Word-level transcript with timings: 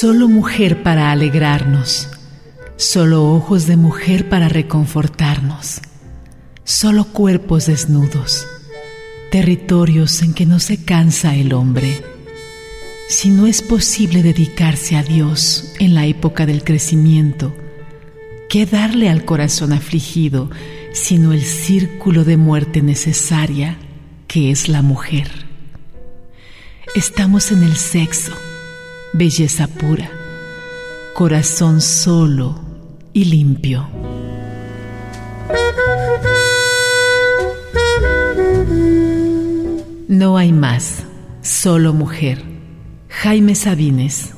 Solo 0.00 0.28
mujer 0.28 0.82
para 0.82 1.10
alegrarnos, 1.10 2.08
solo 2.76 3.34
ojos 3.34 3.66
de 3.66 3.76
mujer 3.76 4.30
para 4.30 4.48
reconfortarnos, 4.48 5.82
solo 6.64 7.04
cuerpos 7.04 7.66
desnudos, 7.66 8.46
territorios 9.30 10.22
en 10.22 10.32
que 10.32 10.46
no 10.46 10.58
se 10.58 10.86
cansa 10.86 11.36
el 11.36 11.52
hombre. 11.52 12.02
Si 13.10 13.28
no 13.28 13.46
es 13.46 13.60
posible 13.60 14.22
dedicarse 14.22 14.96
a 14.96 15.02
Dios 15.02 15.74
en 15.78 15.92
la 15.92 16.06
época 16.06 16.46
del 16.46 16.64
crecimiento, 16.64 17.54
¿qué 18.48 18.64
darle 18.64 19.10
al 19.10 19.26
corazón 19.26 19.74
afligido 19.74 20.48
sino 20.94 21.34
el 21.34 21.42
círculo 21.42 22.24
de 22.24 22.38
muerte 22.38 22.80
necesaria 22.80 23.76
que 24.28 24.50
es 24.50 24.66
la 24.66 24.80
mujer? 24.80 25.30
Estamos 26.94 27.52
en 27.52 27.64
el 27.64 27.76
sexo 27.76 28.32
belleza 29.12 29.66
pura, 29.66 30.10
corazón 31.14 31.80
solo 31.80 32.60
y 33.12 33.24
limpio. 33.24 33.88
No 40.08 40.36
hay 40.36 40.52
más, 40.52 41.04
solo 41.42 41.92
mujer. 41.92 42.42
Jaime 43.08 43.54
Sabines. 43.54 44.30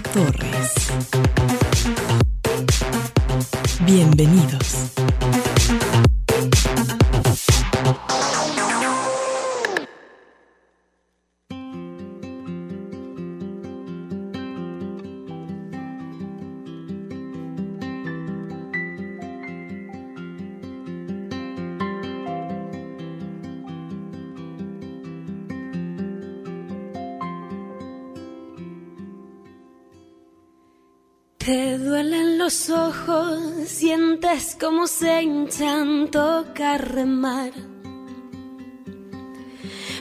Torres. 0.00 0.45
Los 31.48 32.70
ojos 32.70 33.40
sientes 33.66 34.56
como 34.58 34.86
se 34.86 35.22
hinchan, 35.22 36.08
toca 36.10 36.78
remar. 36.78 37.52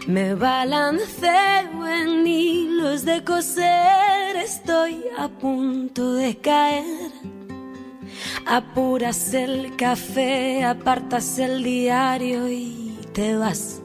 Me 0.07 0.33
balanceo 0.35 1.87
en 1.87 2.25
hilos 2.25 3.05
de 3.05 3.23
coser, 3.23 4.35
estoy 4.35 5.05
a 5.17 5.27
punto 5.27 6.13
de 6.13 6.37
caer. 6.37 7.11
Apuras 8.45 9.33
el 9.33 9.75
café, 9.75 10.63
apartas 10.63 11.39
el 11.39 11.63
diario 11.63 12.47
y 12.47 12.97
te 13.13 13.35
vas. 13.35 13.84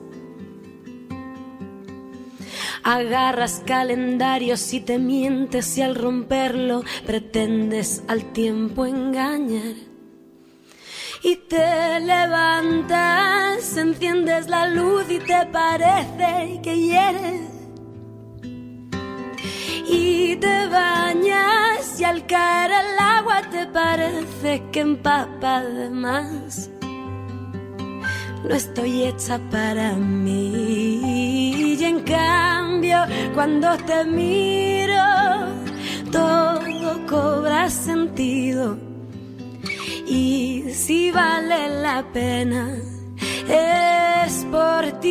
Agarras 2.90 3.62
calendarios 3.64 4.72
y 4.72 4.80
te 4.80 4.98
mientes 4.98 5.78
y 5.78 5.82
al 5.82 5.94
romperlo 5.94 6.82
pretendes 7.06 8.02
al 8.08 8.32
tiempo 8.32 8.84
engañar. 8.84 9.76
Y 11.22 11.36
te 11.36 12.00
levantas, 12.00 13.76
enciendes 13.76 14.48
la 14.48 14.66
luz 14.66 15.04
y 15.08 15.20
te 15.20 15.46
parece 15.52 16.60
que 16.64 16.76
hieres. 16.76 17.42
Y 19.88 20.34
te 20.34 20.66
bañas 20.66 22.00
y 22.00 22.02
al 22.02 22.26
caer 22.26 22.72
el 22.72 22.98
agua 22.98 23.42
te 23.52 23.66
parece 23.66 24.64
que 24.72 24.80
empapa 24.80 25.62
de 25.62 25.90
más 25.90 26.70
no 28.44 28.54
estoy 28.54 29.04
hecha 29.04 29.38
para 29.50 29.92
mí. 29.92 31.76
Y 31.78 31.84
en 31.84 32.00
cambio, 32.00 32.98
cuando 33.34 33.76
te 33.78 34.04
miro, 34.04 35.02
todo 36.10 37.06
cobra 37.06 37.70
sentido. 37.70 38.78
Y 40.06 40.64
si 40.72 41.10
vale 41.10 41.68
la 41.82 42.04
pena, 42.12 42.76
es 43.48 44.44
por 44.50 45.00
ti. 45.00 45.08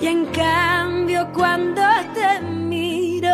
Y 0.00 0.06
en 0.06 0.26
cambio, 0.26 1.28
cuando 1.34 1.82
te 2.14 2.40
miro, 2.46 3.30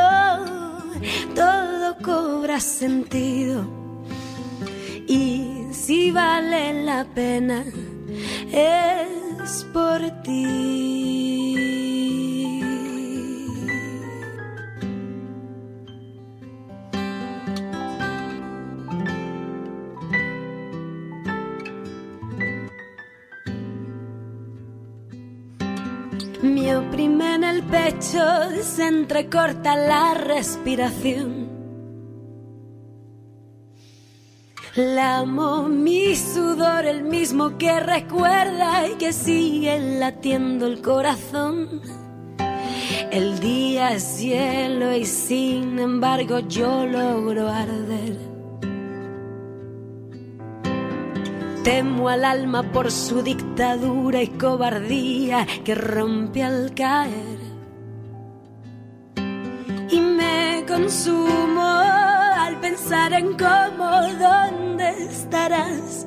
todo 1.34 1.97
cobra 2.03 2.59
sentido. 2.60 3.83
Si 5.86 6.10
vale 6.10 6.82
la 6.82 7.04
pena 7.04 7.62
es 8.50 9.66
por 9.70 10.00
ti. 10.22 10.64
Me 26.40 26.76
oprime 26.78 27.34
en 27.34 27.44
el 27.44 27.62
pecho, 27.64 28.24
se 28.62 28.88
entrecorta 28.88 29.76
la 29.76 30.14
respiración 30.14 31.33
Lamo 34.76 35.68
mi 35.68 36.16
sudor, 36.16 36.84
el 36.84 37.04
mismo 37.04 37.56
que 37.58 37.78
recuerda 37.78 38.88
y 38.88 38.94
que 38.94 39.12
sigue 39.12 39.78
latiendo 40.00 40.66
el 40.66 40.82
corazón. 40.82 41.80
El 43.12 43.38
día 43.38 43.92
es 43.92 44.02
cielo 44.02 44.92
y 44.92 45.04
sin 45.04 45.78
embargo 45.78 46.40
yo 46.40 46.86
logro 46.86 47.48
arder. 47.48 48.18
Temo 51.62 52.08
al 52.08 52.24
alma 52.24 52.64
por 52.72 52.90
su 52.90 53.22
dictadura 53.22 54.22
y 54.22 54.26
cobardía 54.26 55.46
que 55.64 55.76
rompe 55.76 56.42
al 56.42 56.74
caer. 56.74 57.38
Y 59.88 60.00
me 60.00 60.64
consumo 60.66 62.03
pensar 62.64 63.12
en 63.12 63.37
cómo, 63.37 63.90
dónde 64.26 64.88
estarás. 65.11 66.06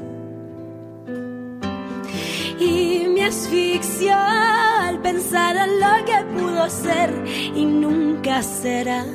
Y 2.59 3.05
me 3.13 3.25
asfixio 3.25 4.15
al 4.15 4.99
pensar 5.03 5.55
en 5.55 5.79
lo 5.79 5.93
que 6.09 6.19
pudo 6.35 6.67
ser 6.67 7.11
y 7.55 7.63
nunca 7.63 8.41
será. 8.41 9.05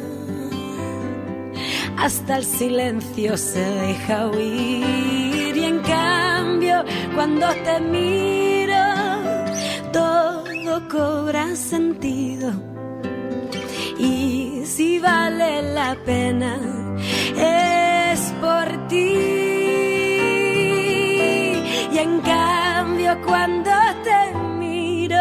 Hasta 1.99 2.37
el 2.37 2.45
silencio 2.45 3.37
se 3.37 3.65
deja 3.87 4.29
oír 4.29 5.57
y 5.57 5.65
en 5.65 5.81
cambio 5.81 6.85
cuando 7.17 7.49
te 7.67 7.81
miro 7.81 8.87
todo 9.93 10.89
cobra 10.89 11.57
sentido. 11.57 12.53
Y 13.99 14.63
si 14.65 15.01
vale 15.01 15.75
la 15.75 15.97
pena 16.05 16.82
es 17.37 18.21
por 18.41 18.89
ti. 18.89 18.97
Y 21.93 21.99
en 21.99 22.21
cambio 22.21 23.19
cuando 23.27 23.71
te 24.03 24.39
miro, 24.59 25.19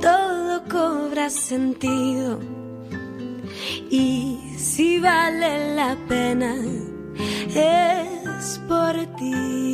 todo 0.00 0.62
cobra 0.68 1.30
sentido. 1.30 2.38
Y 3.90 4.38
si 4.56 4.98
vale 4.98 5.74
la 5.74 5.96
pena, 6.08 6.54
es 7.54 8.60
por 8.68 8.94
ti. 9.16 9.67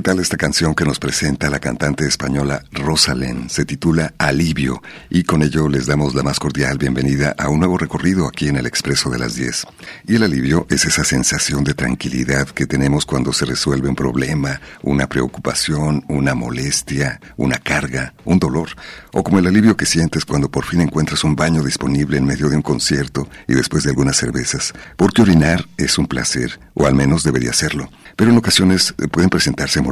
¿Qué 0.00 0.04
tal 0.04 0.18
esta 0.18 0.38
canción 0.38 0.74
que 0.74 0.86
nos 0.86 0.98
presenta 0.98 1.50
la 1.50 1.58
cantante 1.58 2.06
española 2.06 2.64
Rosalén? 2.72 3.50
Se 3.50 3.66
titula 3.66 4.14
Alivio 4.16 4.82
y 5.10 5.24
con 5.24 5.42
ello 5.42 5.68
les 5.68 5.84
damos 5.84 6.14
la 6.14 6.22
más 6.22 6.38
cordial 6.38 6.78
bienvenida 6.78 7.34
a 7.36 7.50
un 7.50 7.58
nuevo 7.58 7.76
recorrido 7.76 8.26
aquí 8.26 8.48
en 8.48 8.56
el 8.56 8.64
Expreso 8.64 9.10
de 9.10 9.18
las 9.18 9.34
10. 9.34 9.66
Y 10.06 10.14
el 10.14 10.22
alivio 10.22 10.66
es 10.70 10.86
esa 10.86 11.04
sensación 11.04 11.64
de 11.64 11.74
tranquilidad 11.74 12.48
que 12.48 12.64
tenemos 12.64 13.04
cuando 13.04 13.34
se 13.34 13.44
resuelve 13.44 13.90
un 13.90 13.94
problema, 13.94 14.62
una 14.80 15.06
preocupación, 15.06 16.02
una 16.08 16.34
molestia, 16.34 17.20
una 17.36 17.58
carga, 17.58 18.14
un 18.24 18.38
dolor, 18.38 18.70
o 19.12 19.22
como 19.22 19.38
el 19.38 19.48
alivio 19.48 19.76
que 19.76 19.84
sientes 19.84 20.24
cuando 20.24 20.50
por 20.50 20.64
fin 20.64 20.80
encuentras 20.80 21.24
un 21.24 21.36
baño 21.36 21.62
disponible 21.62 22.16
en 22.16 22.24
medio 22.24 22.48
de 22.48 22.56
un 22.56 22.62
concierto 22.62 23.28
y 23.46 23.52
después 23.52 23.84
de 23.84 23.90
algunas 23.90 24.16
cervezas, 24.16 24.72
porque 24.96 25.20
orinar 25.20 25.66
es 25.76 25.98
un 25.98 26.06
placer, 26.06 26.58
o 26.72 26.86
al 26.86 26.94
menos 26.94 27.22
debería 27.22 27.52
serlo. 27.52 27.90
Pero 28.16 28.30
en 28.30 28.38
ocasiones 28.38 28.94
pueden 29.10 29.30
presentarse 29.30 29.80
molestias, 29.80 29.90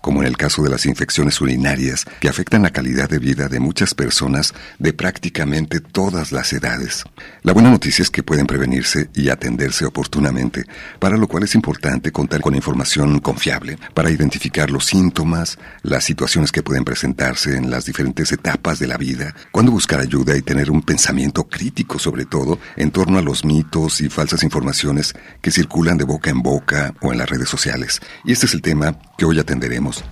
como 0.00 0.20
en 0.22 0.28
el 0.28 0.36
caso 0.36 0.62
de 0.62 0.70
las 0.70 0.86
infecciones 0.86 1.40
urinarias, 1.40 2.04
que 2.20 2.28
afectan 2.28 2.62
la 2.62 2.70
calidad 2.70 3.08
de 3.08 3.18
vida 3.18 3.48
de 3.48 3.60
muchas 3.60 3.94
personas 3.94 4.54
de 4.78 4.92
prácticamente 4.92 5.80
todas 5.80 6.32
las 6.32 6.52
edades. 6.52 7.04
La 7.42 7.52
buena 7.52 7.70
noticia 7.70 8.02
es 8.02 8.10
que 8.10 8.22
pueden 8.22 8.46
prevenirse 8.46 9.10
y 9.14 9.28
atenderse 9.28 9.84
oportunamente, 9.84 10.64
para 10.98 11.16
lo 11.16 11.26
cual 11.28 11.44
es 11.44 11.54
importante 11.54 12.12
contar 12.12 12.40
con 12.40 12.54
información 12.54 13.20
confiable 13.20 13.78
para 13.94 14.10
identificar 14.10 14.70
los 14.70 14.86
síntomas, 14.86 15.58
las 15.82 16.04
situaciones 16.04 16.52
que 16.52 16.62
pueden 16.62 16.84
presentarse 16.84 17.56
en 17.56 17.70
las 17.70 17.86
diferentes 17.86 18.32
etapas 18.32 18.78
de 18.78 18.86
la 18.86 18.96
vida, 18.96 19.34
cuándo 19.52 19.72
buscar 19.72 20.00
ayuda 20.00 20.36
y 20.36 20.42
tener 20.42 20.70
un 20.70 20.82
pensamiento 20.82 21.48
crítico 21.48 21.98
sobre 21.98 22.24
todo 22.24 22.58
en 22.76 22.90
torno 22.90 23.18
a 23.18 23.22
los 23.22 23.44
mitos 23.44 24.00
y 24.00 24.08
falsas 24.08 24.42
informaciones 24.42 25.14
que 25.40 25.50
circulan 25.50 25.98
de 25.98 26.04
boca 26.04 26.30
en 26.30 26.42
boca 26.42 26.94
o 27.00 27.12
en 27.12 27.18
las 27.18 27.28
redes 27.28 27.48
sociales 27.48 28.00
y 28.24 28.32
este 28.32 28.46
es 28.46 28.54
el 28.54 28.62
tema 28.62 28.96
que 29.16 29.24
hoy 29.24 29.29
atenderemos. 29.38 30.04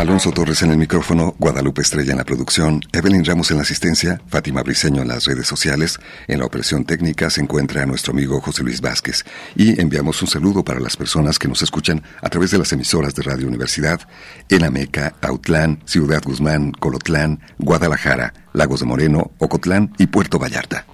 Alonso 0.00 0.32
Torres 0.32 0.62
en 0.62 0.70
el 0.70 0.78
micrófono, 0.78 1.34
Guadalupe 1.38 1.82
Estrella 1.82 2.12
en 2.12 2.18
la 2.18 2.24
producción, 2.24 2.80
Evelyn 2.92 3.22
Ramos 3.22 3.50
en 3.50 3.58
la 3.58 3.64
asistencia, 3.64 4.18
Fátima 4.28 4.62
Briceño 4.62 5.02
en 5.02 5.08
las 5.08 5.26
redes 5.26 5.46
sociales, 5.46 5.98
en 6.26 6.38
la 6.38 6.46
operación 6.46 6.86
técnica 6.86 7.28
se 7.28 7.42
encuentra 7.42 7.84
nuestro 7.84 8.12
amigo 8.14 8.40
José 8.40 8.62
Luis 8.62 8.80
Vázquez 8.80 9.24
y 9.56 9.78
enviamos 9.78 10.22
un 10.22 10.28
saludo 10.28 10.64
para 10.64 10.80
las 10.80 10.96
personas 10.96 11.38
que 11.38 11.48
nos 11.48 11.60
escuchan 11.60 12.02
a 12.22 12.30
través 12.30 12.50
de 12.50 12.56
las 12.56 12.72
emisoras 12.72 13.14
de 13.14 13.22
Radio 13.24 13.46
Universidad 13.46 14.00
en 14.48 14.64
Ameca, 14.64 15.16
Autlán, 15.20 15.80
Ciudad 15.84 16.22
Guzmán, 16.24 16.72
Colotlán, 16.72 17.40
Guadalajara, 17.58 18.32
Lagos 18.54 18.80
de 18.80 18.86
Moreno, 18.86 19.32
Ocotlán 19.38 19.92
y 19.98 20.06
Puerto 20.06 20.38
Vallarta. 20.38 20.86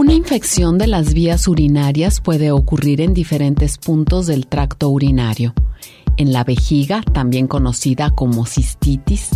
Una 0.00 0.14
infección 0.14 0.78
de 0.78 0.86
las 0.86 1.12
vías 1.12 1.46
urinarias 1.46 2.22
puede 2.22 2.52
ocurrir 2.52 3.02
en 3.02 3.12
diferentes 3.12 3.76
puntos 3.76 4.26
del 4.26 4.46
tracto 4.46 4.88
urinario. 4.88 5.52
En 6.16 6.32
la 6.32 6.42
vejiga, 6.42 7.02
también 7.02 7.46
conocida 7.46 8.08
como 8.08 8.46
cistitis, 8.46 9.28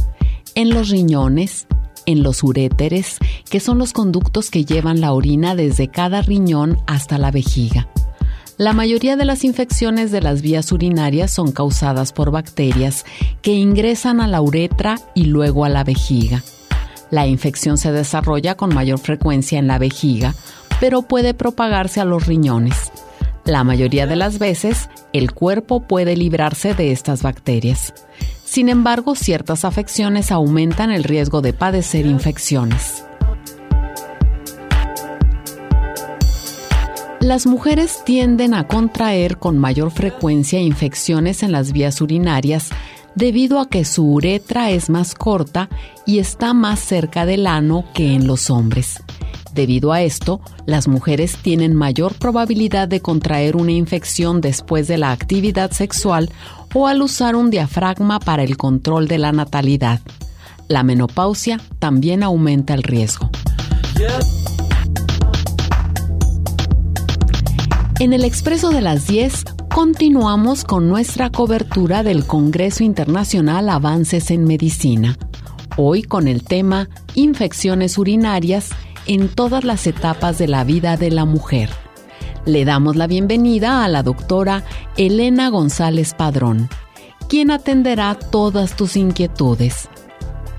en 0.55 0.71
los 0.71 0.89
riñones, 0.89 1.67
en 2.07 2.23
los 2.23 2.43
uréteres, 2.43 3.19
que 3.51 3.61
son 3.61 3.77
los 3.77 3.93
conductos 3.93 4.51
que 4.51 4.65
llevan 4.65 5.03
la 5.03 5.13
orina 5.13 5.55
desde 5.55 5.89
cada 5.89 6.23
riñón 6.23 6.79
hasta 6.87 7.19
la 7.19 7.31
vejiga. 7.31 7.91
La 8.57 8.73
mayoría 8.73 9.17
de 9.17 9.27
las 9.27 9.45
infecciones 9.45 10.13
de 10.13 10.23
las 10.23 10.41
vías 10.41 10.73
urinarias 10.73 11.31
son 11.31 11.53
causadas 11.53 12.15
por 12.15 12.31
bacterias 12.31 13.05
que 13.43 13.53
ingresan 13.53 14.19
a 14.19 14.29
la 14.29 14.41
uretra 14.41 14.99
y 15.15 15.27
luego 15.27 15.67
a 15.67 15.69
la 15.69 15.85
vejiga. 15.85 16.43
La 17.15 17.29
infección 17.29 17.79
se 17.79 17.93
desarrolla 17.93 18.57
con 18.57 18.75
mayor 18.75 18.99
frecuencia 18.99 19.61
en 19.61 19.69
la 19.69 19.79
vejiga, 19.79 20.35
pero 20.81 21.03
puede 21.03 21.33
propagarse 21.33 22.01
a 22.01 22.05
los 22.05 22.27
riñones. 22.27 22.91
La 23.45 23.63
mayoría 23.63 24.09
de 24.09 24.17
las 24.17 24.41
veces, 24.41 24.89
el 25.13 25.31
cuerpo 25.31 25.87
puede 25.87 26.17
librarse 26.17 26.75
de 26.75 26.91
estas 26.91 27.23
bacterias. 27.23 27.95
Sin 28.45 28.69
embargo, 28.69 29.15
ciertas 29.15 29.65
afecciones 29.65 30.33
aumentan 30.33 30.91
el 30.91 31.05
riesgo 31.05 31.41
de 31.41 31.53
padecer 31.53 32.05
infecciones. 32.05 33.05
Las 37.21 37.47
mujeres 37.47 38.03
tienden 38.05 38.55
a 38.55 38.67
contraer 38.67 39.39
con 39.39 39.57
mayor 39.57 39.93
frecuencia 39.93 40.59
infecciones 40.59 41.45
en 41.45 41.53
las 41.53 41.71
vías 41.71 42.01
urinarias 42.01 42.71
debido 43.15 43.61
a 43.61 43.69
que 43.69 43.85
su 43.85 44.05
uretra 44.05 44.71
es 44.71 44.91
más 44.91 45.15
corta 45.15 45.69
y 46.07 46.19
está 46.19 46.55
más 46.55 46.81
cerca 46.81 47.27
del 47.27 47.47
ano 47.47 47.85
que 47.95 48.15
en 48.15 48.27
los 48.27 48.51
hombres. 48.51 49.03
Debido 49.55 49.93
a 49.93 50.03
esto, 50.03 50.41
las 50.67 50.89
mujeres 50.89 51.37
tienen 51.37 51.75
mayor 51.75 52.15
probabilidad 52.15 52.89
de 52.89 53.01
contraer 53.01 53.55
una 53.55 53.71
infección 53.71 54.41
después 54.41 54.89
de 54.89 54.99
la 54.99 55.13
actividad 55.13 55.71
sexual 55.71 56.31
o 56.75 56.89
al 56.89 57.03
usar 57.03 57.37
un 57.37 57.51
diafragma 57.51 58.19
para 58.19 58.43
el 58.43 58.57
control 58.57 59.07
de 59.07 59.19
la 59.19 59.31
natalidad. 59.31 60.01
La 60.67 60.83
menopausia 60.83 61.61
también 61.79 62.25
aumenta 62.25 62.75
el 62.75 62.83
riesgo. 62.83 63.31
En 68.05 68.13
el 68.13 68.23
Expreso 68.27 68.69
de 68.69 68.83
las 68.83 69.07
10 69.07 69.45
continuamos 69.75 70.65
con 70.65 70.91
nuestra 70.91 71.31
cobertura 71.31 72.03
del 72.03 72.27
Congreso 72.27 72.85
Internacional 72.85 73.71
Avances 73.71 74.31
en 74.31 74.45
Medicina, 74.45 75.17
hoy 75.79 76.03
con 76.03 76.29
el 76.29 76.45
tema 76.45 76.91
Infecciones 77.15 77.97
urinarias 77.97 78.73
en 79.07 79.29
todas 79.29 79.65
las 79.65 79.87
etapas 79.87 80.37
de 80.37 80.49
la 80.49 80.65
vida 80.65 80.99
de 80.99 81.13
la 81.13 81.25
mujer. 81.25 81.71
Le 82.45 82.67
damos 82.67 82.97
la 82.97 83.07
bienvenida 83.07 83.83
a 83.87 83.89
la 83.89 84.03
doctora 84.03 84.65
Elena 84.99 85.49
González 85.49 86.13
Padrón, 86.13 86.69
quien 87.31 87.51
atenderá 87.51 88.19
todas 88.19 88.77
tus 88.77 88.99
inquietudes. 88.99 89.89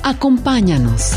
Acompáñanos. 0.01 1.11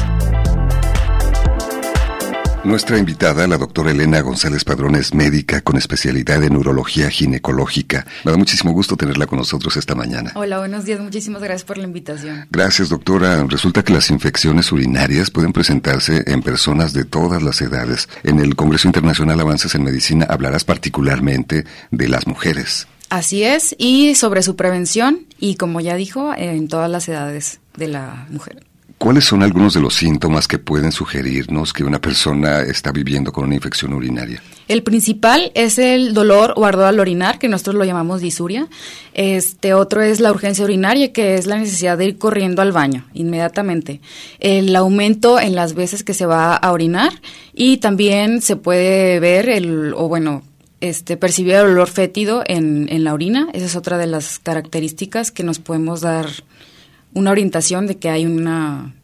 Nuestra 2.68 2.98
invitada, 2.98 3.46
la 3.46 3.56
doctora 3.56 3.92
Elena 3.92 4.20
González 4.20 4.62
Padrón, 4.62 4.94
es 4.94 5.14
médica 5.14 5.62
con 5.62 5.78
especialidad 5.78 6.44
en 6.44 6.54
urología 6.54 7.08
ginecológica. 7.08 8.06
Me 8.26 8.30
da 8.30 8.36
muchísimo 8.36 8.72
gusto 8.72 8.94
tenerla 8.94 9.26
con 9.26 9.38
nosotros 9.38 9.74
esta 9.78 9.94
mañana. 9.94 10.32
Hola, 10.34 10.58
buenos 10.58 10.84
días. 10.84 11.00
Muchísimas 11.00 11.40
gracias 11.40 11.64
por 11.64 11.78
la 11.78 11.84
invitación. 11.84 12.46
Gracias, 12.50 12.90
doctora. 12.90 13.42
Resulta 13.48 13.82
que 13.82 13.94
las 13.94 14.10
infecciones 14.10 14.70
urinarias 14.70 15.30
pueden 15.30 15.54
presentarse 15.54 16.22
en 16.26 16.42
personas 16.42 16.92
de 16.92 17.06
todas 17.06 17.42
las 17.42 17.58
edades. 17.62 18.06
En 18.22 18.38
el 18.38 18.54
Congreso 18.54 18.86
Internacional 18.86 19.40
Avances 19.40 19.74
en 19.74 19.84
Medicina 19.84 20.26
hablarás 20.28 20.64
particularmente 20.64 21.64
de 21.90 22.08
las 22.08 22.26
mujeres. 22.26 22.86
Así 23.08 23.44
es, 23.44 23.74
y 23.78 24.14
sobre 24.14 24.42
su 24.42 24.56
prevención 24.56 25.24
y, 25.38 25.56
como 25.56 25.80
ya 25.80 25.96
dijo, 25.96 26.34
en 26.36 26.68
todas 26.68 26.90
las 26.90 27.08
edades 27.08 27.60
de 27.78 27.88
la 27.88 28.26
mujer. 28.28 28.67
¿Cuáles 28.98 29.26
son 29.26 29.44
algunos 29.44 29.74
de 29.74 29.80
los 29.80 29.94
síntomas 29.94 30.48
que 30.48 30.58
pueden 30.58 30.90
sugerirnos 30.90 31.72
que 31.72 31.84
una 31.84 32.00
persona 32.00 32.62
está 32.62 32.90
viviendo 32.90 33.32
con 33.32 33.44
una 33.44 33.54
infección 33.54 33.94
urinaria? 33.94 34.42
El 34.66 34.82
principal 34.82 35.52
es 35.54 35.78
el 35.78 36.14
dolor 36.14 36.54
o 36.56 36.64
ardor 36.64 36.86
al 36.86 36.98
orinar, 36.98 37.38
que 37.38 37.48
nosotros 37.48 37.76
lo 37.76 37.84
llamamos 37.84 38.20
disuria. 38.20 38.66
Este 39.14 39.72
otro 39.72 40.02
es 40.02 40.18
la 40.18 40.32
urgencia 40.32 40.64
urinaria, 40.64 41.12
que 41.12 41.36
es 41.36 41.46
la 41.46 41.58
necesidad 41.58 41.96
de 41.96 42.06
ir 42.06 42.18
corriendo 42.18 42.60
al 42.60 42.72
baño 42.72 43.06
inmediatamente. 43.14 44.00
El 44.40 44.74
aumento 44.74 45.38
en 45.38 45.54
las 45.54 45.74
veces 45.74 46.02
que 46.02 46.12
se 46.12 46.26
va 46.26 46.56
a 46.56 46.72
orinar 46.72 47.12
y 47.54 47.76
también 47.76 48.42
se 48.42 48.56
puede 48.56 49.20
ver 49.20 49.48
el 49.48 49.94
o 49.94 50.08
bueno, 50.08 50.42
este, 50.80 51.16
percibir 51.16 51.54
el 51.54 51.66
olor 51.66 51.88
fétido 51.88 52.42
en, 52.44 52.88
en 52.90 53.04
la 53.04 53.14
orina. 53.14 53.46
Esa 53.52 53.66
es 53.66 53.76
otra 53.76 53.96
de 53.96 54.08
las 54.08 54.40
características 54.40 55.30
que 55.30 55.44
nos 55.44 55.60
podemos 55.60 56.00
dar 56.00 56.26
una 57.14 57.30
orientación 57.30 57.86
de 57.86 57.98
que 57.98 58.10
hay 58.10 58.26
una 58.26 58.94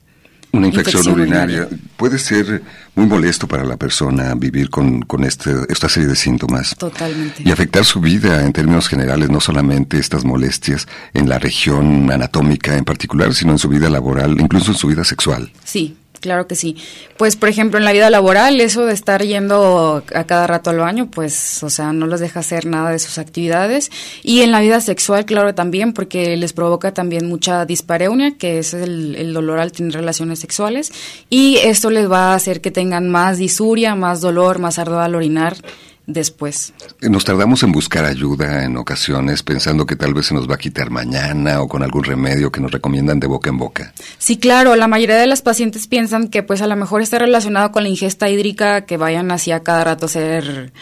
una 0.52 0.68
infección, 0.68 1.08
urinaria. 1.08 1.68
Puede 1.96 2.18
ser 2.18 2.62
muy 2.94 3.06
molesto 3.06 3.48
para 3.48 3.64
la 3.64 3.76
persona 3.76 4.34
vivir 4.34 4.70
con, 4.70 5.02
con 5.02 5.24
este, 5.24 5.52
esta 5.68 5.88
serie 5.88 6.08
de 6.08 6.14
síntomas. 6.14 6.76
Totalmente. 6.76 7.42
Y 7.44 7.50
afectar 7.50 7.84
su 7.84 8.00
vida 8.00 8.44
en 8.44 8.52
términos 8.52 8.88
generales, 8.88 9.30
no 9.30 9.40
solamente 9.40 9.98
estas 9.98 10.24
molestias 10.24 10.86
en 11.12 11.28
la 11.28 11.38
región 11.38 12.10
anatómica 12.10 12.76
en 12.76 12.84
particular, 12.84 13.34
sino 13.34 13.52
en 13.52 13.58
su 13.58 13.68
vida 13.68 13.90
laboral, 13.90 14.40
incluso 14.40 14.70
en 14.70 14.76
su 14.76 14.86
vida 14.86 15.02
sexual. 15.02 15.50
Sí, 15.64 15.96
claro 16.24 16.46
que 16.46 16.56
sí. 16.56 16.74
Pues, 17.18 17.36
por 17.36 17.50
ejemplo, 17.50 17.78
en 17.78 17.84
la 17.84 17.92
vida 17.92 18.08
laboral, 18.08 18.58
eso 18.58 18.86
de 18.86 18.94
estar 18.94 19.22
yendo 19.22 20.02
a 20.14 20.24
cada 20.24 20.46
rato 20.46 20.70
al 20.70 20.78
baño, 20.78 21.10
pues, 21.10 21.62
o 21.62 21.68
sea, 21.68 21.92
no 21.92 22.06
les 22.06 22.18
deja 22.18 22.40
hacer 22.40 22.64
nada 22.64 22.90
de 22.90 22.98
sus 22.98 23.18
actividades. 23.18 23.90
Y 24.22 24.40
en 24.40 24.50
la 24.50 24.60
vida 24.60 24.80
sexual, 24.80 25.26
claro, 25.26 25.54
también, 25.54 25.92
porque 25.92 26.34
les 26.38 26.54
provoca 26.54 26.94
también 26.94 27.28
mucha 27.28 27.66
dispareunia, 27.66 28.38
que 28.38 28.58
es 28.58 28.72
el, 28.72 29.34
dolor 29.34 29.58
al 29.58 29.72
tener 29.72 29.92
relaciones 29.92 30.38
sexuales. 30.38 30.92
Y 31.28 31.58
esto 31.58 31.90
les 31.90 32.10
va 32.10 32.32
a 32.32 32.36
hacer 32.36 32.62
que 32.62 32.70
tengan 32.70 33.10
más 33.10 33.36
disuria, 33.36 33.94
más 33.94 34.22
dolor, 34.22 34.58
más 34.58 34.78
ardor 34.78 35.02
al 35.02 35.14
orinar 35.14 35.58
después. 36.06 36.72
Nos 37.00 37.24
tardamos 37.24 37.62
en 37.62 37.72
buscar 37.72 38.04
ayuda 38.04 38.64
en 38.64 38.76
ocasiones 38.76 39.42
pensando 39.42 39.86
que 39.86 39.96
tal 39.96 40.14
vez 40.14 40.26
se 40.26 40.34
nos 40.34 40.48
va 40.48 40.54
a 40.54 40.58
quitar 40.58 40.90
mañana 40.90 41.60
o 41.62 41.68
con 41.68 41.82
algún 41.82 42.04
remedio 42.04 42.52
que 42.52 42.60
nos 42.60 42.70
recomiendan 42.70 43.20
de 43.20 43.26
boca 43.26 43.50
en 43.50 43.58
boca. 43.58 43.92
Sí, 44.18 44.36
claro, 44.38 44.76
la 44.76 44.88
mayoría 44.88 45.16
de 45.16 45.26
las 45.26 45.42
pacientes 45.42 45.86
piensan 45.86 46.28
que 46.28 46.42
pues 46.42 46.62
a 46.62 46.66
lo 46.66 46.76
mejor 46.76 47.02
está 47.02 47.18
relacionado 47.18 47.72
con 47.72 47.82
la 47.82 47.88
ingesta 47.88 48.28
hídrica, 48.28 48.84
que 48.84 48.96
vayan 48.96 49.30
así 49.30 49.52
a 49.52 49.62
cada 49.62 49.84
rato 49.84 50.06
a 50.06 50.08
hacer 50.08 50.72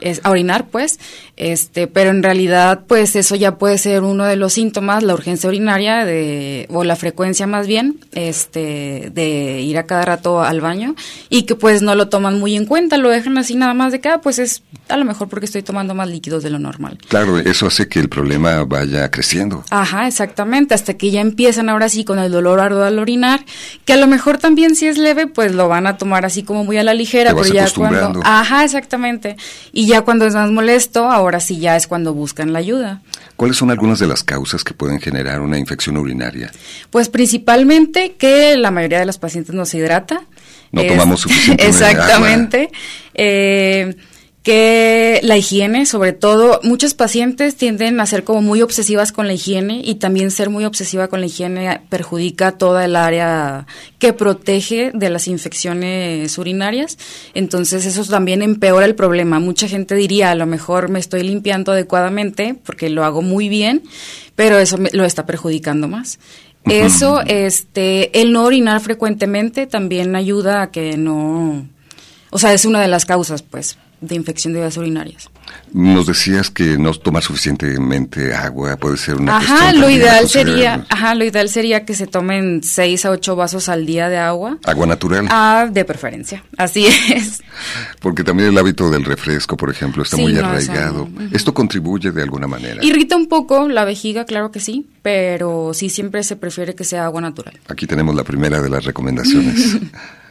es 0.00 0.20
a 0.24 0.30
orinar, 0.30 0.66
pues, 0.68 0.98
este, 1.36 1.86
pero 1.86 2.10
en 2.10 2.22
realidad, 2.22 2.82
pues 2.86 3.16
eso 3.16 3.34
ya 3.34 3.56
puede 3.56 3.78
ser 3.78 4.02
uno 4.02 4.24
de 4.24 4.36
los 4.36 4.52
síntomas, 4.52 5.02
la 5.02 5.14
urgencia 5.14 5.48
urinaria 5.48 6.04
de, 6.04 6.66
o 6.70 6.84
la 6.84 6.96
frecuencia 6.96 7.46
más 7.46 7.66
bien, 7.66 8.00
este, 8.12 9.10
de 9.12 9.60
ir 9.60 9.78
a 9.78 9.84
cada 9.84 10.04
rato 10.04 10.42
al 10.42 10.60
baño 10.60 10.94
y 11.28 11.42
que 11.42 11.54
pues 11.54 11.82
no 11.82 11.94
lo 11.94 12.08
toman 12.08 12.38
muy 12.38 12.56
en 12.56 12.66
cuenta, 12.66 12.96
lo 12.96 13.08
dejan 13.08 13.38
así 13.38 13.54
nada 13.54 13.74
más 13.74 13.92
de 13.92 14.00
que, 14.00 14.08
ah, 14.08 14.20
pues 14.20 14.38
es 14.38 14.62
a 14.88 14.96
lo 14.96 15.04
mejor 15.04 15.28
porque 15.28 15.46
estoy 15.46 15.62
tomando 15.62 15.94
más 15.94 16.08
líquidos 16.08 16.42
de 16.42 16.50
lo 16.50 16.58
normal. 16.58 16.98
Claro, 17.08 17.38
eso 17.38 17.66
hace 17.66 17.88
que 17.88 17.98
el 17.98 18.08
problema 18.08 18.64
vaya 18.64 19.10
creciendo. 19.10 19.64
Ajá, 19.70 20.06
exactamente, 20.06 20.74
hasta 20.74 20.94
que 20.94 21.10
ya 21.10 21.20
empiezan 21.20 21.68
ahora 21.68 21.88
sí 21.88 22.04
con 22.04 22.18
el 22.18 22.30
dolor 22.30 22.60
arduo 22.60 22.84
al 22.84 22.98
orinar, 22.98 23.44
que 23.84 23.94
a 23.94 23.96
lo 23.96 24.06
mejor 24.06 24.38
también 24.38 24.76
si 24.76 24.86
es 24.86 24.98
leve, 24.98 25.26
pues 25.26 25.54
lo 25.54 25.68
van 25.68 25.86
a 25.86 25.96
tomar 25.96 26.24
así 26.24 26.42
como 26.42 26.64
muy 26.64 26.76
a 26.78 26.82
la 26.82 26.94
ligera, 26.94 27.34
pero 27.34 27.52
ya 27.52 27.68
cuando, 27.74 28.20
ajá, 28.24 28.64
exactamente. 28.64 29.36
Y 29.72 29.85
y 29.86 29.90
ya 29.90 30.02
cuando 30.02 30.26
es 30.26 30.34
más 30.34 30.50
molesto, 30.50 31.08
ahora 31.08 31.38
sí 31.38 31.60
ya 31.60 31.76
es 31.76 31.86
cuando 31.86 32.12
buscan 32.12 32.52
la 32.52 32.58
ayuda. 32.58 33.02
¿Cuáles 33.36 33.56
son 33.56 33.70
algunas 33.70 34.00
de 34.00 34.08
las 34.08 34.24
causas 34.24 34.64
que 34.64 34.74
pueden 34.74 35.00
generar 35.00 35.40
una 35.40 35.60
infección 35.60 35.96
urinaria? 35.96 36.50
Pues 36.90 37.08
principalmente 37.08 38.16
que 38.18 38.56
la 38.56 38.72
mayoría 38.72 38.98
de 38.98 39.06
los 39.06 39.18
pacientes 39.18 39.54
no 39.54 39.64
se 39.64 39.78
hidrata. 39.78 40.22
No 40.72 40.84
tomamos 40.84 41.20
suficiente 41.20 41.64
Exactamente. 41.68 42.68
Eh, 43.14 43.94
que 44.46 45.18
la 45.24 45.36
higiene, 45.36 45.86
sobre 45.86 46.12
todo, 46.12 46.60
muchos 46.62 46.94
pacientes 46.94 47.56
tienden 47.56 47.98
a 47.98 48.06
ser 48.06 48.22
como 48.22 48.42
muy 48.42 48.62
obsesivas 48.62 49.10
con 49.10 49.26
la 49.26 49.32
higiene 49.32 49.82
y 49.84 49.96
también 49.96 50.30
ser 50.30 50.50
muy 50.50 50.64
obsesiva 50.64 51.08
con 51.08 51.18
la 51.18 51.26
higiene 51.26 51.80
perjudica 51.88 52.52
toda 52.52 52.84
el 52.84 52.94
área 52.94 53.66
que 53.98 54.12
protege 54.12 54.92
de 54.94 55.10
las 55.10 55.26
infecciones 55.26 56.38
urinarias. 56.38 56.96
Entonces 57.34 57.86
eso 57.86 58.04
también 58.04 58.40
empeora 58.40 58.86
el 58.86 58.94
problema. 58.94 59.40
Mucha 59.40 59.66
gente 59.66 59.96
diría, 59.96 60.30
a 60.30 60.36
lo 60.36 60.46
mejor 60.46 60.90
me 60.90 61.00
estoy 61.00 61.24
limpiando 61.24 61.72
adecuadamente 61.72 62.54
porque 62.54 62.88
lo 62.88 63.04
hago 63.04 63.22
muy 63.22 63.48
bien, 63.48 63.82
pero 64.36 64.60
eso 64.60 64.78
lo 64.92 65.04
está 65.04 65.26
perjudicando 65.26 65.88
más. 65.88 66.20
Eso, 66.66 67.20
este, 67.26 68.20
el 68.20 68.30
no 68.30 68.44
orinar 68.44 68.80
frecuentemente 68.80 69.66
también 69.66 70.14
ayuda 70.14 70.62
a 70.62 70.70
que 70.70 70.96
no, 70.96 71.66
o 72.30 72.38
sea, 72.38 72.52
es 72.52 72.64
una 72.64 72.80
de 72.80 72.86
las 72.86 73.06
causas, 73.06 73.42
pues 73.42 73.76
de 74.00 74.14
infección 74.14 74.52
de 74.52 74.60
vías 74.60 74.76
urinarias. 74.76 75.30
Nos 75.72 76.06
decías 76.06 76.50
que 76.50 76.76
no 76.76 76.92
tomar 76.92 77.22
suficientemente 77.22 78.34
agua 78.34 78.76
puede 78.76 78.96
ser 78.96 79.16
una 79.16 79.38
ajá, 79.38 79.72
lo 79.72 79.88
ideal 79.88 80.28
sería, 80.28 80.84
ajá, 80.88 81.14
lo 81.14 81.24
ideal 81.24 81.48
sería 81.48 81.84
que 81.84 81.94
se 81.94 82.06
tomen 82.06 82.62
6 82.62 83.04
a 83.06 83.10
8 83.10 83.36
vasos 83.36 83.68
al 83.68 83.86
día 83.86 84.08
de 84.08 84.18
agua. 84.18 84.58
Agua 84.64 84.86
natural. 84.86 85.26
Ah, 85.30 85.68
de 85.70 85.84
preferencia. 85.84 86.44
Así 86.56 86.86
es. 86.86 87.42
Porque 88.00 88.24
también 88.24 88.50
el 88.50 88.58
hábito 88.58 88.90
del 88.90 89.04
refresco, 89.04 89.56
por 89.56 89.70
ejemplo, 89.70 90.02
está 90.02 90.16
muy 90.16 90.36
arraigado. 90.36 91.08
Esto 91.32 91.54
contribuye 91.54 92.10
de 92.10 92.22
alguna 92.22 92.46
manera. 92.46 92.84
Irrita 92.84 93.16
un 93.16 93.28
poco 93.28 93.68
la 93.68 93.84
vejiga, 93.84 94.24
claro 94.24 94.50
que 94.50 94.60
sí, 94.60 94.88
pero 95.02 95.72
sí 95.74 95.88
siempre 95.88 96.22
se 96.22 96.36
prefiere 96.36 96.74
que 96.74 96.84
sea 96.84 97.04
agua 97.04 97.20
natural. 97.20 97.58
Aquí 97.68 97.86
tenemos 97.86 98.14
la 98.14 98.24
primera 98.24 98.60
de 98.60 98.68
las 98.68 98.84
recomendaciones. 98.84 99.78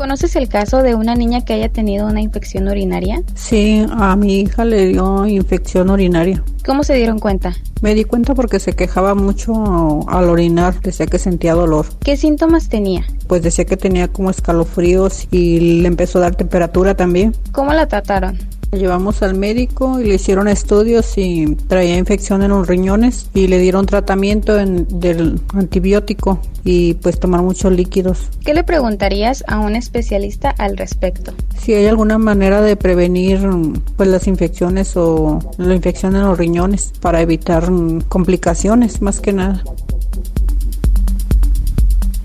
¿Conoces 0.00 0.34
el 0.34 0.48
caso 0.48 0.82
de 0.82 0.94
una 0.94 1.14
niña 1.14 1.44
que 1.44 1.52
haya 1.52 1.68
tenido 1.68 2.06
una 2.06 2.22
infección 2.22 2.66
urinaria? 2.68 3.22
Sí, 3.34 3.84
a 3.90 4.16
mi 4.16 4.40
hija 4.40 4.64
le 4.64 4.86
dio 4.86 5.26
infección 5.26 5.90
urinaria. 5.90 6.42
¿Cómo 6.64 6.84
se 6.84 6.94
dieron 6.94 7.18
cuenta? 7.18 7.54
Me 7.82 7.94
di 7.94 8.04
cuenta 8.04 8.34
porque 8.34 8.60
se 8.60 8.72
quejaba 8.72 9.14
mucho 9.14 10.08
al 10.08 10.30
orinar, 10.30 10.80
decía 10.80 11.04
que 11.04 11.18
sentía 11.18 11.52
dolor. 11.52 11.84
¿Qué 12.02 12.16
síntomas 12.16 12.70
tenía? 12.70 13.04
Pues 13.28 13.42
decía 13.42 13.66
que 13.66 13.76
tenía 13.76 14.08
como 14.08 14.30
escalofríos 14.30 15.28
y 15.30 15.82
le 15.82 15.88
empezó 15.88 16.16
a 16.16 16.22
dar 16.22 16.34
temperatura 16.34 16.94
también. 16.94 17.36
¿Cómo 17.52 17.74
la 17.74 17.86
trataron? 17.86 18.38
La 18.72 18.78
llevamos 18.78 19.20
al 19.22 19.34
médico 19.34 19.98
y 19.98 20.04
le 20.04 20.14
hicieron 20.14 20.46
estudios 20.46 21.18
y 21.18 21.56
traía 21.66 21.98
infección 21.98 22.42
en 22.42 22.50
los 22.50 22.68
riñones 22.68 23.28
y 23.34 23.48
le 23.48 23.58
dieron 23.58 23.84
tratamiento 23.84 24.54
del 24.54 25.40
antibiótico 25.52 26.40
y 26.64 26.94
pues 26.94 27.18
tomar 27.18 27.42
muchos 27.42 27.72
líquidos. 27.72 28.28
¿Qué 28.44 28.54
le 28.54 28.62
preguntarías 28.62 29.42
a 29.48 29.58
un 29.58 29.74
especialista 29.74 30.50
al 30.50 30.76
respecto? 30.76 31.32
Si 31.58 31.74
hay 31.74 31.86
alguna 31.86 32.18
manera 32.18 32.60
de 32.60 32.76
prevenir 32.76 33.40
pues 33.96 34.08
las 34.08 34.28
infecciones 34.28 34.96
o 34.96 35.40
la 35.58 35.74
infección 35.74 36.14
en 36.14 36.22
los 36.22 36.38
riñones 36.38 36.92
para 37.00 37.20
evitar 37.20 37.68
complicaciones 38.08 39.02
más 39.02 39.20
que 39.20 39.32
nada. 39.32 39.64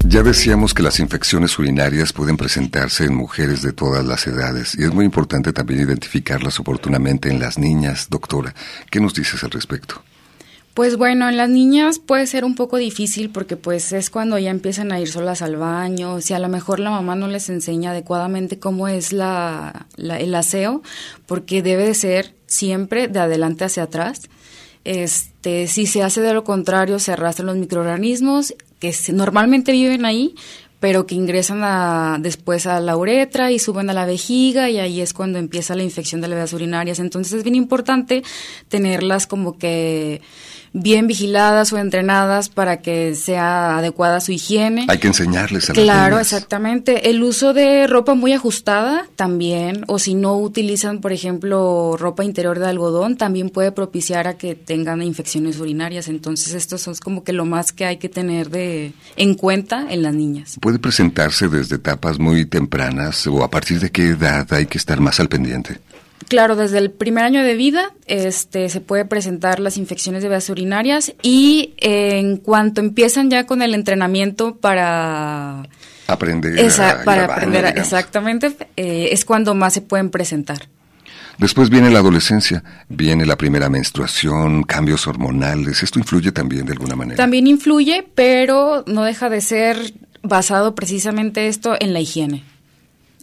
Ya 0.08 0.22
decíamos 0.22 0.76
que 0.76 0.84
las 0.84 1.00
infecciones 1.00 1.58
urinarias 1.58 2.14
pueden 2.14 2.38
presentarse 2.38 3.06
en 3.06 3.16
mujeres 3.16 3.64
de 3.64 3.74
todas 3.74 4.06
las 4.06 4.28
edades 4.28 4.76
y 4.78 4.84
es 4.84 4.94
muy 4.94 5.04
importante 5.04 5.52
también 5.52 5.82
identificarlas 5.82 6.60
oportunamente 6.60 7.30
en 7.30 7.40
las 7.40 7.58
niñas. 7.58 8.08
Doctora, 8.12 8.54
¿qué 8.92 9.00
nos 9.00 9.16
dices 9.16 9.44
al 9.44 9.50
respecto? 9.50 10.04
Pues 10.76 10.96
bueno, 10.98 11.28
en 11.28 11.38
las 11.38 11.50
niñas 11.50 11.98
puede 11.98 12.28
ser 12.28 12.46
un 12.46 12.54
poco 12.54 12.78
difícil 12.78 13.32
porque 13.32 13.58
pues 13.58 13.94
es 13.94 14.12
cuando 14.12 14.38
ya 14.38 14.52
empiezan 14.52 14.92
a 14.92 15.00
ir 15.00 15.08
solas 15.08 15.42
al 15.42 15.56
baño, 15.56 16.22
si 16.22 16.36
a 16.36 16.40
lo 16.40 16.50
mejor 16.50 16.80
la 16.80 16.92
mamá 16.92 17.16
no 17.16 17.28
les 17.28 17.50
enseña 17.50 17.90
adecuadamente 17.90 18.60
cómo 18.60 18.88
es 18.88 19.12
la, 19.12 19.88
el 19.98 20.36
aseo, 20.36 20.84
porque 21.26 21.64
debe 21.64 21.88
de 21.88 21.96
ser 21.96 22.36
siempre 22.46 23.08
de 23.08 23.20
adelante 23.20 23.66
hacia 23.66 23.84
atrás. 23.84 24.30
Este, 24.84 25.68
si 25.68 25.88
se 25.88 26.04
hace 26.04 26.22
de 26.22 26.34
lo 26.34 26.44
contrario, 26.44 27.00
se 27.00 27.12
arrastran 27.12 27.48
los 27.48 27.58
microorganismos 27.58 28.54
que 28.92 29.14
normalmente 29.14 29.72
viven 29.72 30.06
ahí, 30.06 30.36
pero 30.80 31.08
que 31.08 31.16
ingresan 31.16 31.62
a, 31.64 32.18
después 32.20 32.68
a 32.68 32.80
la 32.80 32.96
uretra 32.96 33.52
y 33.52 33.60
suben 33.60 33.90
a 33.90 33.94
la 33.94 34.06
vejiga 34.06 34.70
y 34.70 34.78
ahí 34.78 35.02
es 35.02 35.14
cuando 35.14 35.40
empieza 35.40 35.74
la 35.76 35.84
infección 35.84 36.22
de 36.22 36.28
las 36.28 36.38
vías 36.38 36.54
urinarias. 36.54 37.00
Entonces 37.00 37.34
es 37.34 37.44
bien 37.44 37.56
importante 37.56 38.24
tenerlas 38.68 39.26
como 39.26 39.58
que 39.58 40.22
bien 40.76 41.08
vigiladas 41.08 41.72
o 41.72 41.78
entrenadas 41.78 42.50
para 42.50 42.82
que 42.82 43.16
sea 43.16 43.78
adecuada 43.78 44.20
su 44.20 44.34
higiene. 44.34 44.86
Hay 44.90 44.98
que 44.98 45.08
enseñarles 45.08 45.70
a 45.70 45.74
Claro, 45.74 46.20
exactamente. 46.20 47.10
El 47.10 47.24
uso 47.24 47.54
de 47.54 47.88
ropa 47.88 48.14
muy 48.14 48.34
ajustada 48.34 49.08
también, 49.16 49.86
o 49.88 50.00
si 50.00 50.16
no 50.16 50.38
utilizan, 50.38 51.00
por 51.00 51.14
ejemplo, 51.14 51.96
ropa 51.98 52.26
interior 52.26 52.60
de 52.60 52.68
algodón, 52.68 53.16
también 53.16 53.50
puede 53.50 53.72
propiciar 53.72 54.28
a 54.28 54.38
que 54.38 54.54
tengan 54.54 55.02
infecciones 55.02 55.60
urinarias. 55.60 56.10
Entonces, 56.10 56.54
esto 56.54 56.76
es 56.76 57.00
como 57.00 57.24
que 57.24 57.32
lo 57.32 57.46
más 57.46 57.72
que 57.72 57.86
hay 57.86 57.98
que 57.98 58.10
tener 58.10 58.50
de 58.50 58.92
en 59.16 59.36
cuenta 59.36 59.88
en 59.90 60.04
las 60.04 60.14
niñas. 60.14 60.58
¿Puede 60.60 60.80
presentarse 60.80 61.48
desde 61.48 61.78
etapas 61.78 62.20
muy 62.20 62.46
tempranas 62.46 63.26
o 63.28 63.46
a 63.46 63.50
partir 63.50 63.80
de 63.80 63.92
qué 63.92 64.10
edad 64.10 64.46
hay 64.52 64.66
que 64.66 64.78
estar 64.78 65.00
más 65.00 65.22
al 65.22 65.30
pendiente? 65.30 65.80
Claro, 66.28 66.56
desde 66.56 66.80
el 66.80 66.92
primer 66.92 67.24
año 67.24 67.44
de 67.44 67.56
vida 67.56 67.92
este, 68.08 68.70
se 68.70 68.82
puede 68.82 69.06
presentar 69.06 69.60
las 69.60 69.78
infecciones 69.78 70.24
de 70.24 70.30
vías 70.30 70.50
urinarias 70.50 71.14
y 71.22 71.74
en 71.78 72.38
cuanto 72.38 72.82
empiezan 72.82 73.30
ya 73.30 73.46
con 73.46 73.62
el 73.62 73.76
entrenamiento 73.76 74.56
para 74.56 75.68
aprender, 76.08 76.72
para 77.04 77.26
aprender 77.26 77.66
exactamente 77.78 78.58
eh, 78.76 79.10
es 79.12 79.24
cuando 79.24 79.54
más 79.54 79.74
se 79.74 79.82
pueden 79.82 80.10
presentar. 80.10 80.68
Después 81.38 81.70
viene 81.70 81.90
la 81.92 82.00
adolescencia, 82.00 82.64
viene 82.88 83.26
la 83.26 83.36
primera 83.36 83.70
menstruación, 83.70 84.64
cambios 84.64 85.06
hormonales. 85.06 85.84
¿Esto 85.84 86.00
influye 86.00 86.32
también 86.32 86.66
de 86.66 86.72
alguna 86.72 86.96
manera? 86.96 87.18
También 87.18 87.46
influye, 87.46 88.08
pero 88.16 88.86
no 88.88 89.04
deja 89.04 89.30
de 89.30 89.42
ser 89.42 89.94
basado 90.24 90.76
precisamente 90.76 91.50
esto 91.50 91.76
en 91.78 91.94
la 91.94 92.00
higiene 92.00 92.55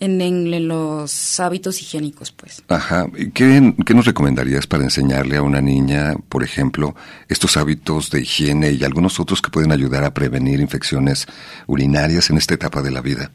en, 0.03 0.69
los 0.69 1.41
hábitos 1.41 1.81
higiénicos, 1.81 2.33
pues. 2.33 2.63
Ajá. 2.69 3.07
¿Qué, 3.35 3.75
¿Qué 3.87 3.95
nos 3.95 4.05
recomendarías 4.05 4.67
para 4.67 4.85
enseñarle 4.85 5.37
a 5.37 5.43
una 5.43 5.61
niña, 5.61 6.15
por 6.29 6.43
ejemplo, 6.43 6.95
estos 7.29 7.57
hábitos 7.57 8.11
de 8.11 8.23
higiene 8.23 8.73
y 8.73 8.85
algunos 8.85 9.21
otros 9.21 9.41
que 9.41 9.51
pueden 9.51 9.71
ayudar 9.71 10.05
a 10.05 10.13
prevenir 10.13 10.61
infecciones 10.61 11.27
urinarias 11.67 12.31
en 12.31 12.39
esta 12.39 12.55
etapa 12.55 12.83
de 12.83 12.91
la 12.91 13.01
vida? 13.01 13.31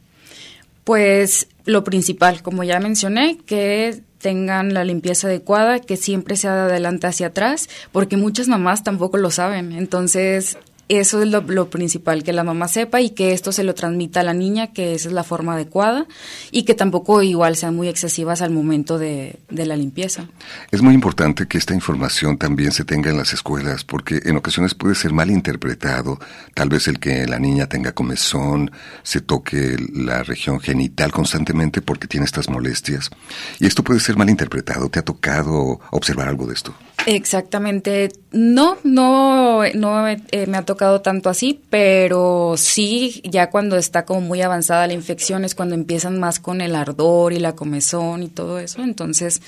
Pues 0.83 1.47
lo 1.65 1.83
principal, 1.83 2.41
como 2.41 2.63
ya 2.63 2.79
mencioné, 2.79 3.37
que 3.45 4.01
tengan 4.19 4.73
la 4.73 4.83
limpieza 4.83 5.27
adecuada, 5.27 5.79
que 5.79 5.95
siempre 5.95 6.35
sea 6.35 6.55
de 6.55 6.61
adelante 6.61 7.07
hacia 7.07 7.27
atrás, 7.27 7.69
porque 7.91 8.17
muchas 8.17 8.47
mamás 8.47 8.83
tampoco 8.83 9.17
lo 9.17 9.31
saben. 9.31 9.71
Entonces, 9.71 10.57
eso 10.89 11.21
es 11.21 11.29
lo, 11.29 11.69
principal, 11.69 12.23
que 12.23 12.33
la 12.33 12.43
mamá 12.43 12.67
sepa 12.67 13.01
y 13.01 13.09
que 13.09 13.33
esto 13.33 13.51
se 13.51 13.63
lo 13.63 13.75
transmita 13.75 14.21
a 14.21 14.23
la 14.23 14.33
niña, 14.33 14.67
que 14.73 14.93
esa 14.93 15.09
es 15.09 15.13
la 15.13 15.23
forma 15.23 15.53
adecuada 15.53 16.05
y 16.51 16.63
que 16.63 16.73
tampoco 16.73 17.21
igual 17.21 17.55
sean 17.55 17.75
muy 17.75 17.87
excesivas 17.87 18.41
al 18.41 18.51
momento 18.51 18.97
de, 18.97 19.39
de 19.49 19.65
la 19.65 19.75
limpieza. 19.75 20.27
Es 20.71 20.81
muy 20.81 20.93
importante 20.93 21.47
que 21.47 21.57
esta 21.57 21.73
información 21.73 22.37
también 22.37 22.71
se 22.71 22.85
tenga 22.85 23.09
en 23.09 23.17
las 23.17 23.33
escuelas 23.33 23.83
porque 23.83 24.21
en 24.23 24.37
ocasiones 24.37 24.73
puede 24.75 24.95
ser 24.95 25.13
mal 25.13 25.29
interpretado, 25.29 26.19
tal 26.53 26.69
vez 26.69 26.87
el 26.87 26.99
que 26.99 27.27
la 27.27 27.39
niña 27.39 27.67
tenga 27.67 27.91
comezón, 27.91 28.71
se 29.03 29.21
toque 29.21 29.77
la 29.93 30.23
región 30.23 30.59
genital 30.59 31.11
constantemente 31.11 31.81
porque 31.81 32.07
tiene 32.07 32.25
estas 32.25 32.49
molestias 32.49 33.09
y 33.59 33.65
esto 33.65 33.83
puede 33.83 33.99
ser 33.99 34.15
mal 34.15 34.29
interpretado. 34.29 34.89
¿Te 34.89 34.99
ha 34.99 35.05
tocado 35.05 35.79
observar 35.91 36.27
algo 36.27 36.47
de 36.47 36.53
esto? 36.53 36.73
Exactamente. 37.05 38.11
No, 38.31 38.77
no, 38.83 39.61
no 39.73 40.07
eh, 40.07 40.47
me 40.47 40.57
ha 40.57 40.65
tocado 40.65 41.01
tanto 41.01 41.29
así, 41.29 41.61
pero 41.69 42.55
sí, 42.57 43.21
ya 43.23 43.49
cuando 43.49 43.77
está 43.77 44.05
como 44.05 44.21
muy 44.21 44.41
avanzada 44.41 44.87
la 44.87 44.93
infección 44.93 45.45
es 45.45 45.55
cuando 45.55 45.75
empiezan 45.75 46.19
más 46.19 46.39
con 46.39 46.59
el 46.61 46.75
ardor 46.75 47.33
y 47.33 47.39
la 47.39 47.55
comezón 47.55 48.23
y 48.23 48.27
todo 48.27 48.59
eso. 48.59 48.81
Entonces, 48.81 49.41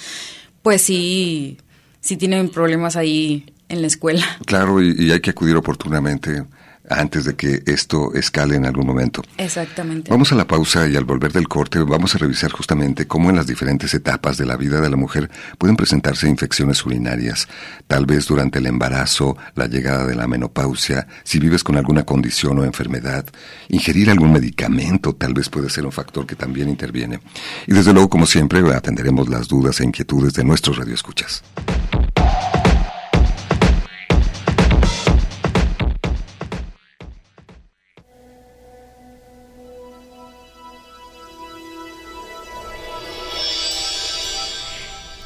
pues 0.61 0.81
sí, 0.81 1.57
sí 1.99 2.17
tienen 2.17 2.49
problemas 2.49 2.95
ahí 2.95 3.53
en 3.67 3.81
la 3.81 3.87
escuela. 3.87 4.25
Claro, 4.45 4.81
y 4.81 5.11
hay 5.11 5.19
que 5.19 5.31
acudir 5.31 5.55
oportunamente 5.55 6.43
antes 6.89 7.25
de 7.25 7.35
que 7.35 7.63
esto 7.65 8.13
escale 8.13 8.55
en 8.55 8.65
algún 8.65 8.87
momento. 8.87 9.21
Exactamente. 9.37 10.11
Vamos 10.11 10.31
a 10.31 10.35
la 10.35 10.47
pausa 10.47 10.87
y 10.87 10.95
al 10.95 11.05
volver 11.05 11.31
del 11.31 11.47
corte 11.47 11.79
vamos 11.79 12.15
a 12.15 12.17
revisar 12.17 12.51
justamente 12.51 13.07
cómo 13.07 13.29
en 13.29 13.35
las 13.35 13.47
diferentes 13.47 13.93
etapas 13.93 14.37
de 14.37 14.45
la 14.45 14.57
vida 14.57 14.81
de 14.81 14.89
la 14.89 14.97
mujer 14.97 15.29
pueden 15.57 15.75
presentarse 15.75 16.27
infecciones 16.27 16.85
urinarias, 16.85 17.47
tal 17.87 18.05
vez 18.05 18.27
durante 18.27 18.59
el 18.59 18.65
embarazo, 18.65 19.37
la 19.55 19.67
llegada 19.67 20.05
de 20.05 20.15
la 20.15 20.27
menopausia, 20.27 21.07
si 21.23 21.39
vives 21.39 21.63
con 21.63 21.77
alguna 21.77 22.03
condición 22.03 22.59
o 22.59 22.63
enfermedad, 22.63 23.25
ingerir 23.69 24.09
algún 24.09 24.31
medicamento 24.31 25.13
tal 25.13 25.33
vez 25.33 25.49
puede 25.49 25.69
ser 25.69 25.85
un 25.85 25.91
factor 25.91 26.25
que 26.25 26.35
también 26.35 26.69
interviene. 26.69 27.19
Y 27.67 27.73
desde 27.73 27.93
luego, 27.93 28.09
como 28.09 28.25
siempre, 28.25 28.59
atenderemos 28.73 29.29
las 29.29 29.47
dudas 29.47 29.79
e 29.79 29.83
inquietudes 29.83 30.33
de 30.33 30.43
nuestros 30.43 30.77
radioescuchas. 30.77 31.43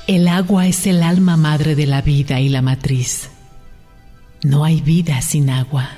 El 0.06 0.28
agua 0.28 0.68
es 0.68 0.86
el 0.86 1.02
alma 1.02 1.38
madre 1.38 1.76
de 1.76 1.86
la 1.86 2.02
vida 2.02 2.42
y 2.42 2.50
la 2.50 2.62
matriz. 2.62 3.30
No 4.44 4.66
hay 4.66 4.82
vida 4.82 5.22
sin 5.22 5.50
agua. 5.50 5.90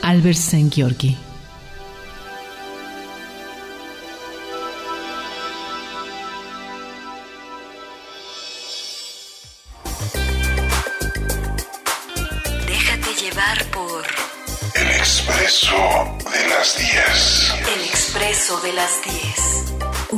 Albert 0.00 0.38
St. 0.38 0.70
Georgi 0.72 1.14
Déjate 12.66 13.14
llevar 13.22 13.64
por 13.66 14.04
El 14.74 14.88
Expreso 14.88 15.76
de 16.32 16.48
las 16.48 16.78
10. 16.78 17.54
El 17.76 17.84
Expreso 17.84 18.60
de 18.62 18.72
las 18.72 19.02
10. 19.04 19.51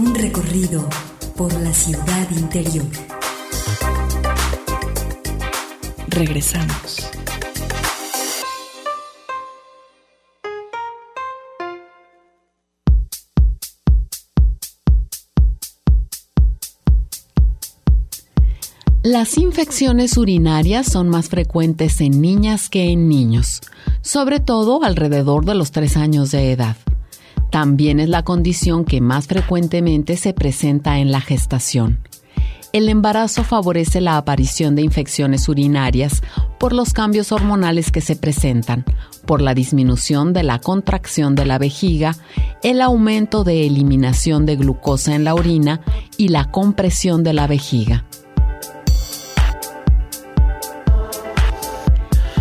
Un 0.04 0.14
recorrido 0.14 0.86
por 1.34 1.50
la 1.62 1.72
ciudad 1.72 2.30
interior. 2.30 2.84
Regresamos. 6.08 7.08
Las 19.02 19.38
infecciones 19.38 20.18
urinarias 20.18 20.84
son 20.86 21.08
más 21.08 21.30
frecuentes 21.30 22.02
en 22.02 22.20
niñas 22.20 22.68
que 22.68 22.90
en 22.90 23.08
niños, 23.08 23.62
sobre 24.02 24.40
todo 24.40 24.84
alrededor 24.84 25.46
de 25.46 25.54
los 25.54 25.70
tres 25.70 25.96
años 25.96 26.30
de 26.30 26.52
edad. 26.52 26.76
También 27.54 28.00
es 28.00 28.08
la 28.08 28.24
condición 28.24 28.84
que 28.84 29.00
más 29.00 29.28
frecuentemente 29.28 30.16
se 30.16 30.32
presenta 30.32 30.98
en 30.98 31.12
la 31.12 31.20
gestación. 31.20 32.00
El 32.72 32.88
embarazo 32.88 33.44
favorece 33.44 34.00
la 34.00 34.16
aparición 34.16 34.74
de 34.74 34.82
infecciones 34.82 35.48
urinarias 35.48 36.24
por 36.58 36.72
los 36.72 36.92
cambios 36.92 37.30
hormonales 37.30 37.92
que 37.92 38.00
se 38.00 38.16
presentan, 38.16 38.84
por 39.24 39.40
la 39.40 39.54
disminución 39.54 40.32
de 40.32 40.42
la 40.42 40.58
contracción 40.58 41.36
de 41.36 41.44
la 41.44 41.58
vejiga, 41.58 42.16
el 42.64 42.80
aumento 42.80 43.44
de 43.44 43.68
eliminación 43.68 44.46
de 44.46 44.56
glucosa 44.56 45.14
en 45.14 45.22
la 45.22 45.36
orina 45.36 45.80
y 46.16 46.30
la 46.30 46.50
compresión 46.50 47.22
de 47.22 47.34
la 47.34 47.46
vejiga. 47.46 48.04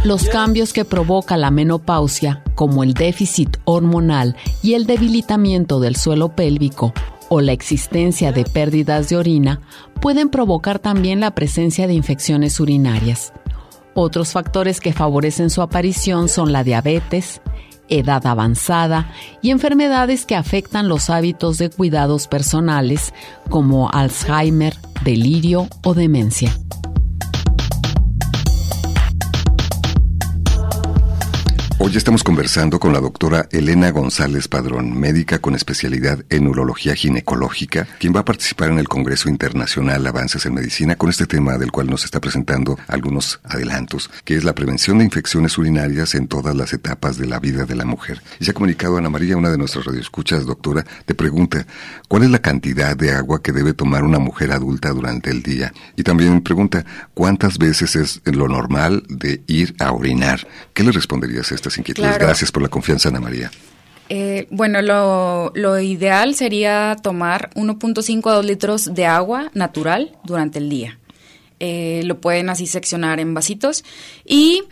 Los 0.04 0.26
cambios 0.26 0.74
que 0.74 0.84
provoca 0.84 1.38
la 1.38 1.50
menopausia, 1.50 2.44
como 2.56 2.84
el 2.84 2.94
déficit 2.94 3.56
hormonal 3.63 4.36
y 4.62 4.74
el 4.74 4.86
debilitamiento 4.86 5.80
del 5.80 5.96
suelo 5.96 6.36
pélvico 6.36 6.94
o 7.30 7.39
la 7.39 7.54
existencia 7.54 8.34
de 8.34 8.44
pérdidas 8.44 9.08
de 9.08 9.16
orina, 9.16 9.62
pueden 10.02 10.28
provocar 10.28 10.80
también 10.80 11.22
la 11.22 11.32
presencia 11.32 11.88
de 11.88 11.94
infecciones 11.94 12.60
urinarias. 12.60 13.32
Otros 13.94 14.34
factores 14.34 14.82
que 14.82 14.92
favorecen 14.92 15.50
su 15.50 15.62
aparición 15.62 16.28
son 16.28 16.52
la 16.52 16.66
diabetes, 16.66 17.39
edad 17.88 18.28
avanzada 18.28 19.10
y 19.42 19.52
enfermedades 19.52 20.26
que 20.26 20.36
afectan 20.36 20.89
los 20.89 21.10
hábitos 21.10 21.58
de 21.58 21.70
cuidados 21.70 22.28
personales 22.28 23.13
como 23.50 23.89
Alzheimer, 23.89 24.76
delirio 25.06 25.70
o 25.82 25.94
demencia. 25.94 26.52
Hoy 31.86 31.98
estamos 31.98 32.24
conversando 32.24 32.80
con 32.80 32.93
la 32.93 33.02
doctora 33.02 33.50
Elena 33.52 33.91
González 33.91 34.48
Padrón, 34.48 34.98
médica 34.98 35.39
con 35.39 35.54
especialidad 35.54 36.24
en 36.30 36.48
urología 36.48 36.96
ginecológica, 36.96 37.89
quien 38.00 38.15
va 38.15 38.22
a 38.22 38.26
participar 38.26 38.69
en 38.69 38.80
el 38.80 38.88
Congreso 38.88 39.28
Internacional 39.28 40.08
Avances 40.08 40.46
en 40.46 40.54
Medicina 40.54 40.96
con 40.96 41.10
este 41.10 41.26
tema 41.26 41.58
del 41.58 41.74
cual 41.74 41.88
nos 41.88 42.06
está 42.06 42.22
presentando 42.22 42.80
algunos 42.88 43.41
adelantos, 43.43 44.10
que 44.24 44.38
es 44.38 44.46
la 44.46 44.56
prevención 44.56 45.00
de 45.00 45.04
infecciones 45.04 45.58
urinarias 45.58 46.15
en 46.15 46.30
todas 46.30 46.56
las 46.56 46.72
etapas 46.72 47.17
de 47.17 47.28
la 47.28 47.41
vida 47.41 47.65
de 47.65 47.76
la 47.76 47.84
mujer. 47.84 48.22
Y 48.39 48.46
se 48.46 48.52
ha 48.52 48.54
comunicado 48.54 48.96
Ana 48.96 49.10
María, 49.10 49.36
una 49.36 49.50
de 49.50 49.58
nuestras 49.58 49.84
radioescuchas, 49.84 50.46
doctora, 50.46 50.86
te 51.06 51.15
pregunta, 51.15 51.67
¿cuál 52.08 52.24
es 52.24 52.30
la 52.30 52.39
cantidad 52.39 52.96
de 52.96 53.12
agua 53.12 53.43
que 53.43 53.52
debe 53.52 53.74
tomar 53.74 54.06
una 54.06 54.19
mujer 54.19 54.54
adulta 54.54 54.91
durante 54.91 55.32
el 55.32 55.43
día? 55.43 55.74
Y 55.98 56.04
también 56.04 56.43
pregunta, 56.43 56.86
¿cuántas 57.13 57.58
veces 57.58 57.98
es 57.98 58.22
lo 58.24 58.48
normal 58.48 59.04
de 59.10 59.43
ir 59.48 59.76
a 59.80 59.91
orinar? 59.91 60.48
¿Qué 60.74 60.86
le 60.86 60.93
responderías 60.93 61.52
a 61.52 61.56
inquietudes. 61.77 62.17
Gracias 62.17 62.51
por 62.51 62.63
la 62.63 62.69
confianza, 62.69 63.09
Ana 63.09 63.19
María. 63.19 63.51
Eh, 64.09 64.47
bueno, 64.51 64.81
lo, 64.81 65.79
ideal 65.79 66.36
sería 66.36 66.95
tomar 67.01 67.49
1.5 67.55 68.29
a 68.29 68.33
2 68.36 68.45
litros 68.45 68.93
de 68.93 69.05
agua 69.05 69.49
natural 69.53 70.17
durante 70.23 70.59
el 70.59 70.69
día. 70.69 70.99
Eh, 71.59 72.01
lo 72.05 72.19
pueden 72.19 72.49
así 72.49 72.67
seccionar 72.67 73.19
en 73.19 73.33
vasitos 73.33 73.83
y 74.25 74.63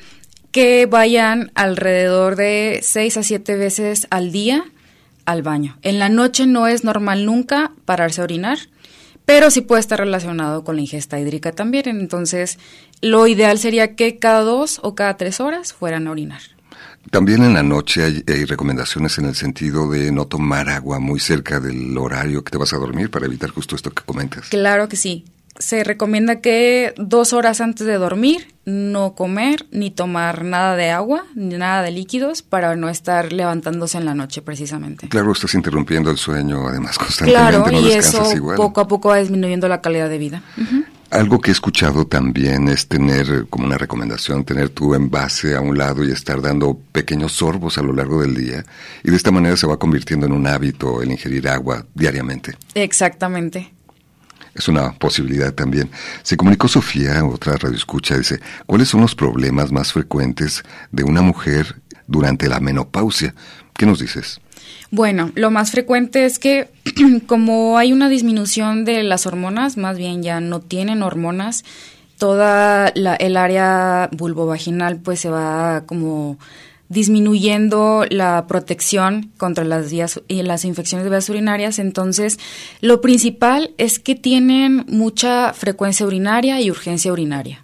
que 0.51 0.85
vayan 0.85 1.51
alrededor 1.55 2.35
de 2.35 2.81
6 2.83 3.17
a 3.17 3.23
7 3.23 3.55
veces 3.55 4.07
al 4.09 4.31
día 4.31 4.65
al 5.25 5.43
baño. 5.43 5.77
En 5.81 5.99
la 5.99 6.09
noche 6.09 6.45
no 6.45 6.67
es 6.67 6.83
normal 6.83 7.25
nunca 7.25 7.71
pararse 7.85 8.21
a 8.21 8.25
orinar, 8.25 8.57
pero 9.25 9.49
sí 9.49 9.61
puede 9.61 9.79
estar 9.79 9.99
relacionado 9.99 10.63
con 10.63 10.75
la 10.75 10.81
ingesta 10.81 11.19
hídrica 11.19 11.51
también. 11.53 11.87
Entonces, 11.87 12.59
lo 13.01 13.25
ideal 13.27 13.57
sería 13.57 13.95
que 13.95 14.19
cada 14.19 14.41
dos 14.41 14.79
o 14.83 14.93
cada 14.93 15.15
tres 15.15 15.39
horas 15.39 15.73
fueran 15.73 16.07
a 16.07 16.11
orinar. 16.11 16.41
También 17.09 17.43
en 17.43 17.53
la 17.53 17.63
noche 17.63 18.03
hay, 18.03 18.45
recomendaciones 18.45 19.17
en 19.17 19.25
el 19.25 19.35
sentido 19.35 19.89
de 19.89 20.11
no 20.11 20.27
tomar 20.27 20.69
agua 20.69 20.99
muy 20.99 21.19
cerca 21.19 21.59
del 21.59 21.97
horario 21.97 22.43
que 22.43 22.51
te 22.51 22.57
vas 22.57 22.73
a 22.73 22.77
dormir 22.77 23.09
para 23.09 23.25
evitar 23.25 23.49
justo 23.49 23.75
esto 23.75 23.91
que 23.91 24.03
comentas. 24.03 24.49
Claro 24.49 24.87
que 24.87 24.95
sí. 24.95 25.25
Se 25.59 25.83
recomienda 25.83 26.39
que 26.39 26.93
dos 26.97 27.33
horas 27.33 27.59
antes 27.59 27.85
de 27.85 27.95
dormir 27.95 28.47
no 28.63 29.15
comer 29.15 29.65
ni 29.71 29.91
tomar 29.91 30.45
nada 30.45 30.75
de 30.75 30.91
agua 30.91 31.25
ni 31.35 31.55
nada 31.55 31.81
de 31.81 31.91
líquidos 31.91 32.41
para 32.41 32.75
no 32.75 32.89
estar 32.89 33.33
levantándose 33.33 33.97
en 33.97 34.05
la 34.05 34.15
noche 34.15 34.41
precisamente. 34.41 35.09
Claro, 35.09 35.31
estás 35.31 35.53
interrumpiendo 35.53 36.09
el 36.11 36.17
sueño 36.17 36.67
además 36.67 36.97
constantemente. 36.97 37.69
Claro, 37.69 37.81
y 37.81 37.91
eso 37.91 38.23
poco 38.55 38.81
a 38.81 38.87
poco 38.87 39.09
va 39.09 39.17
disminuyendo 39.17 39.67
la 39.67 39.81
calidad 39.81 40.09
de 40.09 40.17
vida. 40.17 40.43
Algo 41.11 41.41
que 41.41 41.51
he 41.51 41.53
escuchado 41.53 42.07
también 42.07 42.69
es 42.69 42.87
tener 42.87 43.45
como 43.49 43.65
una 43.65 43.77
recomendación, 43.77 44.45
tener 44.45 44.69
tu 44.69 44.95
envase 44.95 45.57
a 45.57 45.59
un 45.59 45.77
lado 45.77 46.05
y 46.05 46.11
estar 46.11 46.41
dando 46.41 46.79
pequeños 46.93 47.33
sorbos 47.33 47.77
a 47.77 47.81
lo 47.81 47.91
largo 47.91 48.21
del 48.21 48.33
día. 48.33 48.63
Y 49.03 49.11
de 49.11 49.17
esta 49.17 49.29
manera 49.29 49.57
se 49.57 49.67
va 49.67 49.77
convirtiendo 49.77 50.25
en 50.25 50.31
un 50.31 50.47
hábito 50.47 51.01
el 51.01 51.11
ingerir 51.11 51.49
agua 51.49 51.85
diariamente. 51.93 52.55
Exactamente. 52.75 53.73
Es 54.55 54.69
una 54.69 54.93
posibilidad 54.93 55.53
también. 55.53 55.91
Se 56.23 56.37
comunicó 56.37 56.69
Sofía, 56.69 57.25
otra 57.25 57.57
radioescucha, 57.57 58.17
dice, 58.17 58.39
¿cuáles 58.65 58.87
son 58.87 59.01
los 59.01 59.13
problemas 59.13 59.69
más 59.69 59.91
frecuentes 59.91 60.63
de 60.93 61.03
una 61.03 61.21
mujer 61.21 61.81
durante 62.07 62.47
la 62.47 62.61
menopausia? 62.61 63.35
¿Qué 63.73 63.85
nos 63.85 63.99
dices? 63.99 64.39
Bueno, 64.89 65.31
lo 65.35 65.51
más 65.51 65.71
frecuente 65.71 66.25
es 66.25 66.39
que 66.39 66.69
como 67.27 67.77
hay 67.77 67.93
una 67.93 68.09
disminución 68.09 68.85
de 68.85 69.03
las 69.03 69.25
hormonas, 69.25 69.77
más 69.77 69.97
bien 69.97 70.23
ya 70.23 70.39
no 70.41 70.59
tienen 70.59 71.01
hormonas, 71.03 71.63
toda 72.17 72.89
el 72.89 73.37
área 73.37 74.09
vulvovaginal 74.11 74.97
pues 74.97 75.19
se 75.21 75.29
va 75.29 75.83
como 75.87 76.37
disminuyendo 76.91 78.05
la 78.09 78.45
protección 78.47 79.31
contra 79.37 79.63
las 79.63 79.89
vías 79.89 80.21
y 80.27 80.43
las 80.43 80.65
infecciones 80.65 81.05
de 81.05 81.09
vías 81.09 81.29
urinarias. 81.29 81.79
Entonces, 81.79 82.37
lo 82.81 82.99
principal 82.99 83.71
es 83.77 83.97
que 83.97 84.13
tienen 84.13 84.85
mucha 84.89 85.53
frecuencia 85.53 86.05
urinaria 86.05 86.59
y 86.59 86.69
urgencia 86.69 87.13
urinaria. 87.13 87.63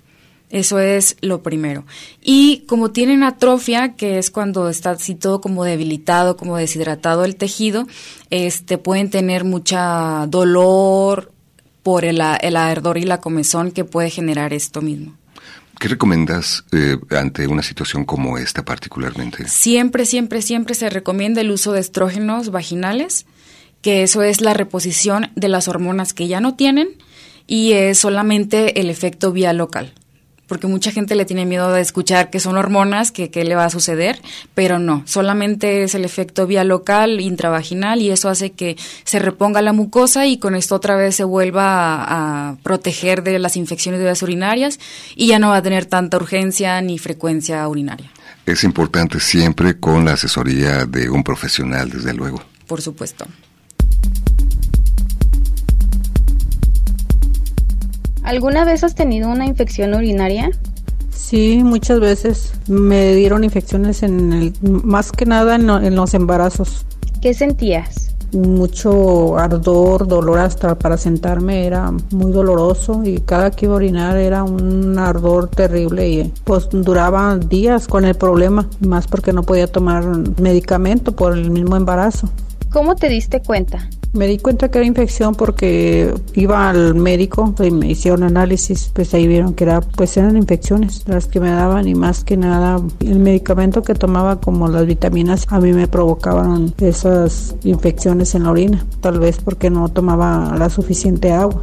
Eso 0.50 0.80
es 0.80 1.18
lo 1.22 1.44
primero. 1.44 1.86
Y 2.22 2.64
como 2.68 2.92
tienen 2.92 3.24
atrofia, 3.24 3.96
que 3.96 4.18
es 4.18 4.32
cuando 4.32 4.70
está 4.70 4.92
así 4.92 5.14
todo 5.14 5.42
como 5.42 5.66
debilitado, 5.66 6.38
como 6.38 6.56
deshidratado 6.56 7.26
el 7.26 7.36
tejido, 7.36 7.86
este 8.30 8.78
pueden 8.78 9.10
tener 9.10 9.44
mucha 9.44 10.26
dolor 10.28 11.34
por 11.84 12.06
el, 12.06 12.22
el 12.42 12.56
ardor 12.56 12.98
y 12.98 13.04
la 13.04 13.20
comezón 13.20 13.72
que 13.72 13.84
puede 13.84 14.10
generar 14.10 14.54
esto 14.54 14.82
mismo. 14.82 15.18
¿Qué 15.80 15.90
recomiendas 15.90 16.64
eh, 16.72 16.98
ante 17.12 17.46
una 17.46 17.62
situación 17.62 18.06
como 18.06 18.38
esta 18.38 18.64
particularmente? 18.64 19.48
Siempre, 19.48 20.06
siempre, 20.06 20.42
siempre 20.42 20.76
se 20.76 20.90
recomienda 20.90 21.42
el 21.42 21.52
uso 21.52 21.74
de 21.74 21.82
estrógenos 21.82 22.50
vaginales, 22.52 23.26
que 23.82 24.02
eso 24.02 24.24
es 24.24 24.42
la 24.42 24.54
reposición 24.54 25.30
de 25.36 25.50
las 25.50 25.68
hormonas 25.68 26.14
que 26.14 26.28
ya 26.28 26.40
no 26.40 26.56
tienen 26.56 26.88
y 27.46 27.74
es 27.74 28.00
solamente 28.00 28.80
el 28.80 28.90
efecto 28.90 29.32
vía 29.32 29.54
local 29.54 29.94
porque 30.48 30.68
mucha 30.68 30.92
gente 30.92 31.16
le 31.16 31.26
tiene 31.26 31.46
miedo 31.46 31.72
de 31.72 31.82
escuchar 31.82 32.30
que 32.30 32.40
son 32.40 32.58
hormonas, 32.58 33.12
que 33.12 33.30
qué 33.30 33.44
le 33.44 33.56
va 33.56 33.66
a 33.66 33.70
suceder, 33.70 34.22
pero 34.56 34.80
no, 34.80 35.04
solamente 35.06 35.84
es 35.84 35.96
el 35.96 36.06
efecto 36.06 36.48
vía 36.48 36.64
local, 36.64 37.22
intravaginal, 37.22 38.02
y 38.02 38.12
eso 38.12 38.30
hace 38.30 38.52
que 38.52 38.78
se 39.04 39.20
reponga 39.20 39.62
la 39.62 39.74
mucosa 39.74 40.26
y 40.26 40.38
con 40.38 40.56
esto 40.56 40.76
otra 40.76 40.96
vez 40.96 41.16
se 41.16 41.24
vuelva 41.24 42.04
a, 42.04 42.56
proteger 42.64 43.24
de 43.24 43.40
las 43.40 43.58
infecciones 43.58 44.00
de 44.00 44.06
vías 44.06 44.22
urinarias 44.22 44.80
y 45.16 45.28
ya 45.28 45.40
no 45.40 45.50
va 45.50 45.58
a 45.58 45.62
tener 45.62 45.86
tanta 45.86 46.18
urgencia 46.18 46.82
ni 46.82 46.98
frecuencia 46.98 47.68
urinaria. 47.68 48.10
Es 48.46 48.64
importante 48.64 49.20
siempre 49.20 49.80
con 49.80 50.06
la 50.06 50.14
asesoría 50.14 50.86
de 50.86 51.10
un 51.10 51.24
profesional, 51.24 51.90
desde 51.90 52.14
luego. 52.14 52.42
Por 52.66 52.82
supuesto. 52.82 53.26
¿Alguna 58.28 58.66
vez 58.66 58.84
has 58.84 58.94
tenido 58.94 59.30
una 59.30 59.46
infección 59.46 59.94
urinaria? 59.94 60.52
Sí, 61.12 61.62
muchas 61.64 62.02
veces 62.02 62.52
me 62.68 63.16
dieron 63.16 63.46
infecciones 63.46 64.04
en 64.04 64.34
el, 64.34 64.54
más 64.84 65.14
que 65.14 65.26
nada 65.26 65.56
en, 65.56 65.96
los 65.96 66.14
embarazos. 66.14 66.86
¿Qué 67.22 67.34
sentías? 67.34 68.14
Mucho 68.34 69.38
ardor, 69.38 70.10
dolor 70.10 70.40
hasta 70.40 70.78
para 70.78 70.98
sentarme 70.98 71.66
era 71.68 71.94
muy 72.12 72.34
doloroso 72.34 73.02
y 73.06 73.22
cada 73.22 73.50
que 73.50 73.66
iba 73.66 73.76
a 73.76 73.78
orinar 73.78 74.18
era 74.18 74.44
un 74.44 75.00
ardor 75.00 75.48
terrible 75.48 76.10
y 76.10 76.34
pues 76.44 76.68
duraba 76.70 77.38
días 77.38 77.88
con 77.88 78.04
el 78.04 78.16
problema, 78.16 78.68
más 78.82 79.08
porque 79.08 79.32
no 79.32 79.44
podía 79.44 79.68
tomar 79.68 80.04
medicamento 80.42 81.16
por 81.16 81.32
el 81.32 81.50
mismo 81.50 81.78
embarazo. 81.78 82.28
¿Cómo 82.74 82.96
te 82.98 83.08
diste 83.08 83.42
cuenta? 83.42 83.90
Me 84.18 84.26
di 84.26 84.40
cuenta 84.40 84.70
que 84.70 84.80
era 84.80 84.88
infección 84.88 85.36
porque 85.36 86.12
iba 86.34 86.70
al 86.70 86.96
médico 86.96 87.54
y 87.64 87.70
me 87.70 87.92
hicieron 87.92 88.24
análisis, 88.24 88.90
pues 88.92 89.14
ahí 89.14 89.28
vieron 89.28 89.54
que 89.54 89.66
era, 89.66 89.82
pues 89.82 90.18
eran 90.18 90.36
infecciones 90.36 91.04
las 91.06 91.28
que 91.28 91.40
me 91.40 91.52
daban 91.52 91.88
y 91.88 91.94
más 91.94 92.24
que 92.24 92.36
nada 92.36 92.82
el 93.00 93.20
medicamento 93.20 93.84
que 93.84 93.94
tomaba 93.94 94.42
como 94.42 94.68
las 94.70 94.88
vitaminas 94.88 95.46
a 95.50 95.60
mí 95.60 95.72
me 95.72 95.88
provocaban 95.88 96.74
esas 96.80 97.56
infecciones 97.64 98.34
en 98.34 98.44
la 98.44 98.52
orina, 98.52 98.86
tal 99.02 99.20
vez 99.20 99.38
porque 99.38 99.70
no 99.70 99.88
tomaba 99.90 100.56
la 100.58 100.72
suficiente 100.72 101.32
agua. 101.32 101.62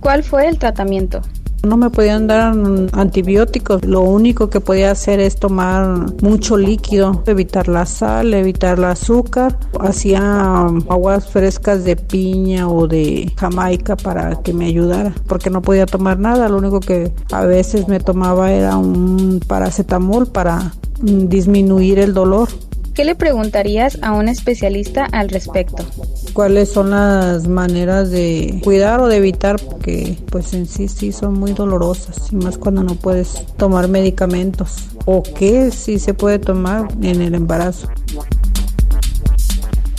¿Cuál 0.00 0.24
fue 0.24 0.48
el 0.48 0.58
tratamiento? 0.58 1.20
No 1.66 1.76
me 1.76 1.90
podían 1.90 2.28
dar 2.28 2.54
antibióticos, 2.92 3.84
lo 3.84 4.02
único 4.02 4.48
que 4.48 4.60
podía 4.60 4.92
hacer 4.92 5.18
es 5.18 5.34
tomar 5.34 6.14
mucho 6.22 6.56
líquido, 6.56 7.24
evitar 7.26 7.66
la 7.66 7.86
sal, 7.86 8.32
evitar 8.34 8.78
el 8.78 8.84
azúcar. 8.84 9.58
Hacía 9.80 10.66
aguas 10.88 11.28
frescas 11.28 11.82
de 11.82 11.96
piña 11.96 12.68
o 12.68 12.86
de 12.86 13.32
jamaica 13.36 13.96
para 13.96 14.40
que 14.42 14.52
me 14.52 14.66
ayudara, 14.66 15.12
porque 15.26 15.50
no 15.50 15.60
podía 15.60 15.86
tomar 15.86 16.20
nada, 16.20 16.48
lo 16.48 16.58
único 16.58 16.78
que 16.78 17.12
a 17.32 17.44
veces 17.44 17.88
me 17.88 17.98
tomaba 17.98 18.52
era 18.52 18.76
un 18.76 19.40
paracetamol 19.44 20.28
para 20.28 20.72
disminuir 21.02 21.98
el 21.98 22.14
dolor. 22.14 22.48
¿Qué 22.96 23.04
le 23.04 23.14
preguntarías 23.14 23.98
a 24.00 24.12
un 24.12 24.26
especialista 24.26 25.04
al 25.04 25.28
respecto? 25.28 25.84
¿Cuáles 26.32 26.72
son 26.72 26.92
las 26.92 27.46
maneras 27.46 28.10
de 28.10 28.58
cuidar 28.64 29.00
o 29.00 29.08
de 29.08 29.18
evitar? 29.18 29.60
Porque 29.60 30.16
pues 30.30 30.54
en 30.54 30.66
sí 30.66 30.88
sí 30.88 31.12
son 31.12 31.34
muy 31.34 31.52
dolorosas, 31.52 32.32
y 32.32 32.36
más 32.36 32.56
cuando 32.56 32.82
no 32.82 32.94
puedes 32.94 33.44
tomar 33.58 33.88
medicamentos. 33.88 34.88
¿O 35.04 35.22
qué 35.22 35.70
sí 35.72 35.98
se 35.98 36.14
puede 36.14 36.38
tomar 36.38 36.88
en 37.02 37.20
el 37.20 37.34
embarazo? 37.34 37.90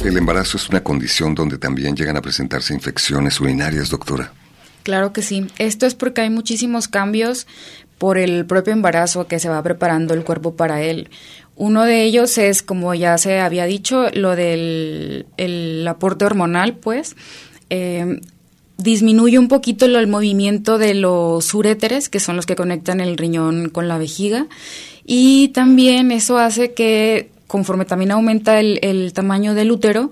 El 0.03 0.17
embarazo 0.17 0.57
es 0.57 0.67
una 0.67 0.83
condición 0.83 1.35
donde 1.35 1.59
también 1.59 1.95
llegan 1.95 2.17
a 2.17 2.21
presentarse 2.23 2.73
infecciones 2.73 3.39
urinarias, 3.39 3.91
doctora. 3.91 4.31
Claro 4.81 5.13
que 5.13 5.21
sí. 5.21 5.45
Esto 5.59 5.85
es 5.85 5.93
porque 5.93 6.21
hay 6.21 6.31
muchísimos 6.31 6.87
cambios 6.87 7.45
por 7.97 8.17
el 8.17 8.45
propio 8.45 8.73
embarazo 8.73 9.27
que 9.27 9.39
se 9.39 9.49
va 9.49 9.61
preparando 9.61 10.13
el 10.13 10.23
cuerpo 10.23 10.55
para 10.55 10.81
él. 10.81 11.09
Uno 11.57 11.85
de 11.85 12.03
ellos 12.03 12.37
es, 12.37 12.61
como 12.61 12.93
ya 12.93 13.17
se 13.17 13.39
había 13.39 13.65
dicho, 13.65 14.09
lo 14.13 14.35
del 14.35 15.25
el 15.37 15.87
aporte 15.87 16.23
hormonal, 16.23 16.75
pues. 16.75 17.15
Eh, 17.71 18.21
disminuye 18.77 19.39
un 19.39 19.47
poquito 19.47 19.85
el, 19.85 20.07
movimiento 20.07 20.77
de 20.77 20.93
los 20.93 21.51
uréteres, 21.55 22.09
que 22.09 22.19
son 22.19 22.35
los 22.35 22.45
que 22.45 22.55
conectan 22.55 23.01
el 23.01 23.17
riñón 23.17 23.69
con 23.69 23.87
la 23.87 23.97
vejiga, 23.97 24.45
y 25.03 25.47
también 25.49 26.11
eso 26.11 26.37
hace 26.37 26.73
que 26.73 27.31
conforme 27.47 27.85
también 27.85 28.11
aumenta 28.11 28.59
el, 28.59 29.11
tamaño 29.13 29.55
del 29.55 29.71
útero, 29.71 30.11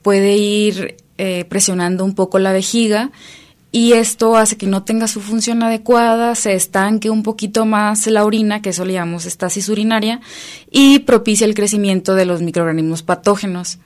puede 0.00 0.36
ir 0.36 0.96
eh, 1.18 1.44
presionando 1.46 2.04
un 2.06 2.14
poco 2.14 2.38
la 2.38 2.52
vejiga 2.52 3.10
y 3.76 3.92
esto 3.92 4.38
hace 4.38 4.56
que 4.56 4.66
no 4.66 4.84
tenga 4.84 5.06
su 5.06 5.20
función 5.20 5.62
adecuada, 5.62 6.34
se 6.34 6.54
estanque 6.54 7.10
un 7.10 7.22
poquito 7.22 7.66
más 7.66 8.06
la 8.06 8.24
orina, 8.24 8.62
que 8.62 8.70
eso 8.70 8.86
le 8.86 8.94
llamamos 8.94 9.26
estasis 9.26 9.68
urinaria, 9.68 10.22
y 10.70 11.00
propicia 11.00 11.44
el 11.44 11.54
crecimiento 11.54 12.14
de 12.14 12.24
los 12.24 12.40
microorganismos 12.40 13.02
patógenos. 13.02 13.78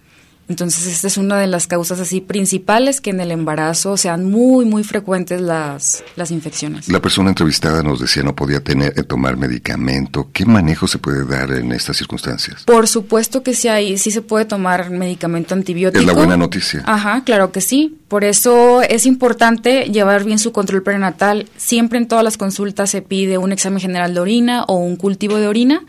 Entonces, 0.50 0.84
esta 0.88 1.06
es 1.06 1.16
una 1.16 1.38
de 1.38 1.46
las 1.46 1.68
causas 1.68 2.00
así 2.00 2.20
principales 2.20 3.00
que 3.00 3.10
en 3.10 3.20
el 3.20 3.30
embarazo 3.30 3.96
sean 3.96 4.28
muy, 4.28 4.64
muy 4.64 4.82
frecuentes 4.82 5.40
las, 5.40 6.02
las 6.16 6.32
infecciones. 6.32 6.88
La 6.88 7.00
persona 7.00 7.28
entrevistada 7.28 7.84
nos 7.84 8.00
decía 8.00 8.24
no 8.24 8.34
podía 8.34 8.58
tener, 8.58 8.92
eh, 8.98 9.04
tomar 9.04 9.36
medicamento. 9.36 10.28
¿Qué 10.32 10.44
manejo 10.44 10.88
se 10.88 10.98
puede 10.98 11.24
dar 11.24 11.52
en 11.52 11.70
estas 11.70 11.98
circunstancias? 11.98 12.64
Por 12.64 12.88
supuesto 12.88 13.44
que 13.44 13.54
sí 13.54 13.68
hay, 13.68 13.96
sí 13.96 14.10
se 14.10 14.22
puede 14.22 14.44
tomar 14.44 14.90
medicamento 14.90 15.54
antibiótico. 15.54 16.00
Es 16.00 16.06
la 16.06 16.14
buena 16.14 16.36
noticia. 16.36 16.82
Ajá, 16.84 17.22
claro 17.22 17.52
que 17.52 17.60
sí. 17.60 17.96
Por 18.08 18.24
eso 18.24 18.82
es 18.82 19.06
importante 19.06 19.84
llevar 19.84 20.24
bien 20.24 20.40
su 20.40 20.50
control 20.50 20.82
prenatal. 20.82 21.48
Siempre 21.56 21.96
en 21.96 22.08
todas 22.08 22.24
las 22.24 22.36
consultas 22.36 22.90
se 22.90 23.02
pide 23.02 23.38
un 23.38 23.52
examen 23.52 23.78
general 23.78 24.14
de 24.14 24.20
orina 24.20 24.64
o 24.64 24.78
un 24.78 24.96
cultivo 24.96 25.36
de 25.36 25.46
orina 25.46 25.84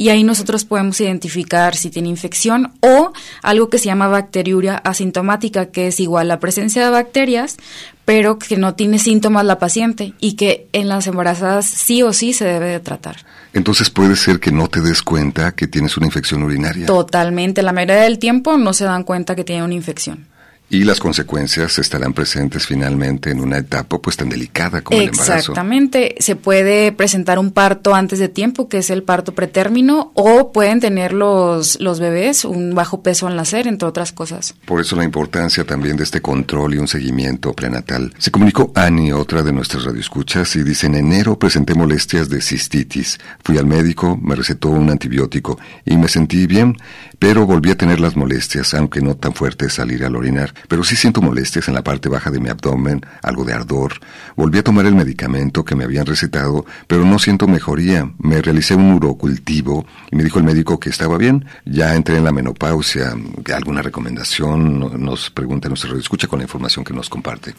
y 0.00 0.08
ahí 0.08 0.24
nosotros 0.24 0.64
podemos 0.64 0.98
identificar 1.02 1.76
si 1.76 1.90
tiene 1.90 2.08
infección 2.08 2.72
o 2.80 3.12
algo 3.42 3.68
que 3.68 3.76
se 3.76 3.84
llama 3.84 4.08
bacteriuria 4.08 4.76
asintomática, 4.76 5.66
que 5.66 5.88
es 5.88 6.00
igual 6.00 6.28
la 6.28 6.40
presencia 6.40 6.82
de 6.82 6.88
bacterias, 6.88 7.58
pero 8.06 8.38
que 8.38 8.56
no 8.56 8.74
tiene 8.74 8.98
síntomas 8.98 9.44
la 9.44 9.58
paciente 9.58 10.14
y 10.18 10.36
que 10.36 10.68
en 10.72 10.88
las 10.88 11.06
embarazadas 11.06 11.66
sí 11.66 12.02
o 12.02 12.14
sí 12.14 12.32
se 12.32 12.46
debe 12.46 12.68
de 12.68 12.80
tratar. 12.80 13.26
Entonces 13.52 13.90
puede 13.90 14.16
ser 14.16 14.40
que 14.40 14.50
no 14.50 14.68
te 14.68 14.80
des 14.80 15.02
cuenta 15.02 15.52
que 15.52 15.66
tienes 15.66 15.98
una 15.98 16.06
infección 16.06 16.44
urinaria. 16.44 16.86
Totalmente, 16.86 17.62
la 17.62 17.74
mayoría 17.74 17.96
del 17.96 18.18
tiempo 18.18 18.56
no 18.56 18.72
se 18.72 18.86
dan 18.86 19.04
cuenta 19.04 19.36
que 19.36 19.44
tiene 19.44 19.64
una 19.64 19.74
infección. 19.74 20.29
Y 20.72 20.84
las 20.84 21.00
consecuencias 21.00 21.80
estarán 21.80 22.12
presentes 22.12 22.64
finalmente 22.64 23.32
en 23.32 23.40
una 23.40 23.58
etapa 23.58 23.98
pues 23.98 24.16
tan 24.16 24.28
delicada 24.28 24.82
como 24.82 25.00
el 25.00 25.08
embarazo. 25.08 25.34
Exactamente, 25.34 26.14
se 26.20 26.36
puede 26.36 26.92
presentar 26.92 27.40
un 27.40 27.50
parto 27.50 27.92
antes 27.92 28.20
de 28.20 28.28
tiempo, 28.28 28.68
que 28.68 28.78
es 28.78 28.90
el 28.90 29.02
parto 29.02 29.34
pretérmino, 29.34 30.12
o 30.14 30.52
pueden 30.52 30.78
tener 30.78 31.12
los, 31.12 31.80
los 31.80 31.98
bebés 31.98 32.44
un 32.44 32.76
bajo 32.76 33.02
peso 33.02 33.26
al 33.26 33.34
nacer, 33.34 33.66
entre 33.66 33.88
otras 33.88 34.12
cosas. 34.12 34.54
Por 34.64 34.80
eso 34.80 34.94
la 34.94 35.02
importancia 35.02 35.64
también 35.64 35.96
de 35.96 36.04
este 36.04 36.22
control 36.22 36.74
y 36.74 36.78
un 36.78 36.86
seguimiento 36.86 37.52
prenatal. 37.52 38.14
Se 38.18 38.30
comunicó 38.30 38.70
Annie, 38.76 39.12
otra 39.12 39.42
de 39.42 39.52
nuestras 39.52 39.84
radioescuchas, 39.84 40.54
y 40.54 40.62
dice, 40.62 40.86
en 40.86 40.94
enero 40.94 41.36
presenté 41.36 41.74
molestias 41.74 42.28
de 42.28 42.40
cistitis. 42.40 43.18
Fui 43.42 43.58
al 43.58 43.66
médico, 43.66 44.16
me 44.22 44.36
recetó 44.36 44.68
un 44.68 44.88
antibiótico 44.88 45.58
y 45.84 45.96
me 45.96 46.06
sentí 46.06 46.46
bien, 46.46 46.76
pero 47.18 47.44
volví 47.44 47.72
a 47.72 47.76
tener 47.76 47.98
las 47.98 48.16
molestias, 48.16 48.72
aunque 48.74 49.00
no 49.00 49.16
tan 49.16 49.34
fuertes 49.34 49.80
al 49.80 49.90
ir 49.90 50.04
al 50.04 50.14
orinar. 50.14 50.54
Pero 50.68 50.84
sí 50.84 50.96
siento 50.96 51.22
molestias 51.22 51.68
en 51.68 51.74
la 51.74 51.82
parte 51.82 52.08
baja 52.08 52.30
de 52.30 52.40
mi 52.40 52.48
abdomen, 52.48 53.00
algo 53.22 53.44
de 53.44 53.52
ardor. 53.52 53.94
Volví 54.36 54.58
a 54.58 54.64
tomar 54.64 54.86
el 54.86 54.94
medicamento 54.94 55.64
que 55.64 55.74
me 55.74 55.84
habían 55.84 56.06
recetado, 56.06 56.64
pero 56.86 57.04
no 57.04 57.18
siento 57.18 57.46
mejoría. 57.46 58.10
Me 58.18 58.40
realicé 58.42 58.74
un 58.74 58.92
urocultivo 58.92 59.86
y 60.10 60.16
me 60.16 60.24
dijo 60.24 60.38
el 60.38 60.44
médico 60.44 60.80
que 60.80 60.90
estaba 60.90 61.18
bien. 61.18 61.44
Ya 61.64 61.94
entré 61.94 62.16
en 62.16 62.24
la 62.24 62.32
menopausia. 62.32 63.14
¿Alguna 63.54 63.82
recomendación? 63.82 65.02
Nos 65.04 65.30
pregunta 65.30 65.68
nuestro 65.68 65.96
escucha 65.98 66.26
con 66.26 66.38
la 66.38 66.44
información 66.44 66.84
que 66.84 66.92
nos 66.92 67.08
comparte. 67.08 67.54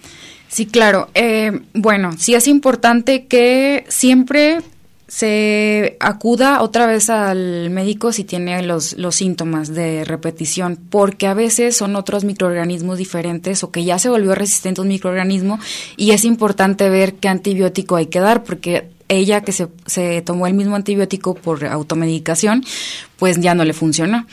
Sí, 0.47 0.65
claro. 0.65 1.09
Eh, 1.13 1.61
bueno, 1.73 2.11
sí 2.17 2.35
es 2.35 2.47
importante 2.47 3.27
que 3.27 3.85
siempre 3.87 4.61
se 5.11 5.97
acuda 5.99 6.61
otra 6.61 6.85
vez 6.85 7.09
al 7.09 7.69
médico 7.69 8.13
si 8.13 8.23
tiene 8.23 8.63
los, 8.63 8.93
los 8.93 9.13
síntomas 9.13 9.73
de 9.73 10.05
repetición, 10.05 10.79
porque 10.89 11.27
a 11.27 11.33
veces 11.33 11.75
son 11.75 11.97
otros 11.97 12.23
microorganismos 12.23 12.97
diferentes 12.97 13.61
o 13.65 13.71
que 13.71 13.83
ya 13.83 13.99
se 13.99 14.07
volvió 14.07 14.35
resistente 14.35 14.79
a 14.79 14.83
un 14.83 14.87
microorganismo 14.87 15.59
y 15.97 16.11
es 16.11 16.23
importante 16.23 16.89
ver 16.89 17.15
qué 17.15 17.27
antibiótico 17.27 17.97
hay 17.97 18.05
que 18.05 18.21
dar, 18.21 18.45
porque 18.45 18.87
ella 19.09 19.41
que 19.41 19.51
se, 19.51 19.67
se 19.85 20.21
tomó 20.21 20.47
el 20.47 20.53
mismo 20.53 20.77
antibiótico 20.77 21.35
por 21.35 21.65
automedicación, 21.65 22.63
pues 23.17 23.37
ya 23.41 23.53
no 23.53 23.65
le 23.65 23.73
funcionó. 23.73 24.25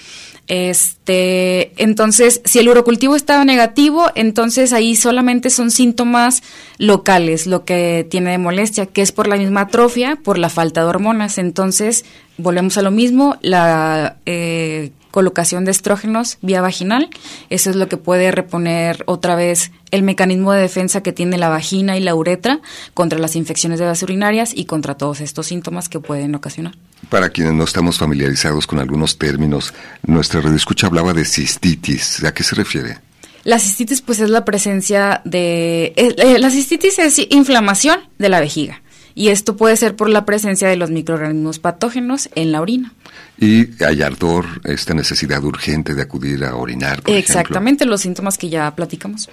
Este, 0.49 1.73
entonces, 1.77 2.41
si 2.45 2.59
el 2.59 2.71
urocultivo 2.71 3.15
estaba 3.15 3.45
negativo, 3.45 4.07
entonces 4.15 4.73
ahí 4.73 4.97
solamente 4.97 5.51
son 5.51 5.71
síntomas 5.71 6.43
locales, 6.79 7.47
lo 7.47 7.67
que 7.67 8.07
tiene 8.09 8.31
de 8.31 8.39
molestia, 8.39 8.87
que 8.87 9.03
es 9.03 9.13
por 9.13 9.29
la 9.29 9.37
misma 9.37 9.63
atrofia, 9.63 10.17
por 10.17 10.39
la 10.39 10.49
falta 10.49 10.81
de 10.81 10.87
hormonas. 10.87 11.37
Entonces, 11.37 12.07
volvemos 12.39 12.79
a 12.79 12.83
lo 12.83 12.91
mismo, 12.91 13.37
la 13.43 14.17
eh, 14.25 14.91
colocación 15.11 15.65
de 15.65 15.71
estrógenos 15.71 16.39
vía 16.43 16.61
vaginal. 16.61 17.09
Eso 17.51 17.71
es 17.71 17.77
lo 17.77 17.89
que 17.89 17.97
puede 17.97 18.31
reponer 18.31 19.05
otra 19.07 19.35
vez 19.35 19.71
el 19.91 20.03
mecanismo 20.03 20.53
de 20.53 20.61
defensa 20.61 21.03
que 21.03 21.13
tiene 21.13 21.39
la 21.39 21.49
vagina 21.49 21.97
y 21.97 22.01
la 22.01 22.15
uretra 22.15 22.61
contra 22.95 23.19
las 23.19 23.37
infecciones 23.37 23.79
de 23.79 23.87
vías 23.87 24.03
urinarias 24.03 24.53
y 24.55 24.67
contra 24.67 24.97
todos 24.97 25.21
estos 25.21 25.47
síntomas 25.47 25.89
que 25.89 26.01
pueden 26.01 26.35
ocasionar. 26.35 26.75
Para 27.09 27.31
quienes 27.31 27.55
no 27.55 27.65
estamos 27.65 27.99
familiarizados 27.99 28.67
con 28.67 28.79
algunos 28.79 29.19
términos, 29.19 29.73
nuestra 30.07 30.41
redescucha 30.41 30.87
hablaba 30.87 31.13
de 31.13 31.25
cistitis. 31.25 32.23
¿A 32.25 32.35
qué 32.35 32.43
se 32.43 32.55
refiere? 32.55 32.99
La 33.45 33.59
cistitis 33.59 34.03
pues 34.03 34.21
es 34.21 34.31
la 34.31 34.45
presencia 34.45 35.23
de... 35.25 35.95
Eh, 35.97 36.15
eh, 36.19 36.39
la 36.39 36.51
cistitis 36.51 36.99
es 36.99 37.19
inflamación 37.31 38.01
de 38.19 38.29
la 38.29 38.41
vejiga 38.41 38.83
y 39.19 39.31
esto 39.31 39.57
puede 39.57 39.77
ser 39.77 39.97
por 39.97 40.09
la 40.09 40.25
presencia 40.25 40.69
de 40.69 40.77
los 40.77 40.91
microorganismos 40.91 41.59
patógenos 41.59 42.29
en 42.37 42.53
la 42.53 42.61
orina. 42.61 42.93
Y 43.41 43.83
hay 43.85 44.03
ardor, 44.03 44.47
esta 44.65 44.95
necesidad 44.95 45.43
urgente 45.45 45.95
de 45.95 46.03
acudir 46.03 46.45
a 46.45 46.57
orinar. 46.57 47.03
Por 47.03 47.15
Exactamente, 47.15 47.85
los 47.85 48.01
síntomas 48.01 48.37
que 48.37 48.49
ya 48.49 48.75
platicamos. 48.75 49.29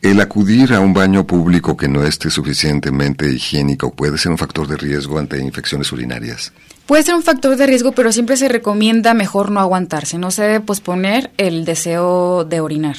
El 0.00 0.20
acudir 0.20 0.72
a 0.72 0.80
un 0.80 0.94
baño 0.94 1.26
público 1.26 1.76
que 1.76 1.88
no 1.88 2.04
esté 2.04 2.30
suficientemente 2.30 3.28
higiénico 3.28 3.92
puede 3.92 4.16
ser 4.16 4.30
un 4.30 4.38
factor 4.38 4.68
de 4.68 4.76
riesgo 4.76 5.18
ante 5.18 5.38
infecciones 5.40 5.90
urinarias. 5.90 6.52
Puede 6.86 7.02
ser 7.02 7.14
un 7.14 7.22
factor 7.22 7.56
de 7.56 7.66
riesgo, 7.66 7.92
pero 7.92 8.12
siempre 8.12 8.36
se 8.36 8.48
recomienda 8.48 9.14
mejor 9.14 9.50
no 9.50 9.60
aguantarse, 9.60 10.18
no 10.18 10.30
se 10.30 10.42
debe 10.42 10.60
posponer 10.60 11.30
el 11.36 11.64
deseo 11.64 12.44
de 12.44 12.60
orinar. 12.60 12.96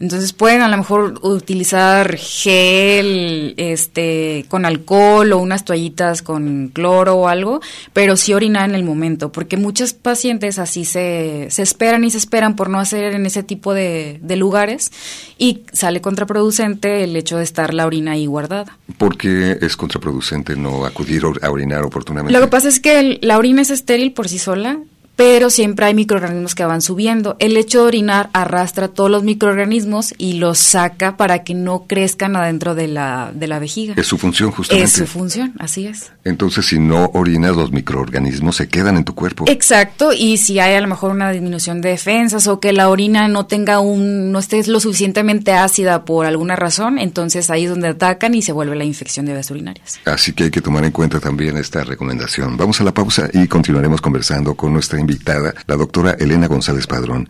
Entonces 0.00 0.32
pueden 0.32 0.62
a 0.62 0.68
lo 0.68 0.76
mejor 0.76 1.20
utilizar 1.22 2.16
gel 2.16 3.54
este 3.56 4.44
con 4.48 4.64
alcohol 4.64 5.32
o 5.32 5.38
unas 5.38 5.64
toallitas 5.64 6.22
con 6.22 6.68
cloro 6.68 7.16
o 7.16 7.28
algo, 7.28 7.60
pero 7.92 8.16
sí 8.16 8.34
orinar 8.34 8.68
en 8.68 8.74
el 8.74 8.84
momento, 8.84 9.30
porque 9.32 9.56
muchos 9.56 9.92
pacientes 9.92 10.58
así 10.58 10.84
se, 10.84 11.48
se 11.50 11.62
esperan 11.62 12.04
y 12.04 12.10
se 12.10 12.18
esperan 12.18 12.56
por 12.56 12.70
no 12.70 12.80
hacer 12.80 13.14
en 13.14 13.26
ese 13.26 13.42
tipo 13.42 13.74
de, 13.74 14.18
de 14.22 14.36
lugares 14.36 14.90
y 15.38 15.62
sale 15.72 16.00
contraproducente 16.00 17.04
el 17.04 17.16
hecho 17.16 17.38
de 17.38 17.44
estar 17.44 17.74
la 17.74 17.86
orina 17.86 18.12
ahí 18.12 18.26
guardada. 18.26 18.76
¿Por 18.98 19.16
qué 19.16 19.58
es 19.60 19.76
contraproducente 19.76 20.56
no 20.56 20.84
acudir 20.84 21.22
a 21.42 21.50
orinar 21.50 21.84
oportunamente? 21.84 22.32
Lo 22.32 22.44
que 22.44 22.50
pasa 22.50 22.68
es 22.68 22.80
que 22.80 23.18
la 23.22 23.38
orina 23.38 23.62
es 23.62 23.70
estéril 23.70 24.12
por 24.12 24.28
sí 24.28 24.38
sola, 24.38 24.78
pero 25.16 25.50
siempre 25.50 25.86
hay 25.86 25.94
microorganismos 25.94 26.54
que 26.54 26.64
van 26.64 26.80
subiendo. 26.80 27.36
El 27.38 27.56
hecho 27.56 27.82
de 27.82 27.86
orinar 27.86 28.30
arrastra 28.32 28.88
todos 28.88 29.10
los 29.10 29.22
microorganismos 29.22 30.14
y 30.18 30.34
los 30.34 30.58
saca 30.58 31.16
para 31.16 31.44
que 31.44 31.54
no 31.54 31.84
crezcan 31.86 32.36
adentro 32.36 32.74
de 32.74 32.88
la, 32.88 33.30
de 33.34 33.46
la 33.46 33.58
vejiga. 33.58 33.94
Es 33.96 34.06
su 34.06 34.18
función, 34.18 34.50
justamente. 34.50 34.84
Es 34.86 34.92
su 34.92 35.06
función, 35.06 35.54
así 35.58 35.86
es. 35.86 36.12
Entonces, 36.24 36.66
si 36.66 36.78
no 36.78 37.10
orinas, 37.14 37.54
los 37.54 37.70
microorganismos 37.70 38.56
se 38.56 38.68
quedan 38.68 38.96
en 38.96 39.04
tu 39.04 39.14
cuerpo. 39.14 39.44
Exacto, 39.46 40.12
y 40.12 40.38
si 40.38 40.58
hay 40.58 40.74
a 40.74 40.80
lo 40.80 40.88
mejor 40.88 41.10
una 41.10 41.30
disminución 41.30 41.80
de 41.80 41.90
defensas 41.90 42.46
o 42.46 42.60
que 42.60 42.72
la 42.72 42.88
orina 42.88 43.28
no 43.28 43.46
tenga 43.46 43.80
un, 43.80 44.32
no 44.32 44.38
esté 44.38 44.64
lo 44.66 44.80
suficientemente 44.80 45.52
ácida 45.52 46.04
por 46.04 46.26
alguna 46.26 46.56
razón, 46.56 46.98
entonces 46.98 47.50
ahí 47.50 47.64
es 47.64 47.70
donde 47.70 47.88
atacan 47.88 48.34
y 48.34 48.42
se 48.42 48.52
vuelve 48.52 48.76
la 48.76 48.84
infección 48.84 49.26
de 49.26 49.32
vías 49.32 49.50
urinarias. 49.50 50.00
Así 50.04 50.32
que 50.32 50.44
hay 50.44 50.50
que 50.50 50.60
tomar 50.60 50.84
en 50.84 50.92
cuenta 50.92 51.20
también 51.20 51.56
esta 51.56 51.84
recomendación. 51.84 52.56
Vamos 52.56 52.80
a 52.80 52.84
la 52.84 52.92
pausa 52.92 53.28
y 53.32 53.46
continuaremos 53.46 54.00
conversando 54.00 54.54
con 54.54 54.72
nuestra 54.72 54.98
invitada, 55.04 55.52
la 55.66 55.76
doctora 55.76 56.12
Elena 56.18 56.46
González 56.46 56.86
Padrón. 56.86 57.28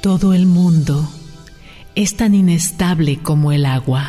Todo 0.00 0.32
el 0.32 0.46
mundo 0.46 1.08
es 1.96 2.16
tan 2.16 2.34
inestable 2.34 3.18
como 3.20 3.50
el 3.50 3.66
agua. 3.66 4.08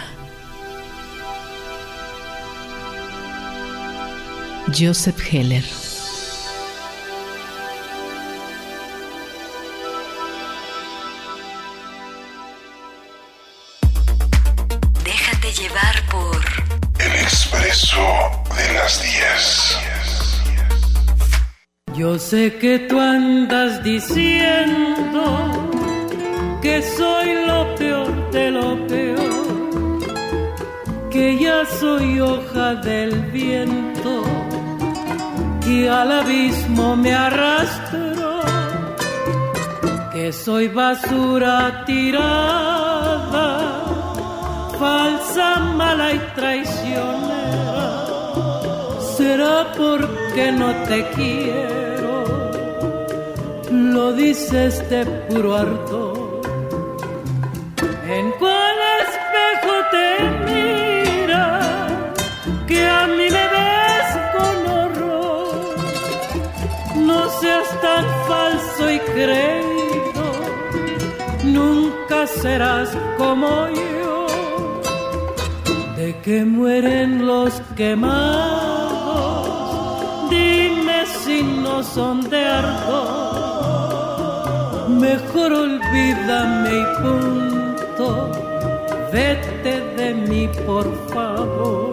Joseph 4.78 5.20
Heller 5.32 5.89
Yo 22.00 22.18
sé 22.18 22.58
que 22.60 22.80
tú 22.88 22.98
andas 22.98 23.84
diciendo 23.84 25.22
que 26.62 26.82
soy 26.82 27.46
lo 27.46 27.76
peor 27.76 28.32
de 28.32 28.52
lo 28.52 28.88
peor, 28.88 30.00
que 31.12 31.38
ya 31.38 31.66
soy 31.66 32.22
hoja 32.22 32.76
del 32.76 33.12
viento, 33.32 34.24
que 35.66 35.90
al 35.90 36.12
abismo 36.22 36.96
me 36.96 37.14
arrastro, 37.14 38.42
que 40.14 40.32
soy 40.32 40.70
basura 40.70 41.84
tirada, 41.86 43.50
mala 45.58 46.14
y 46.14 46.20
traicionera. 46.36 48.06
Será 49.18 49.74
porque 49.76 50.52
no 50.52 50.74
te 50.88 51.08
quiero 51.16 51.80
lo 53.72 54.14
dices 54.14 54.88
de 54.90 55.06
puro 55.06 55.56
ardor. 55.56 56.42
¿En 58.08 58.32
cuál 58.40 58.78
espejo 59.06 59.74
te 59.92 60.08
mira 60.48 61.60
que 62.68 62.86
a 62.86 63.08
mí 63.08 63.28
me 63.38 63.46
ves 63.56 64.10
con 64.36 64.58
horror? 64.78 65.76
No 66.96 67.30
seas 67.40 67.70
tan 67.82 68.06
falso 68.28 68.90
y 68.90 69.00
creído, 69.00 70.26
nunca 71.44 72.26
serás 72.28 72.90
como 73.18 73.68
yo. 73.70 73.89
Que 76.24 76.46
mueren 76.46 77.26
los 77.26 77.62
quemados, 77.76 79.48
dime 80.30 81.06
si 81.24 81.42
no 81.42 81.82
son 81.84 82.30
de 82.30 82.46
ardor 82.46 83.30
mejor 84.90 85.54
olvídame 85.54 86.70
y 86.82 86.86
punto, 87.02 88.32
vete 89.14 89.82
de 89.98 90.14
mí 90.14 90.50
por 90.66 90.86
favor. 91.10 91.89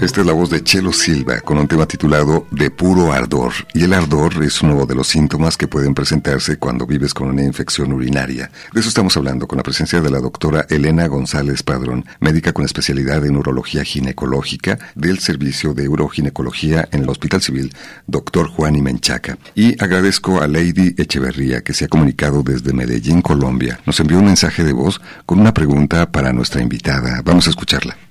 Esta 0.00 0.22
es 0.22 0.26
la 0.26 0.32
voz 0.32 0.48
de 0.48 0.64
Chelo 0.64 0.94
Silva 0.94 1.40
con 1.40 1.58
un 1.58 1.68
tema 1.68 1.84
titulado 1.84 2.46
De 2.50 2.70
puro 2.70 3.12
ardor. 3.12 3.52
Y 3.74 3.84
el 3.84 3.92
ardor 3.92 4.42
es 4.42 4.62
uno 4.62 4.86
de 4.86 4.94
los 4.94 5.08
síntomas 5.08 5.58
que 5.58 5.68
pueden 5.68 5.92
presentarse 5.92 6.56
cuando 6.56 6.86
vives 6.86 7.12
con 7.12 7.28
una 7.28 7.44
infección 7.44 7.92
urinaria. 7.92 8.50
De 8.72 8.80
eso 8.80 8.88
estamos 8.88 9.14
hablando 9.18 9.46
con 9.46 9.58
la 9.58 9.62
presencia 9.62 10.00
de 10.00 10.08
la 10.08 10.20
doctora 10.20 10.64
Elena 10.70 11.06
González 11.06 11.62
Padrón, 11.62 12.06
médica 12.18 12.54
con 12.54 12.64
especialidad 12.64 13.26
en 13.26 13.36
urología 13.36 13.84
ginecológica 13.84 14.78
del 14.94 15.18
Servicio 15.18 15.74
de 15.74 15.86
Uroginecología 15.86 16.88
en 16.92 17.02
el 17.02 17.10
Hospital 17.10 17.42
Civil, 17.42 17.74
doctor 18.06 18.48
Juan 18.48 18.76
Imenchaca. 18.76 19.36
Y 19.54 19.80
agradezco 19.84 20.40
a 20.40 20.48
Lady 20.48 20.94
Echeverría 20.96 21.62
que 21.62 21.74
se 21.74 21.84
ha 21.84 21.88
comunicado 21.88 22.42
desde 22.42 22.72
Medellín, 22.72 23.20
Colombia. 23.20 23.78
Nos 23.84 24.00
envió 24.00 24.18
un 24.18 24.24
mensaje 24.24 24.64
de 24.64 24.72
voz 24.72 24.98
con 25.26 25.40
una 25.40 25.52
pregunta 25.52 26.10
para 26.10 26.32
nuestra 26.32 26.62
invitada. 26.62 27.20
Vamos 27.22 27.48
a 27.48 27.50
escucharla. 27.50 28.09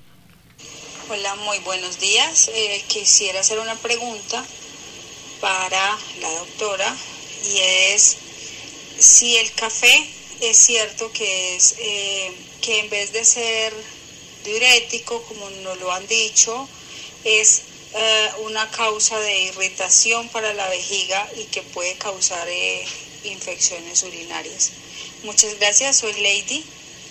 Muy 1.36 1.60
buenos 1.60 2.00
días. 2.00 2.50
Eh, 2.54 2.84
quisiera 2.88 3.42
hacer 3.42 3.60
una 3.60 3.76
pregunta 3.76 4.44
para 5.40 5.98
la 6.22 6.30
doctora 6.32 6.96
y 7.46 7.60
es 7.60 8.18
si 8.98 9.38
el 9.38 9.52
café 9.54 10.10
es 10.42 10.58
cierto 10.58 11.12
que 11.12 11.56
es 11.56 11.76
eh, 11.80 12.34
que 12.62 12.80
en 12.80 12.90
vez 12.90 13.14
de 13.14 13.24
ser 13.26 13.74
diurético, 14.44 15.22
como 15.24 15.50
nos 15.50 15.80
lo 15.80 15.92
han 15.92 16.08
dicho, 16.08 16.68
es 17.24 17.62
eh, 17.94 18.30
una 18.40 18.70
causa 18.72 19.20
de 19.20 19.44
irritación 19.44 20.30
para 20.30 20.54
la 20.54 20.68
vejiga 20.70 21.30
y 21.36 21.46
que 21.46 21.62
puede 21.62 21.96
causar 21.96 22.48
infecciones 23.24 24.04
urinarias. 24.04 24.72
Muchas 25.24 25.58
gracias, 25.60 25.98
soy 25.98 26.14
Lady, 26.14 26.64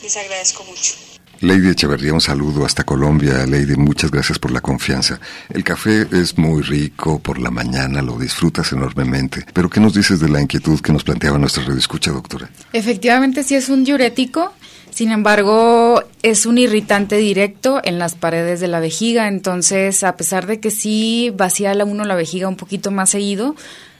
les 0.02 0.16
agradezco 0.16 0.64
mucho. 0.64 1.07
Lady 1.40 1.68
Echeverría, 1.68 2.12
un 2.12 2.20
saludo 2.20 2.64
hasta 2.64 2.84
Colombia. 2.84 3.46
Lady, 3.46 3.76
muchas 3.76 4.10
gracias 4.10 4.38
por 4.38 4.50
la 4.50 4.60
confianza. 4.60 5.20
El 5.48 5.62
café 5.62 6.06
es 6.10 6.36
muy 6.36 6.62
rico 6.62 7.20
por 7.20 7.38
la 7.38 7.50
mañana, 7.50 8.02
lo 8.02 8.18
disfrutas 8.18 8.72
enormemente. 8.72 9.44
Pero 9.52 9.70
¿qué 9.70 9.78
nos 9.78 9.94
dices 9.94 10.18
de 10.18 10.28
la 10.28 10.40
inquietud 10.40 10.80
que 10.80 10.92
nos 10.92 11.04
planteaba 11.04 11.38
nuestra 11.38 11.62
escucha, 11.76 12.10
doctora? 12.10 12.50
Efectivamente, 12.72 13.44
sí 13.44 13.54
es 13.54 13.68
un 13.68 13.84
diurético. 13.84 14.52
Sin 14.90 15.12
embargo, 15.12 16.02
es 16.22 16.44
un 16.44 16.58
irritante 16.58 17.18
directo 17.18 17.80
en 17.84 18.00
las 18.00 18.16
paredes 18.16 18.58
de 18.58 18.66
la 18.66 18.80
vejiga. 18.80 19.28
Entonces, 19.28 20.02
a 20.02 20.16
pesar 20.16 20.46
de 20.46 20.58
que 20.58 20.72
sí 20.72 21.32
vacía 21.36 21.72
uno 21.84 22.04
la 22.04 22.16
vejiga 22.16 22.48
un 22.48 22.56
poquito 22.56 22.90
más 22.90 23.10
seguido, 23.10 23.54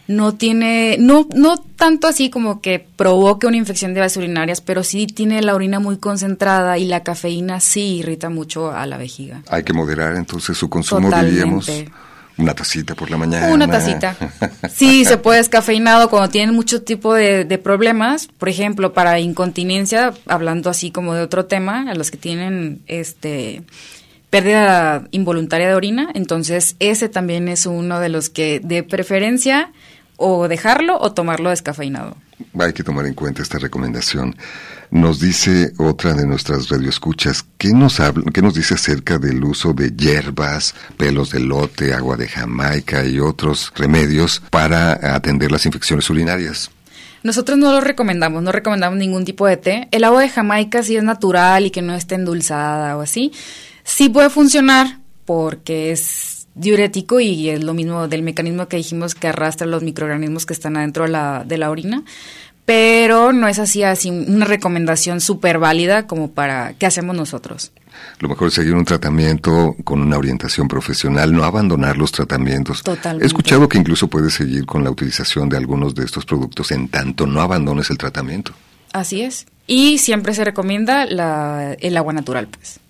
no 0.09 0.35
tiene, 0.35 0.97
no, 0.99 1.29
no 1.35 1.59
tanto 1.59 2.09
así 2.09 2.31
como 2.31 2.62
que 2.62 2.85
provoque 2.97 3.47
una 3.47 3.59
infección 3.59 3.92
de 3.92 4.01
vías 4.01 4.16
urinarias, 4.16 4.62
pero 4.62 4.83
sí 4.83 5.07
tiene 5.07 5.42
la 5.42 5.55
orina 5.55 5.81
muy 5.81 5.99
concentrada 5.99 6.79
y 6.79 6.87
la 6.87 7.03
cafeína 7.03 7.61
sí 7.61 7.99
irrita 7.99 8.31
mucho 8.31 8.73
a 8.73 8.87
la 8.87 8.97
vejiga. 8.97 9.42
Hay 9.51 9.62
que 9.62 9.75
moderar 9.75 10.16
entonces 10.16 10.57
su 10.57 10.68
consumo, 10.71 11.11
diríamos. 11.11 11.71
Una 12.38 12.55
tacita 12.55 12.94
por 12.94 13.11
la 13.11 13.16
mañana. 13.16 13.49
Una 13.49 13.68
tacita. 13.68 14.16
Sí, 14.73 15.05
se 15.05 15.16
puede 15.18 15.38
descafeinado 15.38 16.09
cuando 16.09 16.31
tienen 16.31 16.55
mucho 16.55 16.83
tipo 16.83 17.12
de, 17.12 17.44
de, 17.44 17.59
problemas. 17.59 18.29
Por 18.29 18.49
ejemplo, 18.49 18.92
para 18.92 19.18
incontinencia, 19.18 20.14
hablando 20.27 20.71
así 20.71 20.92
como 20.92 21.14
de 21.14 21.23
otro 21.23 21.47
tema, 21.47 21.90
a 21.90 21.94
los 21.94 22.12
que 22.12 22.16
tienen 22.16 22.81
este 22.87 23.64
pérdida 24.31 25.09
involuntaria 25.11 25.68
de 25.68 25.75
orina. 25.75 26.11
Entonces, 26.14 26.77
ese 26.79 27.09
también 27.09 27.49
es 27.49 27.66
uno 27.66 27.99
de 27.99 28.09
los 28.09 28.31
que 28.31 28.61
de 28.61 28.85
preferencia 28.85 29.73
o 30.18 30.48
dejarlo 30.48 30.98
o 31.00 31.12
tomarlo 31.12 31.48
descafeinado. 31.48 32.16
Hay 32.59 32.72
que 32.72 32.83
tomar 32.83 33.07
en 33.07 33.14
cuenta 33.14 33.40
esta 33.40 33.59
recomendación. 33.59 34.37
Nos 34.90 35.20
dice 35.20 35.72
otra 35.78 36.12
de 36.12 36.26
nuestras 36.26 36.68
radioescuchas, 36.68 37.44
¿qué 37.57 37.72
nos, 37.72 38.00
habla, 38.00 38.24
¿qué 38.33 38.42
nos 38.42 38.54
dice 38.54 38.74
acerca 38.74 39.18
del 39.18 39.42
uso 39.44 39.72
de 39.72 39.90
hierbas, 39.90 40.74
pelos 40.96 41.31
de 41.31 41.40
lote, 41.40 41.94
agua 41.94 42.16
de 42.16 42.28
Jamaica 42.28 43.04
y 43.04 43.20
otros 43.20 43.72
remedios 43.76 44.42
para 44.50 45.14
atender 45.14 45.52
las 45.52 45.66
infecciones 45.66 46.11
urinarias? 46.11 46.70
Nosotros 47.22 47.59
no 47.59 47.72
lo 47.72 47.81
recomendamos, 47.81 48.42
no 48.42 48.52
recomendamos 48.52 48.98
ningún 48.98 49.24
tipo 49.24 49.46
de 49.46 49.57
té. 49.57 49.88
El 49.90 50.04
agua 50.04 50.22
de 50.22 50.28
Jamaica 50.28 50.83
si 50.83 50.96
es 50.96 51.04
natural 51.04 51.66
y 51.66 51.70
que 51.70 51.83
no 51.83 51.94
esté 51.94 52.16
endulzada 52.16 52.96
o 52.96 53.02
así, 53.02 53.33
sí 53.85 54.09
puede 54.09 54.31
funcionar 54.31 54.98
porque 55.24 55.92
es 55.92 56.38
diurético 56.59 57.21
y 57.21 57.49
es 57.49 57.62
lo 57.62 57.75
mismo 57.75 58.09
del 58.09 58.23
mecanismo 58.23 58.68
que 58.68 58.77
dijimos 58.77 59.14
que 59.14 59.29
arrastra 59.29 59.66
los 59.66 59.83
microorganismos 59.83 60.47
que 60.47 60.53
están 60.53 60.77
adentro 60.77 61.05
de 61.05 61.11
la, 61.11 61.44
de 61.47 61.59
la 61.59 61.71
orina, 61.71 62.03
pero 62.64 63.33
no 63.33 63.49
es 63.49 63.59
así, 63.59 63.83
así 63.83 64.11
una 64.11 64.44
recomendación 64.44 65.21
súper 65.21 65.59
válida 65.59 66.07
como 66.07 66.31
para 66.31 66.75
qué 66.75 66.87
hacemos 66.87 67.16
nosotros. 67.16 67.73
Lo 68.21 68.29
mejor 68.29 68.49
es 68.49 68.55
seguir 68.55 68.75
un 68.75 68.85
tratamiento 68.85 69.75
con 69.85 70.01
una 70.01 70.18
orientación 70.18 70.68
profesional, 70.68 71.33
no 71.33 71.44
abandonar 71.44 71.97
los 71.97 72.12
tratamientos. 72.12 72.83
Totalmente. 72.83 73.25
He 73.25 73.27
escuchado 73.27 73.68
que 73.68 73.79
incluso 73.79 74.09
puedes 74.09 74.35
seguir 74.35 74.66
con 74.66 74.85
la 74.85 74.90
utilización 74.90 75.49
de 75.49 75.57
algunos 75.57 75.94
de 75.94 76.05
estos 76.05 76.27
productos 76.27 76.71
en 76.71 76.88
tanto 76.88 77.27
no 77.27 77.40
abandones 77.40 77.90
el 77.90 77.99
tratamiento. 77.99 78.53
Así 78.92 79.23
es. 79.23 79.47
Y 79.66 79.99
siempre 79.99 80.35
se 80.35 80.44
recomienda 80.44 81.07
la, 81.07 81.75
el 81.81 81.97
agua 81.97 82.12
natural, 82.12 82.49
pues. 82.49 82.81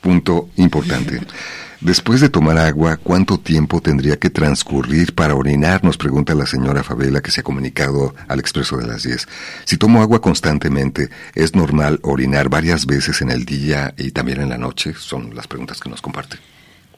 Punto 0.00 0.48
importante. 0.56 1.20
Después 1.86 2.20
de 2.20 2.28
tomar 2.28 2.58
agua, 2.58 2.98
¿cuánto 3.00 3.38
tiempo 3.38 3.80
tendría 3.80 4.16
que 4.16 4.28
transcurrir 4.28 5.14
para 5.14 5.36
orinar? 5.36 5.84
Nos 5.84 5.96
pregunta 5.96 6.34
la 6.34 6.44
señora 6.44 6.82
Fabela 6.82 7.20
que 7.20 7.30
se 7.30 7.42
ha 7.42 7.44
comunicado 7.44 8.12
al 8.26 8.40
expreso 8.40 8.76
de 8.76 8.88
las 8.88 9.04
10. 9.04 9.28
Si 9.64 9.76
tomo 9.76 10.02
agua 10.02 10.20
constantemente, 10.20 11.10
¿es 11.36 11.54
normal 11.54 12.00
orinar 12.02 12.48
varias 12.48 12.86
veces 12.86 13.22
en 13.22 13.30
el 13.30 13.44
día 13.44 13.94
y 13.96 14.10
también 14.10 14.40
en 14.40 14.48
la 14.48 14.58
noche? 14.58 14.94
Son 14.98 15.32
las 15.32 15.46
preguntas 15.46 15.78
que 15.78 15.88
nos 15.88 16.02
comparte. 16.02 16.38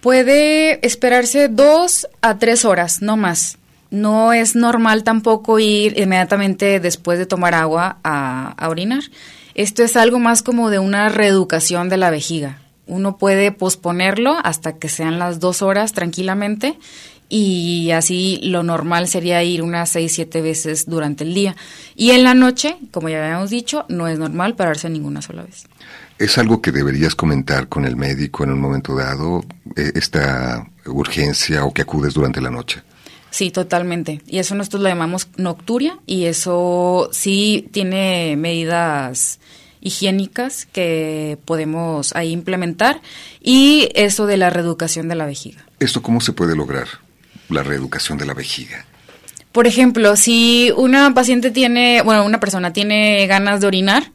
Puede 0.00 0.86
esperarse 0.86 1.48
dos 1.48 2.08
a 2.22 2.38
tres 2.38 2.64
horas, 2.64 3.02
no 3.02 3.18
más. 3.18 3.58
No 3.90 4.32
es 4.32 4.56
normal 4.56 5.04
tampoco 5.04 5.58
ir 5.58 5.98
inmediatamente 5.98 6.80
después 6.80 7.18
de 7.18 7.26
tomar 7.26 7.54
agua 7.54 7.98
a 8.02 8.68
orinar. 8.70 9.02
Esto 9.54 9.82
es 9.82 9.98
algo 9.98 10.18
más 10.18 10.42
como 10.42 10.70
de 10.70 10.78
una 10.78 11.10
reeducación 11.10 11.90
de 11.90 11.98
la 11.98 12.08
vejiga 12.08 12.60
uno 12.88 13.16
puede 13.16 13.52
posponerlo 13.52 14.36
hasta 14.42 14.76
que 14.76 14.88
sean 14.88 15.18
las 15.18 15.38
dos 15.38 15.62
horas 15.62 15.92
tranquilamente 15.92 16.78
y 17.28 17.90
así 17.90 18.40
lo 18.42 18.62
normal 18.62 19.06
sería 19.06 19.42
ir 19.42 19.62
unas 19.62 19.90
seis, 19.90 20.12
siete 20.12 20.40
veces 20.40 20.86
durante 20.86 21.24
el 21.24 21.34
día. 21.34 21.56
Y 21.94 22.10
en 22.12 22.24
la 22.24 22.34
noche, 22.34 22.78
como 22.90 23.08
ya 23.08 23.22
habíamos 23.22 23.50
dicho, 23.50 23.84
no 23.88 24.08
es 24.08 24.18
normal 24.18 24.56
pararse 24.56 24.88
ninguna 24.88 25.20
sola 25.20 25.42
vez. 25.42 25.66
¿Es 26.18 26.38
algo 26.38 26.62
que 26.62 26.72
deberías 26.72 27.14
comentar 27.14 27.68
con 27.68 27.84
el 27.84 27.96
médico 27.96 28.44
en 28.44 28.52
un 28.52 28.60
momento 28.60 28.96
dado, 28.96 29.44
eh, 29.76 29.92
esta 29.94 30.66
urgencia 30.86 31.64
o 31.64 31.72
que 31.72 31.82
acudes 31.82 32.14
durante 32.14 32.40
la 32.40 32.50
noche? 32.50 32.82
Sí, 33.30 33.50
totalmente. 33.50 34.22
Y 34.26 34.38
eso 34.38 34.54
nosotros 34.54 34.82
lo 34.82 34.88
llamamos 34.88 35.28
nocturia 35.36 35.98
y 36.06 36.24
eso 36.24 37.10
sí 37.12 37.68
tiene 37.72 38.36
medidas 38.36 39.38
higiénicas 39.80 40.66
que 40.66 41.38
podemos 41.44 42.14
ahí 42.14 42.32
implementar 42.32 43.00
y 43.40 43.88
eso 43.94 44.26
de 44.26 44.36
la 44.36 44.50
reeducación 44.50 45.08
de 45.08 45.14
la 45.14 45.26
vejiga. 45.26 45.64
¿Esto 45.78 46.02
cómo 46.02 46.20
se 46.20 46.32
puede 46.32 46.56
lograr? 46.56 46.88
La 47.48 47.62
reeducación 47.62 48.18
de 48.18 48.26
la 48.26 48.34
vejiga. 48.34 48.84
Por 49.52 49.66
ejemplo, 49.66 50.16
si 50.16 50.72
una 50.76 51.12
paciente 51.14 51.50
tiene, 51.50 52.02
bueno, 52.02 52.24
una 52.24 52.40
persona 52.40 52.72
tiene 52.72 53.26
ganas 53.26 53.60
de 53.60 53.66
orinar, 53.66 54.12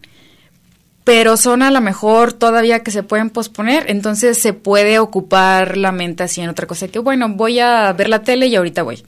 pero 1.03 1.35
son 1.37 1.63
a 1.63 1.71
lo 1.71 1.81
mejor 1.81 2.33
todavía 2.33 2.83
que 2.83 2.91
se 2.91 3.03
pueden 3.03 3.29
posponer, 3.29 3.89
entonces 3.89 4.37
se 4.37 4.53
puede 4.53 4.99
ocupar 4.99 5.75
la 5.75 5.91
mente 5.91 6.23
así 6.23 6.41
en 6.41 6.49
otra 6.49 6.67
cosa, 6.67 6.87
que 6.87 6.99
bueno, 6.99 7.27
voy 7.29 7.59
a 7.59 7.91
ver 7.93 8.09
la 8.09 8.23
tele 8.23 8.47
y 8.47 8.55
ahorita 8.55 8.83
voy. 8.83 9.03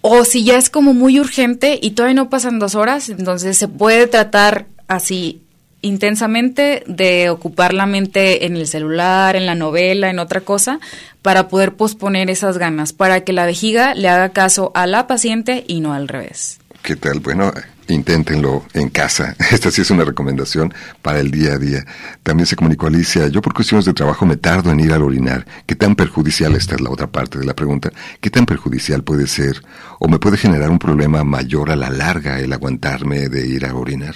O 0.00 0.24
si 0.24 0.44
ya 0.44 0.58
es 0.58 0.68
como 0.68 0.92
muy 0.92 1.18
urgente 1.18 1.78
y 1.80 1.92
todavía 1.92 2.14
no 2.14 2.30
pasan 2.30 2.58
dos 2.58 2.74
horas, 2.74 3.08
entonces 3.08 3.56
se 3.56 3.68
puede 3.68 4.06
tratar 4.06 4.66
así 4.86 5.43
intensamente 5.84 6.82
de 6.86 7.28
ocupar 7.28 7.74
la 7.74 7.86
mente 7.86 8.46
en 8.46 8.56
el 8.56 8.66
celular, 8.66 9.36
en 9.36 9.44
la 9.44 9.54
novela, 9.54 10.08
en 10.08 10.18
otra 10.18 10.40
cosa, 10.40 10.80
para 11.20 11.48
poder 11.48 11.74
posponer 11.74 12.30
esas 12.30 12.56
ganas, 12.56 12.92
para 12.92 13.20
que 13.20 13.34
la 13.34 13.44
vejiga 13.44 13.94
le 13.94 14.08
haga 14.08 14.30
caso 14.30 14.72
a 14.74 14.86
la 14.86 15.06
paciente 15.06 15.64
y 15.68 15.80
no 15.80 15.92
al 15.92 16.08
revés. 16.08 16.58
¿Qué 16.82 16.96
tal? 16.96 17.20
Bueno, 17.20 17.52
inténtenlo 17.88 18.64
en 18.72 18.88
casa. 18.88 19.36
Esta 19.50 19.70
sí 19.70 19.82
es 19.82 19.90
una 19.90 20.04
recomendación 20.04 20.72
para 21.02 21.20
el 21.20 21.30
día 21.30 21.52
a 21.52 21.58
día. 21.58 21.84
También 22.22 22.46
se 22.46 22.56
comunicó 22.56 22.86
Alicia, 22.86 23.28
yo 23.28 23.42
por 23.42 23.52
cuestiones 23.52 23.84
de 23.84 23.92
trabajo 23.92 24.24
me 24.24 24.36
tardo 24.36 24.70
en 24.70 24.80
ir 24.80 24.92
al 24.92 25.02
orinar. 25.02 25.46
¿Qué 25.66 25.74
tan 25.74 25.96
perjudicial, 25.96 26.56
esta 26.56 26.76
es 26.76 26.80
la 26.80 26.90
otra 26.90 27.08
parte 27.08 27.38
de 27.38 27.44
la 27.44 27.54
pregunta, 27.54 27.90
qué 28.20 28.30
tan 28.30 28.46
perjudicial 28.46 29.02
puede 29.02 29.26
ser 29.26 29.62
o 29.98 30.08
me 30.08 30.18
puede 30.18 30.38
generar 30.38 30.70
un 30.70 30.78
problema 30.78 31.24
mayor 31.24 31.70
a 31.70 31.76
la 31.76 31.90
larga 31.90 32.40
el 32.40 32.52
aguantarme 32.52 33.28
de 33.28 33.46
ir 33.46 33.66
a 33.66 33.74
orinar? 33.74 34.14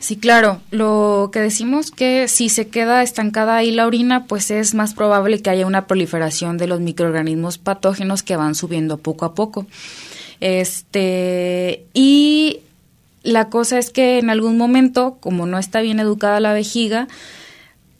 Sí, 0.00 0.16
claro. 0.16 0.60
Lo 0.70 1.30
que 1.32 1.40
decimos 1.40 1.90
que 1.90 2.28
si 2.28 2.48
se 2.48 2.68
queda 2.68 3.02
estancada 3.02 3.56
ahí 3.56 3.72
la 3.72 3.86
orina, 3.86 4.26
pues 4.26 4.50
es 4.50 4.74
más 4.74 4.94
probable 4.94 5.42
que 5.42 5.50
haya 5.50 5.66
una 5.66 5.86
proliferación 5.86 6.56
de 6.56 6.68
los 6.68 6.80
microorganismos 6.80 7.58
patógenos 7.58 8.22
que 8.22 8.36
van 8.36 8.54
subiendo 8.54 8.98
poco 8.98 9.24
a 9.24 9.34
poco. 9.34 9.66
Este, 10.40 11.84
y 11.94 12.60
la 13.22 13.48
cosa 13.48 13.78
es 13.78 13.90
que 13.90 14.18
en 14.18 14.30
algún 14.30 14.56
momento, 14.56 15.18
como 15.20 15.46
no 15.46 15.58
está 15.58 15.80
bien 15.80 15.98
educada 15.98 16.38
la 16.38 16.52
vejiga, 16.52 17.08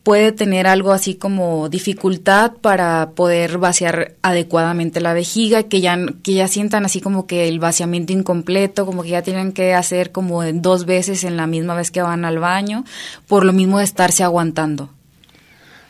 puede 0.09 0.31
tener 0.31 0.65
algo 0.65 0.91
así 0.91 1.13
como 1.13 1.69
dificultad 1.69 2.53
para 2.53 3.11
poder 3.11 3.59
vaciar 3.59 4.15
adecuadamente 4.23 5.01
la 5.01 5.13
vejiga, 5.13 5.61
que 5.61 5.81
ya, 5.81 5.99
que 6.23 6.33
ya 6.33 6.47
sientan 6.47 6.83
así 6.83 6.99
como 6.99 7.27
que 7.27 7.47
el 7.47 7.59
vaciamiento 7.59 8.11
incompleto, 8.11 8.87
como 8.87 9.03
que 9.03 9.09
ya 9.09 9.21
tienen 9.21 9.51
que 9.51 9.75
hacer 9.75 10.11
como 10.11 10.43
dos 10.51 10.87
veces 10.87 11.23
en 11.25 11.37
la 11.37 11.45
misma 11.45 11.75
vez 11.75 11.91
que 11.91 12.01
van 12.01 12.25
al 12.25 12.39
baño, 12.39 12.85
por 13.27 13.45
lo 13.45 13.53
mismo 13.53 13.77
de 13.77 13.83
estarse 13.83 14.23
aguantando. 14.23 14.89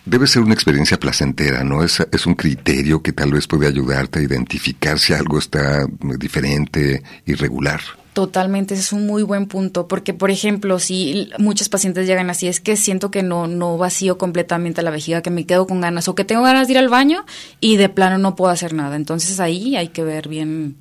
Debe 0.04 0.28
ser 0.28 0.42
una 0.42 0.54
experiencia 0.54 1.00
placentera, 1.00 1.64
¿no? 1.64 1.82
Es, 1.82 2.06
es 2.12 2.26
un 2.26 2.36
criterio 2.36 3.02
que 3.02 3.14
tal 3.14 3.32
vez 3.32 3.48
puede 3.48 3.68
ayudarte 3.68 4.20
a 4.20 4.24
identificar 4.24 5.00
si 5.00 5.14
algo 5.14 5.40
está 5.40 5.88
diferente, 6.18 7.04
irregular. 7.26 7.80
Totalmente, 8.20 8.74
ese 8.74 8.84
es 8.84 8.92
un 8.92 9.08
muy 9.08 9.24
buen 9.24 9.46
punto, 9.46 9.88
porque 9.88 10.14
por 10.14 10.30
ejemplo, 10.30 10.78
si 10.80 11.30
muchos 11.38 11.70
pacientes 11.70 12.06
llegan 12.06 12.30
así, 12.30 12.50
es 12.50 12.60
que 12.60 12.76
siento 12.76 13.12
que 13.12 13.24
no, 13.24 13.48
no 13.48 13.78
vacío 13.78 14.18
completamente 14.18 14.82
la 14.82 14.92
vejiga, 14.92 15.22
que 15.22 15.30
me 15.30 15.46
quedo 15.46 15.66
con 15.66 15.80
ganas 15.80 16.10
o 16.10 16.16
que 16.16 16.26
tengo 16.26 16.42
ganas 16.42 16.68
de 16.68 16.74
ir 16.74 16.80
al 16.80 16.90
baño 16.90 17.26
y 17.62 17.78
de 17.78 17.88
plano 17.88 18.18
no 18.18 18.36
puedo 18.36 18.52
hacer 18.52 18.74
nada. 18.74 18.98
Entonces 18.98 19.40
ahí 19.40 19.78
hay 19.78 19.88
que 19.88 20.04
ver 20.04 20.28
bien, 20.28 20.76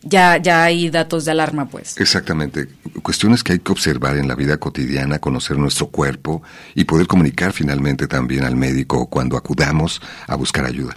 ya, 0.00 0.38
ya 0.38 0.64
hay 0.64 0.88
datos 0.88 1.26
de 1.26 1.32
alarma, 1.32 1.68
pues. 1.68 2.00
Exactamente, 2.00 2.66
cuestiones 3.02 3.44
que 3.44 3.52
hay 3.52 3.58
que 3.58 3.72
observar 3.72 4.16
en 4.16 4.26
la 4.26 4.34
vida 4.34 4.56
cotidiana, 4.56 5.18
conocer 5.18 5.58
nuestro 5.58 5.88
cuerpo 5.88 6.42
y 6.74 6.84
poder 6.84 7.06
comunicar 7.06 7.52
finalmente 7.52 8.06
también 8.06 8.44
al 8.44 8.56
médico 8.56 9.04
cuando 9.10 9.36
acudamos 9.36 10.00
a 10.26 10.34
buscar 10.34 10.64
ayuda. 10.64 10.96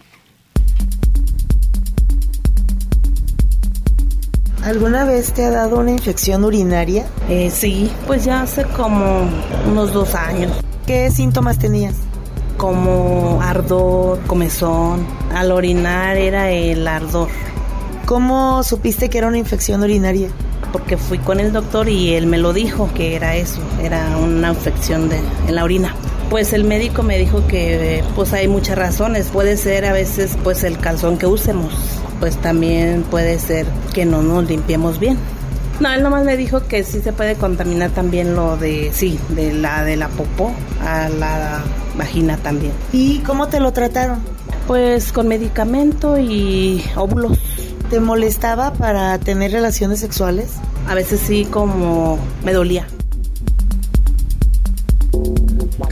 ¿Alguna 4.63 5.03
vez 5.03 5.33
te 5.33 5.43
ha 5.43 5.51
dado 5.51 5.79
una 5.79 5.91
infección 5.91 6.45
urinaria? 6.45 7.05
Eh, 7.27 7.51
sí, 7.51 7.91
pues 8.07 8.23
ya 8.23 8.43
hace 8.43 8.63
como 8.63 9.29
unos 9.69 9.91
dos 9.91 10.15
años. 10.15 10.53
¿Qué 10.87 11.11
síntomas 11.11 11.59
tenías? 11.59 11.95
Como 12.55 13.41
ardor, 13.41 14.19
comezón. 14.25 15.05
Al 15.35 15.51
orinar 15.51 16.15
era 16.15 16.49
el 16.49 16.87
ardor. 16.87 17.27
¿Cómo 18.05 18.63
supiste 18.63 19.09
que 19.09 19.17
era 19.17 19.27
una 19.27 19.37
infección 19.37 19.81
urinaria? 19.81 20.29
Porque 20.71 20.95
fui 20.95 21.17
con 21.17 21.41
el 21.41 21.51
doctor 21.51 21.89
y 21.89 22.13
él 22.13 22.25
me 22.25 22.37
lo 22.37 22.53
dijo 22.53 22.89
que 22.95 23.17
era 23.17 23.35
eso, 23.35 23.59
era 23.81 24.15
una 24.17 24.51
infección 24.51 25.09
de, 25.09 25.19
en 25.45 25.55
la 25.55 25.65
orina. 25.65 25.93
Pues 26.29 26.53
el 26.53 26.63
médico 26.63 27.03
me 27.03 27.17
dijo 27.17 27.45
que 27.47 28.01
pues 28.15 28.31
hay 28.31 28.47
muchas 28.47 28.77
razones, 28.77 29.27
puede 29.27 29.57
ser 29.57 29.83
a 29.83 29.91
veces 29.91 30.37
pues 30.41 30.63
el 30.63 30.79
calzón 30.79 31.17
que 31.17 31.27
usemos, 31.27 31.73
pues 32.19 32.37
también 32.37 33.03
puede 33.03 33.39
ser 33.39 33.65
que 33.93 34.05
no 34.05 34.21
nos 34.21 34.47
limpiemos 34.47 34.99
bien. 34.99 35.17
No, 35.79 35.91
él 35.91 36.03
nomás 36.03 36.23
me 36.23 36.37
dijo 36.37 36.67
que 36.67 36.83
sí 36.83 37.01
se 37.01 37.13
puede 37.13 37.35
contaminar 37.35 37.89
también 37.91 38.35
lo 38.35 38.57
de, 38.57 38.91
sí, 38.93 39.19
de 39.29 39.53
la 39.53 39.83
de 39.83 39.95
la 39.95 40.07
popó 40.07 40.53
a 40.81 41.09
la 41.09 41.61
vagina 41.97 42.37
también. 42.37 42.73
¿Y 42.91 43.19
cómo 43.19 43.47
te 43.47 43.59
lo 43.59 43.73
trataron? 43.73 44.19
Pues 44.67 45.11
con 45.11 45.27
medicamento 45.27 46.17
y 46.19 46.83
óvulos. 46.95 47.37
¿Te 47.89 47.99
molestaba 47.99 48.73
para 48.73 49.17
tener 49.19 49.51
relaciones 49.51 49.99
sexuales? 49.99 50.51
A 50.87 50.95
veces 50.95 51.19
sí, 51.19 51.45
como 51.45 52.17
me 52.43 52.53
dolía. 52.53 52.87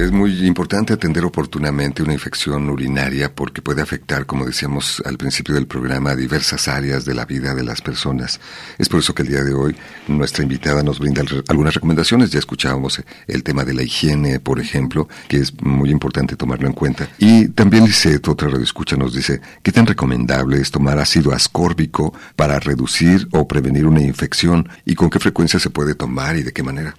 Es 0.02 0.12
muy 0.12 0.47
importante 0.47 0.93
atender 0.93 1.24
oportunamente 1.26 2.02
una 2.02 2.14
infección 2.14 2.68
urinaria 2.72 3.36
porque 3.36 3.62
puede 3.62 3.84
afectar, 3.84 4.26
como 4.26 4.47
decíamos 4.47 4.99
al 5.06 5.16
principio 5.16 5.54
del 5.54 5.68
programa, 5.68 6.16
diversas 6.16 6.68
áreas 6.68 7.06
de 7.06 7.14
la 7.14 7.26
vida 7.26 7.54
de 7.54 7.62
las 7.64 7.84
personas. 7.84 8.39
Es 8.80 8.89
por 8.89 9.02
eso 9.02 9.14
que 9.14 9.22
el 9.22 9.28
día 9.28 9.43
de 9.43 9.54
hoy 9.54 9.76
nuestra 10.08 10.41
invitada 10.41 10.82
nos 10.82 10.97
brinda 10.97 11.22
algunas 11.47 11.76
recomendaciones. 11.76 12.32
Ya 12.32 12.39
escuchábamos 12.39 12.99
el 13.28 13.43
tema 13.43 13.64
de 13.64 13.76
la 13.76 13.84
higiene, 13.84 14.39
por 14.39 14.60
ejemplo, 14.60 15.08
que 15.28 15.38
es 15.38 15.54
muy 15.62 15.91
importante 15.91 16.36
tomarlo 16.36 16.66
en 16.66 16.74
cuenta. 16.74 17.08
Y 17.20 17.49
también 17.49 17.86
Lisette, 17.86 18.28
otra 18.28 18.49
radioescucha, 18.49 18.95
nos 18.95 19.14
dice, 19.14 19.39
¿qué 19.62 19.72
tan 19.72 19.86
recomendable 19.86 20.60
es 20.60 20.72
tomar 20.72 20.97
ácido 20.97 21.32
ascórbico 21.32 22.12
para 22.36 22.60
reducir 22.60 23.28
o 23.34 23.47
prevenir 23.47 23.86
una 23.86 24.02
infección 24.02 24.68
y 24.84 24.95
con 24.95 25.12
qué 25.12 25.20
frecuencia 25.20 25.60
se 25.60 25.70
puede 25.70 25.93
tomar 25.93 26.38
y 26.38 26.41
de 26.41 26.54
qué 26.54 26.64
manera? 26.64 26.95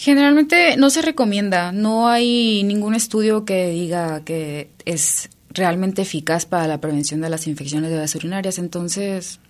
Generalmente 0.00 0.78
no 0.78 0.88
se 0.88 1.02
recomienda, 1.02 1.72
no 1.72 2.08
hay 2.08 2.62
ningún 2.62 2.94
estudio 2.94 3.44
que 3.44 3.68
diga 3.68 4.24
que 4.24 4.70
es 4.86 5.28
realmente 5.50 6.00
eficaz 6.00 6.46
para 6.46 6.66
la 6.66 6.80
prevención 6.80 7.20
de 7.20 7.28
las 7.28 7.46
infecciones 7.46 7.90
de 7.90 7.98
las 7.98 8.14
urinarias, 8.14 8.56
entonces 8.56 9.40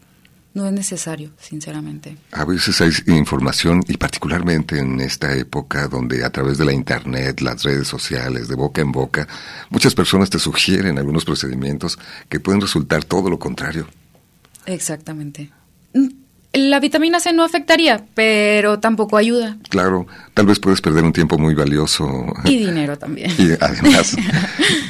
no 0.52 0.66
es 0.66 0.72
necesario, 0.72 1.30
sinceramente. 1.38 2.16
A 2.32 2.44
veces 2.44 2.80
hay 2.80 2.90
información, 3.16 3.84
y 3.86 3.96
particularmente 3.96 4.80
en 4.80 5.00
esta 5.00 5.32
época 5.36 5.86
donde 5.86 6.24
a 6.24 6.30
través 6.30 6.58
de 6.58 6.64
la 6.64 6.72
Internet, 6.72 7.42
las 7.42 7.62
redes 7.62 7.86
sociales, 7.86 8.48
de 8.48 8.56
boca 8.56 8.80
en 8.80 8.90
boca, 8.90 9.28
muchas 9.68 9.94
personas 9.94 10.30
te 10.30 10.40
sugieren 10.40 10.98
algunos 10.98 11.24
procedimientos 11.24 11.96
que 12.28 12.40
pueden 12.40 12.60
resultar 12.60 13.04
todo 13.04 13.30
lo 13.30 13.38
contrario. 13.38 13.86
Exactamente 14.66 15.52
la 16.52 16.80
vitamina 16.80 17.20
C 17.20 17.32
no 17.32 17.44
afectaría, 17.44 18.04
pero 18.14 18.80
tampoco 18.80 19.16
ayuda. 19.16 19.56
Claro, 19.68 20.06
tal 20.34 20.46
vez 20.46 20.58
puedes 20.58 20.80
perder 20.80 21.04
un 21.04 21.12
tiempo 21.12 21.38
muy 21.38 21.54
valioso. 21.54 22.26
Y 22.44 22.58
dinero 22.58 22.98
también. 22.98 23.30
Y 23.38 23.52
además, 23.60 24.16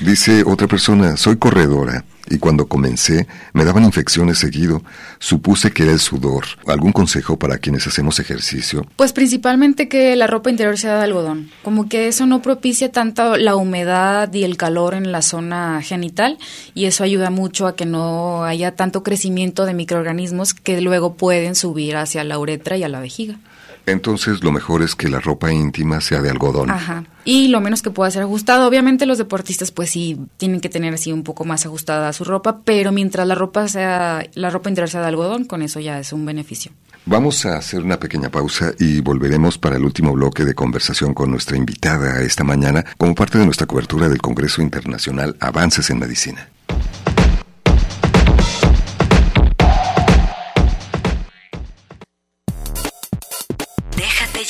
dice 0.03 0.43
otra 0.45 0.67
persona, 0.67 1.17
soy 1.17 1.37
corredora 1.37 2.05
y 2.31 2.39
cuando 2.39 2.69
comencé 2.69 3.27
me 3.53 3.65
daban 3.65 3.85
infecciones 3.85 4.39
seguido. 4.39 4.83
Supuse 5.19 5.73
que 5.73 5.83
era 5.83 5.93
el 5.93 5.99
sudor. 5.99 6.45
¿Algún 6.67 6.93
consejo 6.93 7.39
para 7.39 7.59
quienes 7.59 7.87
hacemos 7.87 8.19
ejercicio? 8.21 8.87
Pues 8.97 9.13
principalmente 9.13 9.89
que 9.89 10.17
la 10.17 10.29
ropa 10.29 10.49
interior 10.49 10.79
sea 10.79 10.97
de 10.97 11.05
algodón. 11.05 11.51
Como 11.63 11.89
que 11.89 12.09
eso 12.09 12.27
no 12.27 12.41
propicia 12.41 12.93
tanto 12.93 13.37
la 13.37 13.57
humedad 13.57 14.33
y 14.33 14.45
el 14.45 14.57
calor 14.57 14.95
en 14.95 15.13
la 15.13 15.23
zona 15.23 15.83
genital 15.83 16.39
y 16.75 16.87
eso 16.87 17.05
ayuda 17.05 17.31
mucho 17.31 17.67
a 17.67 17.75
que 17.75 17.85
no 17.85 18.45
haya 18.45 18.77
tanto 18.77 19.03
crecimiento 19.03 19.67
de 19.67 19.75
microorganismos 19.75 20.55
que 20.55 20.81
luego 20.81 21.15
pueden 21.15 21.57
subir 21.57 21.97
hacia 21.97 22.23
la 22.23 22.39
uretra 22.39 22.77
y 22.77 22.85
a 22.85 22.89
la 22.89 23.01
vejiga. 23.01 23.39
Entonces 23.87 24.43
lo 24.43 24.53
mejor 24.53 24.83
es 24.83 24.95
que 24.95 25.09
la 25.09 25.21
ropa 25.21 25.53
íntima 25.53 26.01
sea 26.01 26.23
de 26.23 26.31
algodón. 26.31 26.71
Ajá. 26.71 27.05
Y 27.25 27.49
lo 27.49 27.61
menos 27.61 27.83
que 27.83 27.91
pueda 27.91 28.11
ser 28.11 28.23
ajustado. 28.23 28.67
Obviamente 28.67 29.07
los 29.07 29.19
deportistas 29.19 29.71
pues 29.71 29.91
sí 29.91 30.19
tienen 30.37 30.61
que 30.61 30.69
tener 30.69 30.95
así 30.95 31.13
un 31.13 31.23
poco 31.23 31.45
más 31.45 31.67
ajustada 31.67 32.13
su 32.13 32.25
ropa, 32.25 32.61
pero 32.65 32.93
mientras 32.93 33.27
la 33.27 33.35
ropa 33.35 33.69
sea 33.69 34.27
la 34.35 34.51
ropa 34.51 34.69
interior 34.69 34.91
sea 34.91 35.01
de 35.01 35.09
algodón, 35.09 35.45
con 35.45 35.63
eso 35.63 35.81
ya 35.81 35.99
es 35.99 36.13
un 36.13 36.25
beneficio. 36.25 36.73
Vamos 37.07 37.47
a 37.47 37.57
hacer 37.57 37.83
una 37.83 37.99
pequeña 37.99 38.31
pausa 38.31 38.73
y 38.79 39.01
volveremos 39.01 39.59
para 39.59 39.77
el 39.77 39.85
último 39.85 40.13
bloque 40.13 40.45
de 40.45 40.55
conversación 40.55 41.15
con 41.15 41.31
nuestra 41.31 41.57
invitada 41.57 42.21
esta 42.21 42.45
mañana 42.45 42.85
como 42.99 43.15
parte 43.15 43.39
de 43.39 43.47
nuestra 43.47 43.67
cobertura 43.67 44.09
del 44.09 44.21
Congreso 44.21 44.61
Internacional 44.61 45.37
Avances 45.41 45.89
en 45.91 45.99
Medicina. 45.99 46.49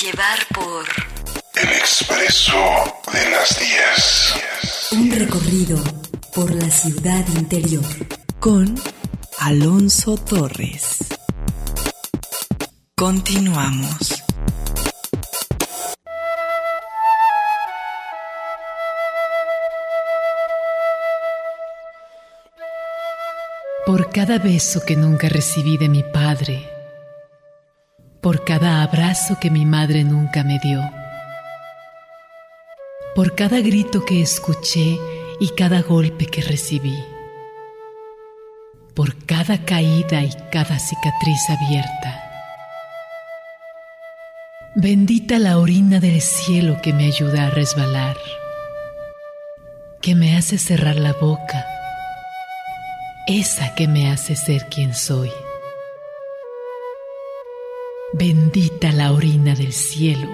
Llevar 0.01 0.39
por 0.55 0.85
El 1.53 1.69
Expreso 1.73 2.55
de 3.13 3.29
las 3.29 3.59
10. 3.59 4.91
Un 4.93 5.11
recorrido 5.11 5.77
por 6.33 6.51
la 6.55 6.71
ciudad 6.71 7.27
interior 7.35 7.85
con 8.39 8.73
Alonso 9.37 10.17
Torres. 10.17 10.97
Continuamos. 12.95 14.23
Por 23.85 24.09
cada 24.09 24.39
beso 24.39 24.81
que 24.83 24.95
nunca 24.95 25.29
recibí 25.29 25.77
de 25.77 25.89
mi 25.89 26.01
padre, 26.01 26.80
por 28.21 28.45
cada 28.45 28.83
abrazo 28.83 29.37
que 29.41 29.49
mi 29.49 29.65
madre 29.65 30.03
nunca 30.03 30.43
me 30.43 30.59
dio, 30.59 30.79
por 33.15 33.33
cada 33.33 33.59
grito 33.61 34.05
que 34.05 34.21
escuché 34.21 34.99
y 35.39 35.49
cada 35.57 35.81
golpe 35.81 36.27
que 36.27 36.43
recibí, 36.43 37.03
por 38.93 39.25
cada 39.25 39.65
caída 39.65 40.21
y 40.21 40.31
cada 40.51 40.77
cicatriz 40.77 41.49
abierta. 41.49 42.27
Bendita 44.75 45.39
la 45.39 45.57
orina 45.57 45.99
del 45.99 46.21
cielo 46.21 46.79
que 46.81 46.93
me 46.93 47.07
ayuda 47.07 47.47
a 47.47 47.49
resbalar, 47.49 48.17
que 49.99 50.13
me 50.13 50.37
hace 50.37 50.59
cerrar 50.59 50.95
la 50.95 51.13
boca, 51.13 51.65
esa 53.25 53.73
que 53.73 53.87
me 53.87 54.11
hace 54.11 54.35
ser 54.35 54.67
quien 54.67 54.93
soy. 54.93 55.31
Bendita 58.23 58.91
la 58.91 59.13
orina 59.13 59.55
del 59.55 59.73
cielo, 59.73 60.29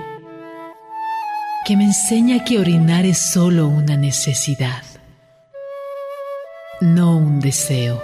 que 1.65 1.77
me 1.77 1.85
enseña 1.85 2.43
que 2.43 2.59
orinar 2.59 3.05
es 3.05 3.31
solo 3.31 3.69
una 3.69 3.95
necesidad, 3.95 4.83
no 6.81 7.15
un 7.15 7.39
deseo. 7.39 8.03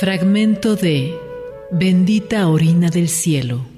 Fragmento 0.00 0.74
de 0.74 1.16
Bendita 1.70 2.48
orina 2.48 2.90
del 2.90 3.08
cielo. 3.08 3.77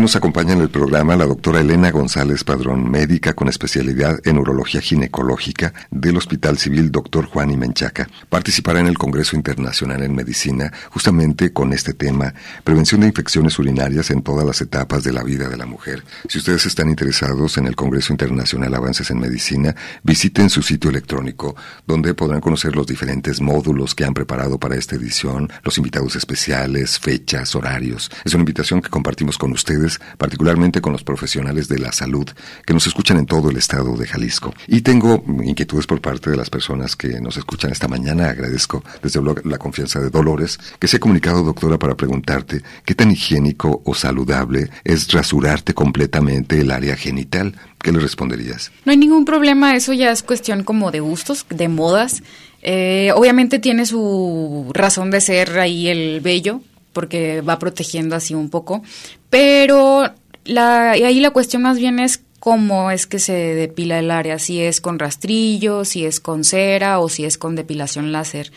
Nos 0.00 0.16
acompaña 0.16 0.54
en 0.54 0.62
el 0.62 0.70
programa 0.70 1.14
la 1.14 1.26
doctora 1.26 1.60
Elena 1.60 1.90
González 1.90 2.42
Padrón, 2.42 2.90
médica 2.90 3.34
con 3.34 3.48
especialidad 3.48 4.18
en 4.24 4.38
urología 4.38 4.80
ginecológica 4.80 5.74
del 5.90 6.16
Hospital 6.16 6.56
Civil 6.56 6.90
Dr. 6.90 7.26
Juan 7.26 7.50
y 7.50 7.56
Menchaca. 7.58 8.08
Participará 8.28 8.80
en 8.80 8.86
el 8.86 8.96
Congreso 8.96 9.36
Internacional 9.36 10.02
en 10.02 10.14
Medicina 10.14 10.72
justamente 10.90 11.52
con 11.52 11.72
este 11.74 11.92
tema, 11.92 12.32
prevención 12.64 13.02
de 13.02 13.08
infecciones 13.08 13.58
urinarias 13.58 14.10
en 14.10 14.22
todas 14.22 14.46
las 14.46 14.60
etapas 14.62 15.04
de 15.04 15.12
la 15.12 15.22
vida 15.22 15.48
de 15.48 15.56
la 15.58 15.66
mujer. 15.66 16.02
Si 16.28 16.38
ustedes 16.38 16.64
están 16.64 16.88
interesados 16.88 17.58
en 17.58 17.66
el 17.66 17.76
Congreso 17.76 18.12
Internacional 18.12 18.74
Avances 18.74 19.10
en 19.10 19.20
Medicina, 19.20 19.74
visiten 20.02 20.48
su 20.48 20.62
sitio 20.62 20.88
electrónico, 20.88 21.56
donde 21.86 22.14
podrán 22.14 22.40
conocer 22.40 22.74
los 22.74 22.86
diferentes 22.86 23.40
módulos 23.40 23.94
que 23.94 24.04
han 24.04 24.14
preparado 24.14 24.58
para 24.58 24.76
esta 24.76 24.96
edición, 24.96 25.50
los 25.62 25.76
invitados 25.76 26.16
especiales, 26.16 26.98
fechas, 26.98 27.54
horarios. 27.54 28.10
Es 28.24 28.32
una 28.34 28.42
invitación 28.42 28.80
que 28.80 28.88
compartimos 28.88 29.36
con 29.36 29.52
ustedes, 29.52 29.89
particularmente 30.18 30.80
con 30.80 30.92
los 30.92 31.04
profesionales 31.04 31.68
de 31.68 31.78
la 31.78 31.92
salud 31.92 32.28
que 32.64 32.74
nos 32.74 32.86
escuchan 32.86 33.18
en 33.18 33.26
todo 33.26 33.50
el 33.50 33.56
estado 33.56 33.96
de 33.96 34.06
Jalisco. 34.06 34.54
Y 34.66 34.82
tengo 34.82 35.24
inquietudes 35.42 35.86
por 35.86 36.00
parte 36.00 36.30
de 36.30 36.36
las 36.36 36.50
personas 36.50 36.96
que 36.96 37.20
nos 37.20 37.36
escuchan 37.36 37.72
esta 37.72 37.88
mañana. 37.88 38.28
Agradezco 38.28 38.84
desde 39.02 39.20
luego 39.20 39.40
la 39.44 39.58
confianza 39.58 40.00
de 40.00 40.10
Dolores, 40.10 40.58
que 40.78 40.88
se 40.88 40.96
ha 40.96 41.00
comunicado, 41.00 41.42
doctora, 41.42 41.78
para 41.78 41.96
preguntarte 41.96 42.62
qué 42.84 42.94
tan 42.94 43.10
higiénico 43.10 43.82
o 43.84 43.94
saludable 43.94 44.70
es 44.84 45.10
rasurarte 45.12 45.74
completamente 45.74 46.60
el 46.60 46.70
área 46.70 46.96
genital. 46.96 47.54
¿Qué 47.82 47.92
le 47.92 47.98
responderías? 47.98 48.70
No 48.84 48.92
hay 48.92 48.98
ningún 48.98 49.24
problema, 49.24 49.74
eso 49.74 49.92
ya 49.92 50.10
es 50.10 50.22
cuestión 50.22 50.64
como 50.64 50.90
de 50.90 51.00
gustos, 51.00 51.46
de 51.48 51.68
modas. 51.68 52.22
Eh, 52.62 53.10
obviamente 53.14 53.58
tiene 53.58 53.86
su 53.86 54.70
razón 54.74 55.10
de 55.10 55.22
ser 55.22 55.58
ahí 55.58 55.88
el 55.88 56.20
vello, 56.20 56.60
porque 56.92 57.40
va 57.40 57.58
protegiendo 57.58 58.16
así 58.16 58.34
un 58.34 58.50
poco, 58.50 58.82
pero 59.28 60.12
la, 60.44 60.92
ahí 60.92 61.20
la 61.20 61.30
cuestión 61.30 61.62
más 61.62 61.78
bien 61.78 61.98
es 61.98 62.22
cómo 62.40 62.90
es 62.90 63.06
que 63.06 63.18
se 63.18 63.32
depila 63.32 63.98
el 63.98 64.10
área, 64.10 64.38
si 64.38 64.60
es 64.60 64.80
con 64.80 64.98
rastrillo, 64.98 65.84
si 65.84 66.06
es 66.06 66.18
con 66.20 66.42
cera 66.42 66.98
o 66.98 67.08
si 67.08 67.24
es 67.24 67.38
con 67.38 67.54
depilación 67.54 68.12
láser. 68.12 68.50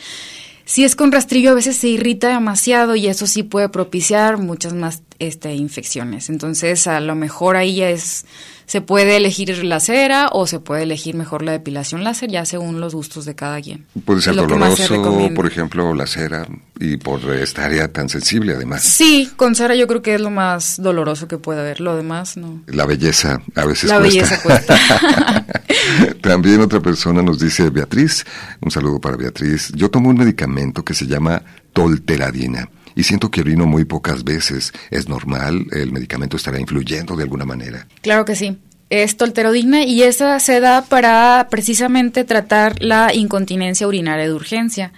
Si 0.65 0.85
es 0.85 0.95
con 0.95 1.11
rastrillo 1.11 1.51
a 1.51 1.55
veces 1.55 1.75
se 1.75 1.89
irrita 1.89 2.29
demasiado 2.29 2.95
y 2.95 3.07
eso 3.07 3.27
sí 3.27 3.43
puede 3.43 3.67
propiciar 3.67 4.37
muchas 4.37 4.73
más 4.73 5.03
este, 5.19 5.53
infecciones. 5.53 6.29
Entonces 6.29 6.87
a 6.87 7.01
lo 7.01 7.15
mejor 7.15 7.57
ahí 7.57 7.75
ya 7.75 7.89
es 7.89 8.25
se 8.65 8.81
puede 8.81 9.17
elegir 9.17 9.63
la 9.63 9.79
cera 9.79 10.29
o 10.31 10.47
se 10.47 10.59
puede 10.59 10.83
elegir 10.83 11.15
mejor 11.15 11.41
la 11.41 11.51
depilación 11.51 12.03
láser, 12.03 12.29
ya 12.29 12.45
según 12.45 12.79
los 12.79 12.95
gustos 12.95 13.25
de 13.25 13.35
cada 13.35 13.61
quien. 13.61 13.85
Puede 14.05 14.21
ser 14.21 14.35
doloroso, 14.35 15.01
por 15.35 15.47
ejemplo, 15.47 15.93
la 15.93 16.07
cera, 16.07 16.47
y 16.79 16.97
por 16.97 17.21
esta 17.33 17.65
área 17.65 17.91
tan 17.91 18.09
sensible 18.09 18.53
además. 18.53 18.83
Sí, 18.83 19.29
con 19.35 19.55
cera 19.55 19.75
yo 19.75 19.87
creo 19.87 20.01
que 20.01 20.15
es 20.15 20.21
lo 20.21 20.29
más 20.29 20.81
doloroso 20.81 21.27
que 21.27 21.37
puede 21.37 21.61
haber, 21.61 21.81
lo 21.81 21.95
demás 21.95 22.37
no. 22.37 22.61
La 22.67 22.85
belleza 22.85 23.41
a 23.55 23.65
veces 23.65 23.89
la 23.89 23.99
belleza 23.99 24.41
cuesta. 24.41 24.77
También 26.21 26.61
otra 26.61 26.79
persona 26.79 27.21
nos 27.21 27.39
dice, 27.39 27.69
Beatriz, 27.69 28.25
un 28.61 28.71
saludo 28.71 28.99
para 28.99 29.17
Beatriz, 29.17 29.71
yo 29.75 29.89
tomo 29.89 30.09
un 30.09 30.17
medicamento 30.17 30.83
que 30.83 30.93
se 30.93 31.05
llama 31.05 31.41
tolteradina 31.73 32.69
y 32.95 33.03
siento 33.03 33.31
que 33.31 33.41
orino 33.41 33.65
muy 33.65 33.85
pocas 33.85 34.23
veces. 34.23 34.73
¿Es 34.91 35.07
normal? 35.07 35.65
¿El 35.71 35.91
medicamento 35.91 36.37
estará 36.37 36.59
influyendo 36.59 37.15
de 37.15 37.23
alguna 37.23 37.45
manera? 37.45 37.87
Claro 38.01 38.25
que 38.25 38.35
sí. 38.35 38.57
Es 38.89 39.17
tolterodigna 39.17 39.83
y 39.83 40.03
esa 40.03 40.39
se 40.39 40.59
da 40.59 40.83
para 40.83 41.47
precisamente 41.49 42.23
tratar 42.23 42.81
la 42.83 43.13
incontinencia 43.13 43.87
urinaria 43.87 44.25
de 44.25 44.33
urgencia 44.33 44.91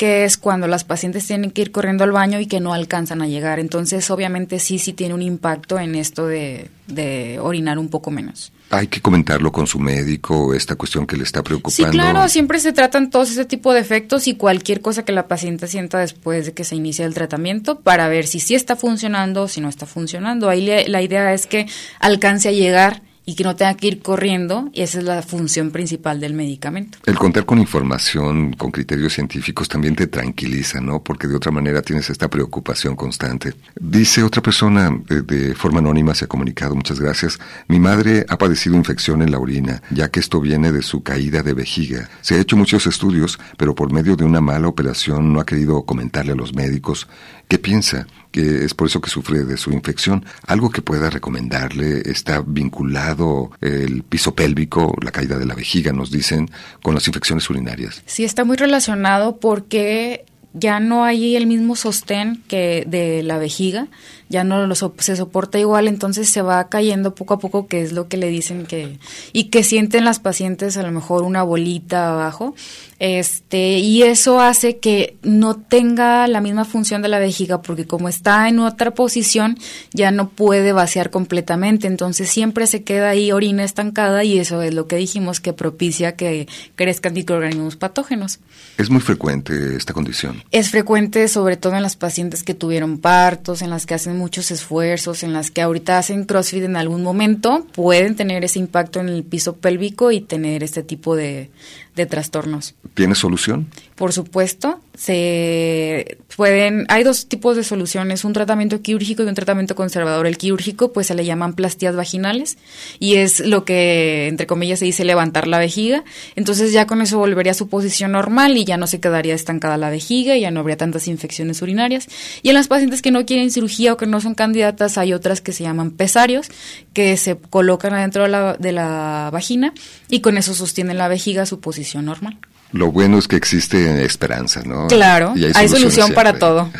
que 0.00 0.24
es 0.24 0.38
cuando 0.38 0.66
las 0.66 0.84
pacientes 0.84 1.26
tienen 1.26 1.50
que 1.50 1.60
ir 1.60 1.72
corriendo 1.72 2.04
al 2.04 2.10
baño 2.10 2.40
y 2.40 2.46
que 2.46 2.58
no 2.58 2.72
alcanzan 2.72 3.20
a 3.20 3.26
llegar. 3.26 3.58
Entonces, 3.58 4.10
obviamente 4.10 4.58
sí, 4.58 4.78
sí 4.78 4.94
tiene 4.94 5.12
un 5.12 5.20
impacto 5.20 5.78
en 5.78 5.94
esto 5.94 6.26
de, 6.26 6.70
de 6.86 7.38
orinar 7.38 7.78
un 7.78 7.90
poco 7.90 8.10
menos. 8.10 8.50
Hay 8.70 8.86
que 8.86 9.00
comentarlo 9.00 9.50
con 9.50 9.66
su 9.66 9.78
médico, 9.80 10.54
esta 10.54 10.76
cuestión 10.76 11.06
que 11.06 11.16
le 11.16 11.24
está 11.24 11.42
preocupando. 11.42 11.92
Sí, 11.92 11.98
claro, 11.98 12.28
siempre 12.28 12.60
se 12.60 12.72
tratan 12.72 13.10
todos 13.10 13.30
ese 13.30 13.44
tipo 13.44 13.72
de 13.72 13.80
efectos 13.80 14.28
y 14.28 14.36
cualquier 14.36 14.80
cosa 14.80 15.04
que 15.04 15.12
la 15.12 15.26
paciente 15.26 15.66
sienta 15.66 15.98
después 15.98 16.46
de 16.46 16.52
que 16.52 16.64
se 16.64 16.76
inicia 16.76 17.04
el 17.04 17.14
tratamiento 17.14 17.80
para 17.80 18.08
ver 18.08 18.26
si 18.26 18.38
sí 18.38 18.54
está 18.54 18.76
funcionando 18.76 19.42
o 19.42 19.48
si 19.48 19.60
no 19.60 19.68
está 19.68 19.86
funcionando. 19.86 20.48
Ahí 20.48 20.64
la 20.86 21.02
idea 21.02 21.34
es 21.34 21.46
que 21.46 21.66
alcance 21.98 22.48
a 22.48 22.52
llegar 22.52 23.02
y 23.26 23.34
que 23.34 23.44
no 23.44 23.54
tenga 23.54 23.74
que 23.74 23.86
ir 23.86 24.02
corriendo, 24.02 24.70
y 24.72 24.82
esa 24.82 24.98
es 24.98 25.04
la 25.04 25.22
función 25.22 25.70
principal 25.70 26.20
del 26.20 26.34
medicamento. 26.34 26.98
El 27.06 27.16
contar 27.16 27.44
con 27.44 27.58
información, 27.58 28.54
con 28.54 28.70
criterios 28.70 29.12
científicos 29.12 29.68
también 29.68 29.94
te 29.94 30.06
tranquiliza, 30.06 30.80
¿no? 30.80 31.02
Porque 31.02 31.28
de 31.28 31.36
otra 31.36 31.52
manera 31.52 31.82
tienes 31.82 32.10
esta 32.10 32.28
preocupación 32.28 32.96
constante. 32.96 33.54
Dice 33.78 34.22
otra 34.22 34.42
persona 34.42 34.90
eh, 35.08 35.22
de 35.24 35.54
forma 35.54 35.78
anónima, 35.78 36.14
se 36.14 36.24
ha 36.24 36.28
comunicado, 36.28 36.74
muchas 36.74 36.98
gracias, 36.98 37.38
mi 37.68 37.78
madre 37.78 38.24
ha 38.28 38.38
padecido 38.38 38.74
infección 38.74 39.22
en 39.22 39.30
la 39.30 39.38
orina, 39.38 39.82
ya 39.90 40.10
que 40.10 40.20
esto 40.20 40.40
viene 40.40 40.72
de 40.72 40.82
su 40.82 41.02
caída 41.02 41.42
de 41.42 41.54
vejiga. 41.54 42.08
Se 42.22 42.34
ha 42.34 42.40
hecho 42.40 42.56
muchos 42.56 42.86
estudios, 42.86 43.38
pero 43.56 43.74
por 43.74 43.92
medio 43.92 44.16
de 44.16 44.24
una 44.24 44.40
mala 44.40 44.68
operación 44.68 45.32
no 45.32 45.40
ha 45.40 45.46
querido 45.46 45.84
comentarle 45.84 46.32
a 46.32 46.36
los 46.36 46.54
médicos 46.54 47.06
qué 47.48 47.58
piensa 47.58 48.06
que 48.30 48.64
es 48.64 48.74
por 48.74 48.88
eso 48.88 49.00
que 49.00 49.10
sufre 49.10 49.44
de 49.44 49.56
su 49.56 49.72
infección. 49.72 50.24
Algo 50.46 50.70
que 50.70 50.82
pueda 50.82 51.10
recomendarle 51.10 52.02
está 52.04 52.42
vinculado 52.46 53.50
el 53.60 54.02
piso 54.02 54.34
pélvico, 54.34 54.94
la 55.02 55.10
caída 55.10 55.38
de 55.38 55.46
la 55.46 55.54
vejiga, 55.54 55.92
nos 55.92 56.10
dicen, 56.10 56.50
con 56.82 56.94
las 56.94 57.06
infecciones 57.06 57.48
urinarias. 57.50 58.02
Sí, 58.06 58.24
está 58.24 58.44
muy 58.44 58.56
relacionado 58.56 59.38
porque 59.38 60.24
ya 60.52 60.80
no 60.80 61.04
hay 61.04 61.36
el 61.36 61.46
mismo 61.46 61.76
sostén 61.76 62.42
que 62.48 62.84
de 62.86 63.22
la 63.22 63.38
vejiga, 63.38 63.88
ya 64.28 64.44
no 64.44 64.66
lo 64.66 64.74
se 64.74 65.16
soporta 65.16 65.58
igual, 65.58 65.88
entonces 65.88 66.28
se 66.28 66.42
va 66.42 66.68
cayendo 66.68 67.14
poco 67.14 67.34
a 67.34 67.38
poco, 67.38 67.66
que 67.66 67.82
es 67.82 67.92
lo 67.92 68.08
que 68.08 68.16
le 68.16 68.28
dicen 68.28 68.66
que 68.66 68.98
y 69.32 69.44
que 69.44 69.64
sienten 69.64 70.04
las 70.04 70.18
pacientes 70.18 70.76
a 70.76 70.82
lo 70.82 70.92
mejor 70.92 71.22
una 71.22 71.42
bolita 71.42 72.12
abajo 72.12 72.54
este, 73.00 73.78
y 73.78 74.02
eso 74.02 74.40
hace 74.40 74.76
que 74.76 75.16
no 75.22 75.56
tenga 75.56 76.28
la 76.28 76.42
misma 76.42 76.66
función 76.66 77.00
de 77.00 77.08
la 77.08 77.18
vejiga, 77.18 77.62
porque 77.62 77.86
como 77.86 78.10
está 78.10 78.46
en 78.46 78.58
otra 78.58 78.92
posición, 78.92 79.58
ya 79.94 80.10
no 80.10 80.28
puede 80.28 80.72
vaciar 80.72 81.08
completamente. 81.08 81.86
Entonces 81.86 82.28
siempre 82.28 82.66
se 82.66 82.84
queda 82.84 83.08
ahí 83.08 83.32
orina 83.32 83.64
estancada 83.64 84.22
y 84.22 84.38
eso 84.38 84.60
es 84.60 84.74
lo 84.74 84.86
que 84.86 84.96
dijimos 84.96 85.40
que 85.40 85.54
propicia 85.54 86.14
que 86.14 86.46
crezcan 86.76 87.14
microorganismos 87.14 87.76
patógenos. 87.76 88.38
¿Es 88.76 88.90
muy 88.90 89.00
frecuente 89.00 89.76
esta 89.76 89.94
condición? 89.94 90.39
Es 90.50 90.70
frecuente 90.70 91.28
sobre 91.28 91.56
todo 91.56 91.76
en 91.76 91.82
las 91.82 91.96
pacientes 91.96 92.42
que 92.42 92.54
tuvieron 92.54 92.98
partos, 92.98 93.62
en 93.62 93.70
las 93.70 93.86
que 93.86 93.94
hacen 93.94 94.16
muchos 94.16 94.50
esfuerzos, 94.50 95.22
en 95.22 95.32
las 95.32 95.50
que 95.50 95.62
ahorita 95.62 95.98
hacen 95.98 96.24
CrossFit 96.24 96.64
en 96.64 96.76
algún 96.76 97.02
momento, 97.02 97.66
pueden 97.72 98.16
tener 98.16 98.44
ese 98.44 98.58
impacto 98.58 99.00
en 99.00 99.08
el 99.08 99.22
piso 99.24 99.56
pélvico 99.56 100.10
y 100.10 100.20
tener 100.20 100.62
este 100.62 100.82
tipo 100.82 101.14
de, 101.16 101.50
de 101.96 102.06
trastornos. 102.06 102.74
¿Tiene 102.94 103.14
solución? 103.14 103.68
Por 103.96 104.12
supuesto, 104.12 104.80
se 104.94 106.18
pueden, 106.36 106.86
hay 106.88 107.02
dos 107.02 107.26
tipos 107.26 107.56
de 107.56 107.64
soluciones, 107.64 108.24
un 108.24 108.32
tratamiento 108.32 108.80
quirúrgico 108.80 109.22
y 109.22 109.26
un 109.26 109.34
tratamiento 109.34 109.74
conservador. 109.74 110.26
El 110.26 110.38
quirúrgico, 110.38 110.92
pues 110.92 111.08
se 111.08 111.14
le 111.14 111.24
llaman 111.24 111.54
plastías 111.54 111.96
vaginales 111.96 112.56
y 112.98 113.16
es 113.16 113.40
lo 113.40 113.64
que, 113.64 114.28
entre 114.28 114.46
comillas, 114.46 114.78
se 114.78 114.84
dice 114.84 115.04
levantar 115.04 115.46
la 115.46 115.58
vejiga. 115.58 116.04
Entonces 116.36 116.72
ya 116.72 116.86
con 116.86 117.02
eso 117.02 117.18
volvería 117.18 117.52
a 117.52 117.54
su 117.54 117.68
posición 117.68 118.12
normal 118.12 118.56
y 118.56 118.64
ya 118.64 118.76
no 118.76 118.86
se 118.86 119.00
quedaría 119.00 119.34
estancada 119.34 119.76
la 119.76 119.90
vejiga, 119.90 120.36
ya 120.36 120.50
no 120.50 120.60
habría 120.60 120.76
tantas 120.76 121.08
infecciones 121.08 121.60
urinarias. 121.60 122.08
Y 122.42 122.48
en 122.48 122.54
las 122.54 122.68
pacientes 122.68 123.02
que 123.02 123.10
no 123.10 123.26
quieren 123.26 123.50
cirugía 123.50 123.92
o 123.92 123.96
que 123.96 124.06
no 124.06 124.20
son 124.20 124.34
candidatas, 124.34 124.96
hay 124.96 125.12
otras 125.12 125.40
que 125.40 125.52
se 125.52 125.64
llaman 125.64 125.90
pesarios, 125.90 126.48
que 126.94 127.16
se 127.16 127.36
colocan 127.36 127.92
adentro 127.94 128.22
de 128.22 128.28
la, 128.30 128.54
de 128.54 128.72
la 128.72 129.28
vagina 129.32 129.74
y 130.08 130.20
con 130.20 130.38
eso 130.38 130.54
sostienen 130.54 130.96
la 130.96 131.08
vejiga 131.08 131.42
a 131.42 131.46
su 131.46 131.60
posición 131.60 131.79
normal. 132.02 132.38
Lo 132.72 132.92
bueno 132.92 133.18
es 133.18 133.26
que 133.26 133.36
existe 133.36 134.04
esperanza, 134.04 134.62
¿no? 134.64 134.86
Claro, 134.86 135.34
hay, 135.54 135.68
solución 135.68 136.12
para 136.12 136.38
todo. 136.38 136.70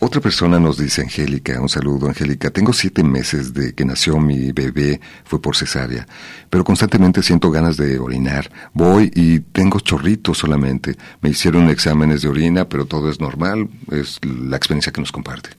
Otra 0.00 0.20
persona 0.20 0.60
nos 0.60 0.78
dice, 0.78 1.02
Angélica, 1.02 1.60
un 1.60 1.68
saludo, 1.68 2.06
Angélica, 2.06 2.50
tengo 2.50 2.72
siete 2.72 3.02
meses 3.02 3.52
de 3.52 3.74
que 3.74 3.84
nació 3.84 4.18
mi 4.18 4.52
bebé, 4.52 5.00
fue 5.24 5.42
por 5.42 5.56
cesárea, 5.56 6.06
pero 6.48 6.62
constantemente 6.62 7.20
siento 7.20 7.50
ganas 7.50 7.76
de 7.76 7.98
orinar. 7.98 8.48
Voy 8.72 9.10
y 9.12 9.40
tengo 9.40 9.80
chorritos 9.80 10.38
solamente. 10.38 10.96
Me 11.20 11.30
hicieron 11.30 11.68
exámenes 11.68 12.22
de 12.22 12.28
orina, 12.28 12.68
pero 12.68 12.84
todo 12.84 13.10
es 13.10 13.18
normal, 13.18 13.68
es 13.90 14.20
la 14.22 14.56
experiencia 14.56 14.92
que 14.92 15.00
nos 15.00 15.10
comparte. 15.10 15.50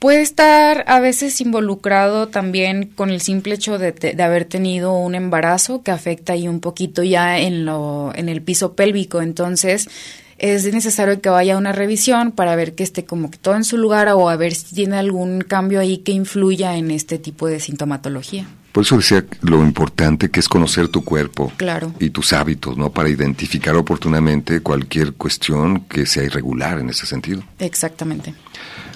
Puede 0.00 0.22
estar 0.22 0.84
a 0.86 0.98
veces 0.98 1.42
involucrado 1.42 2.28
también 2.28 2.86
con 2.86 3.10
el 3.10 3.20
simple 3.20 3.56
hecho 3.56 3.76
de, 3.76 3.92
de, 3.92 4.22
haber 4.22 4.46
tenido 4.46 4.94
un 4.94 5.14
embarazo 5.14 5.82
que 5.82 5.90
afecta 5.90 6.32
ahí 6.32 6.48
un 6.48 6.60
poquito 6.60 7.02
ya 7.02 7.38
en, 7.38 7.66
lo, 7.66 8.10
en 8.14 8.30
el 8.30 8.40
piso 8.40 8.72
pélvico. 8.72 9.20
Entonces, 9.20 9.90
es 10.38 10.72
necesario 10.72 11.20
que 11.20 11.28
vaya 11.28 11.54
a 11.54 11.58
una 11.58 11.72
revisión 11.72 12.32
para 12.32 12.56
ver 12.56 12.74
que 12.74 12.82
esté 12.82 13.04
como 13.04 13.30
que 13.30 13.36
todo 13.36 13.56
en 13.56 13.64
su 13.64 13.76
lugar 13.76 14.08
o 14.08 14.30
a 14.30 14.36
ver 14.36 14.54
si 14.54 14.74
tiene 14.74 14.96
algún 14.96 15.42
cambio 15.42 15.80
ahí 15.80 15.98
que 15.98 16.12
influya 16.12 16.76
en 16.76 16.90
este 16.90 17.18
tipo 17.18 17.46
de 17.46 17.60
sintomatología. 17.60 18.46
Por 18.72 18.84
eso 18.84 18.96
decía 18.96 19.24
lo 19.42 19.62
importante 19.64 20.30
que 20.30 20.38
es 20.38 20.48
conocer 20.48 20.88
tu 20.88 21.02
cuerpo 21.04 21.52
claro. 21.56 21.92
y 21.98 22.10
tus 22.10 22.32
hábitos, 22.32 22.76
¿no? 22.76 22.90
Para 22.90 23.08
identificar 23.08 23.74
oportunamente 23.74 24.60
cualquier 24.60 25.14
cuestión 25.14 25.80
que 25.88 26.06
sea 26.06 26.22
irregular 26.22 26.78
en 26.78 26.90
ese 26.90 27.04
sentido. 27.04 27.42
Exactamente. 27.58 28.34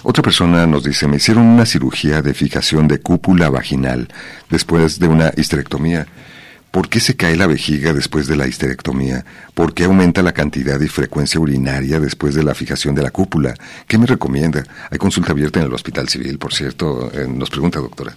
Otra 0.03 0.23
persona 0.23 0.65
nos 0.65 0.83
dice, 0.83 1.07
me 1.07 1.17
hicieron 1.17 1.43
una 1.43 1.65
cirugía 1.65 2.21
de 2.21 2.33
fijación 2.33 2.87
de 2.87 2.99
cúpula 2.99 3.49
vaginal 3.49 4.07
después 4.49 4.99
de 4.99 5.07
una 5.07 5.33
histerectomía. 5.35 6.07
¿Por 6.71 6.89
qué 6.89 6.99
se 6.99 7.15
cae 7.15 7.37
la 7.37 7.47
vejiga 7.47 7.93
después 7.93 8.27
de 8.27 8.35
la 8.35 8.47
histerectomía? 8.47 9.25
¿Por 9.53 9.73
qué 9.73 9.85
aumenta 9.85 10.21
la 10.21 10.33
cantidad 10.33 10.79
y 10.79 10.89
frecuencia 10.89 11.39
urinaria 11.39 11.99
después 11.99 12.35
de 12.35 12.43
la 12.43 12.53
fijación 12.53 12.93
de 12.93 13.01
la 13.01 13.11
cúpula? 13.11 13.53
¿Qué 13.87 13.97
me 13.97 14.05
recomienda? 14.05 14.63
Hay 14.91 14.97
consulta 14.97 15.31
abierta 15.31 15.59
en 15.59 15.67
el 15.67 15.73
Hospital 15.73 16.09
Civil, 16.09 16.37
por 16.37 16.53
cierto. 16.53 17.09
Eh, 17.13 17.27
nos 17.27 17.49
pregunta, 17.49 17.79
doctora. 17.79 18.15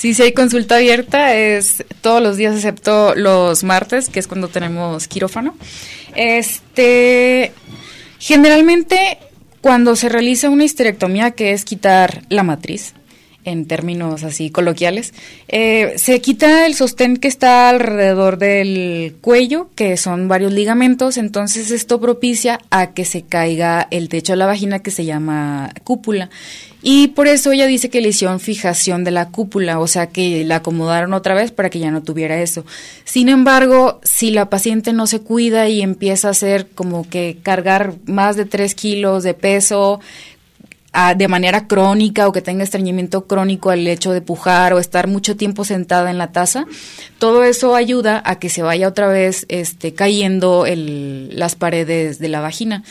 Sí, 0.00 0.14
sí 0.14 0.22
hay 0.22 0.32
consulta 0.32 0.76
abierta, 0.76 1.36
es 1.36 1.84
todos 2.00 2.22
los 2.22 2.38
días 2.38 2.54
excepto 2.54 3.14
los 3.14 3.64
martes, 3.64 4.08
que 4.08 4.18
es 4.18 4.26
cuando 4.26 4.48
tenemos 4.48 5.06
quirófano. 5.06 5.54
Este, 6.16 7.52
generalmente 8.18 9.18
cuando 9.60 9.96
se 9.96 10.08
realiza 10.08 10.48
una 10.48 10.64
histerectomía, 10.64 11.32
que 11.32 11.52
es 11.52 11.66
quitar 11.66 12.22
la 12.30 12.42
matriz, 12.42 12.94
en 13.44 13.66
términos 13.66 14.24
así 14.24 14.50
coloquiales, 14.50 15.14
eh, 15.48 15.94
se 15.96 16.20
quita 16.20 16.66
el 16.66 16.74
sostén 16.74 17.16
que 17.16 17.28
está 17.28 17.68
alrededor 17.70 18.38
del 18.38 19.16
cuello, 19.20 19.68
que 19.74 19.96
son 19.96 20.28
varios 20.28 20.52
ligamentos, 20.52 21.16
entonces 21.16 21.70
esto 21.70 22.00
propicia 22.00 22.60
a 22.70 22.92
que 22.92 23.04
se 23.04 23.22
caiga 23.22 23.88
el 23.90 24.08
techo 24.08 24.32
de 24.32 24.38
la 24.38 24.46
vagina 24.46 24.80
que 24.80 24.90
se 24.90 25.04
llama 25.04 25.72
cúpula. 25.84 26.30
Y 26.82 27.08
por 27.08 27.26
eso 27.26 27.52
ella 27.52 27.66
dice 27.66 27.90
que 27.90 28.00
le 28.00 28.08
hicieron 28.08 28.40
fijación 28.40 29.04
de 29.04 29.10
la 29.10 29.28
cúpula, 29.28 29.78
o 29.80 29.86
sea 29.86 30.06
que 30.06 30.44
la 30.44 30.56
acomodaron 30.56 31.12
otra 31.12 31.34
vez 31.34 31.50
para 31.50 31.68
que 31.68 31.78
ya 31.78 31.90
no 31.90 32.02
tuviera 32.02 32.40
eso. 32.40 32.64
Sin 33.04 33.28
embargo, 33.28 34.00
si 34.02 34.30
la 34.30 34.48
paciente 34.48 34.92
no 34.94 35.06
se 35.06 35.20
cuida 35.20 35.68
y 35.68 35.82
empieza 35.82 36.28
a 36.28 36.30
hacer 36.30 36.68
como 36.74 37.06
que 37.08 37.36
cargar 37.42 37.94
más 38.06 38.36
de 38.36 38.46
3 38.46 38.74
kilos 38.74 39.24
de 39.24 39.34
peso, 39.34 40.00
de 41.16 41.28
manera 41.28 41.68
crónica 41.68 42.26
o 42.26 42.32
que 42.32 42.42
tenga 42.42 42.64
estreñimiento 42.64 43.26
crónico 43.26 43.70
al 43.70 43.86
hecho 43.86 44.10
de 44.12 44.22
pujar 44.22 44.72
o 44.72 44.80
estar 44.80 45.06
mucho 45.06 45.36
tiempo 45.36 45.64
sentada 45.64 46.10
en 46.10 46.18
la 46.18 46.32
taza, 46.32 46.66
todo 47.18 47.44
eso 47.44 47.76
ayuda 47.76 48.20
a 48.24 48.40
que 48.40 48.48
se 48.48 48.62
vaya 48.62 48.88
otra 48.88 49.06
vez 49.06 49.46
este, 49.48 49.94
cayendo 49.94 50.66
el, 50.66 51.30
las 51.38 51.54
paredes 51.54 52.18
de 52.18 52.28
la 52.28 52.40
vagina. 52.40 52.82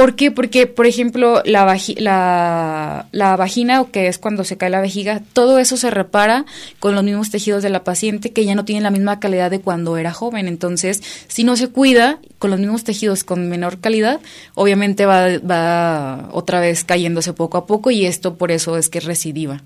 ¿Por 0.00 0.16
qué? 0.16 0.30
Porque, 0.30 0.66
por 0.66 0.86
ejemplo, 0.86 1.42
la, 1.44 1.78
la, 1.98 3.06
la 3.12 3.36
vagina, 3.36 3.82
o 3.82 3.90
que 3.90 4.08
es 4.08 4.16
cuando 4.16 4.44
se 4.44 4.56
cae 4.56 4.70
la 4.70 4.80
vejiga, 4.80 5.20
todo 5.34 5.58
eso 5.58 5.76
se 5.76 5.90
repara 5.90 6.46
con 6.78 6.94
los 6.94 7.04
mismos 7.04 7.30
tejidos 7.30 7.62
de 7.62 7.68
la 7.68 7.84
paciente 7.84 8.32
que 8.32 8.46
ya 8.46 8.54
no 8.54 8.64
tienen 8.64 8.82
la 8.82 8.90
misma 8.90 9.20
calidad 9.20 9.50
de 9.50 9.60
cuando 9.60 9.98
era 9.98 10.10
joven. 10.10 10.48
Entonces, 10.48 11.02
si 11.28 11.44
no 11.44 11.54
se 11.54 11.68
cuida 11.68 12.18
con 12.38 12.50
los 12.50 12.58
mismos 12.58 12.82
tejidos 12.82 13.24
con 13.24 13.50
menor 13.50 13.78
calidad, 13.78 14.20
obviamente 14.54 15.04
va, 15.04 15.36
va 15.38 16.30
otra 16.32 16.60
vez 16.60 16.82
cayéndose 16.82 17.34
poco 17.34 17.58
a 17.58 17.66
poco 17.66 17.90
y 17.90 18.06
esto 18.06 18.36
por 18.36 18.52
eso 18.52 18.78
es 18.78 18.88
que 18.88 19.00
es 19.00 19.04
recidiva. 19.04 19.60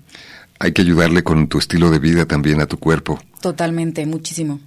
Hay 0.59 0.73
que 0.73 0.81
ayudarle 0.81 1.23
con 1.23 1.47
tu 1.47 1.59
estilo 1.59 1.91
de 1.91 1.99
vida 1.99 2.25
también 2.25 2.59
a 2.59 2.65
tu 2.65 2.75
cuerpo. 2.77 3.21
Totalmente, 3.39 4.05
muchísimo 4.05 4.59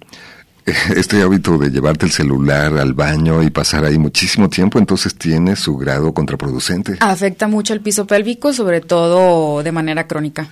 este 0.95 1.21
hábito 1.21 1.57
de 1.57 1.69
llevarte 1.69 2.05
el 2.05 2.11
celular 2.11 2.77
al 2.77 2.93
baño 2.93 3.41
y 3.43 3.49
pasar 3.49 3.85
ahí 3.85 3.97
muchísimo 3.97 4.49
tiempo, 4.49 4.79
entonces 4.79 5.15
tiene 5.15 5.55
su 5.55 5.77
grado 5.77 6.13
contraproducente. 6.13 6.97
Afecta 6.99 7.47
mucho 7.47 7.73
el 7.73 7.81
piso 7.81 8.05
pélvico, 8.05 8.53
sobre 8.53 8.81
todo 8.81 9.63
de 9.63 9.71
manera 9.71 10.07
crónica. 10.07 10.49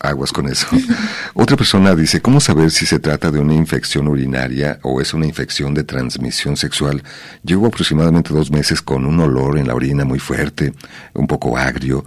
Aguas 0.00 0.32
con 0.32 0.48
eso. 0.48 0.66
Otra 1.34 1.56
persona 1.56 1.94
dice, 1.94 2.20
¿cómo 2.20 2.40
saber 2.40 2.70
si 2.70 2.84
se 2.84 2.98
trata 2.98 3.30
de 3.30 3.38
una 3.38 3.54
infección 3.54 4.08
urinaria 4.08 4.78
o 4.82 5.00
es 5.00 5.14
una 5.14 5.26
infección 5.26 5.72
de 5.72 5.84
transmisión 5.84 6.56
sexual? 6.56 7.02
Llevo 7.42 7.66
aproximadamente 7.66 8.34
dos 8.34 8.50
meses 8.50 8.82
con 8.82 9.06
un 9.06 9.20
olor 9.20 9.58
en 9.58 9.68
la 9.68 9.74
orina 9.74 10.04
muy 10.04 10.18
fuerte, 10.18 10.74
un 11.14 11.26
poco 11.26 11.56
agrio. 11.56 12.04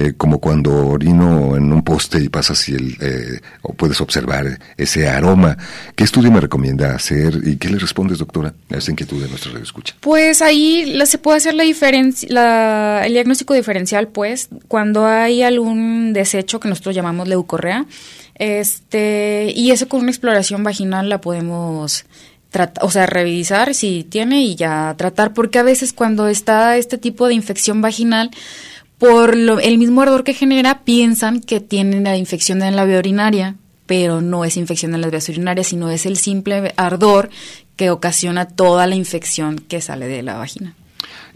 Eh, 0.00 0.12
como 0.16 0.38
cuando 0.38 0.90
orino 0.90 1.56
en 1.56 1.72
un 1.72 1.82
poste 1.82 2.20
y 2.20 2.28
pasas 2.28 2.68
y 2.68 2.74
el, 2.74 2.96
eh, 3.00 3.40
o 3.62 3.72
puedes 3.72 4.00
observar 4.00 4.60
ese 4.76 5.08
aroma. 5.08 5.58
¿Qué 5.96 6.04
estudio 6.04 6.30
me 6.30 6.40
recomienda 6.40 6.94
hacer 6.94 7.40
y 7.44 7.56
qué 7.56 7.68
le 7.68 7.80
respondes, 7.80 8.18
doctora, 8.18 8.54
a 8.70 8.76
esa 8.76 8.92
inquietud 8.92 9.20
de 9.20 9.28
nuestra 9.28 9.50
radio 9.50 9.64
escucha? 9.64 9.96
Pues 9.98 10.40
ahí 10.40 10.96
se 11.04 11.18
puede 11.18 11.38
hacer 11.38 11.54
la 11.54 11.64
diferencia, 11.64 12.28
la, 12.30 13.02
el 13.06 13.12
diagnóstico 13.12 13.54
diferencial, 13.54 14.06
pues, 14.06 14.50
cuando 14.68 15.04
hay 15.04 15.42
algún 15.42 16.12
desecho 16.12 16.60
que 16.60 16.68
nosotros 16.68 16.94
llamamos 16.94 17.26
leucorrea, 17.26 17.84
este, 18.36 19.52
y 19.52 19.72
eso 19.72 19.88
con 19.88 20.02
una 20.02 20.12
exploración 20.12 20.62
vaginal 20.62 21.08
la 21.08 21.20
podemos 21.20 22.04
o 22.80 22.90
sea, 22.90 23.06
revisar 23.06 23.74
si 23.74 24.04
tiene 24.04 24.42
y 24.42 24.54
ya 24.54 24.94
tratar, 24.96 25.34
porque 25.34 25.58
a 25.58 25.62
veces 25.64 25.92
cuando 25.92 26.28
está 26.28 26.76
este 26.76 26.98
tipo 26.98 27.26
de 27.26 27.34
infección 27.34 27.82
vaginal, 27.82 28.30
por 28.98 29.36
lo, 29.36 29.60
el 29.60 29.78
mismo 29.78 30.02
ardor 30.02 30.24
que 30.24 30.34
genera, 30.34 30.82
piensan 30.84 31.40
que 31.40 31.60
tienen 31.60 32.04
la 32.04 32.16
infección 32.16 32.62
en 32.62 32.76
la 32.76 32.84
vía 32.84 32.98
urinaria, 32.98 33.56
pero 33.86 34.20
no 34.20 34.44
es 34.44 34.56
infección 34.56 34.94
en 34.94 35.00
las 35.00 35.10
vías 35.10 35.28
urinarias, 35.28 35.68
sino 35.68 35.88
es 35.90 36.04
el 36.04 36.16
simple 36.16 36.74
ardor 36.76 37.30
que 37.76 37.90
ocasiona 37.90 38.46
toda 38.46 38.86
la 38.86 38.96
infección 38.96 39.58
que 39.58 39.80
sale 39.80 40.08
de 40.08 40.22
la 40.22 40.36
vagina. 40.36 40.74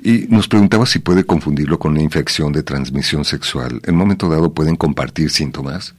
Y 0.03 0.27
nos 0.29 0.49
preguntaba 0.49 0.85
si 0.85 0.99
puede 0.99 1.25
confundirlo 1.25 1.79
con 1.79 1.93
una 1.93 2.03
infección 2.03 2.53
de 2.53 2.65
transmisión 2.65 3.25
sexual. 3.25 3.81
¿En 3.87 3.95
momento 3.95 4.29
dado 4.29 4.53
pueden 4.53 4.75
compartir 4.75 5.31
síntomas? 5.31 5.95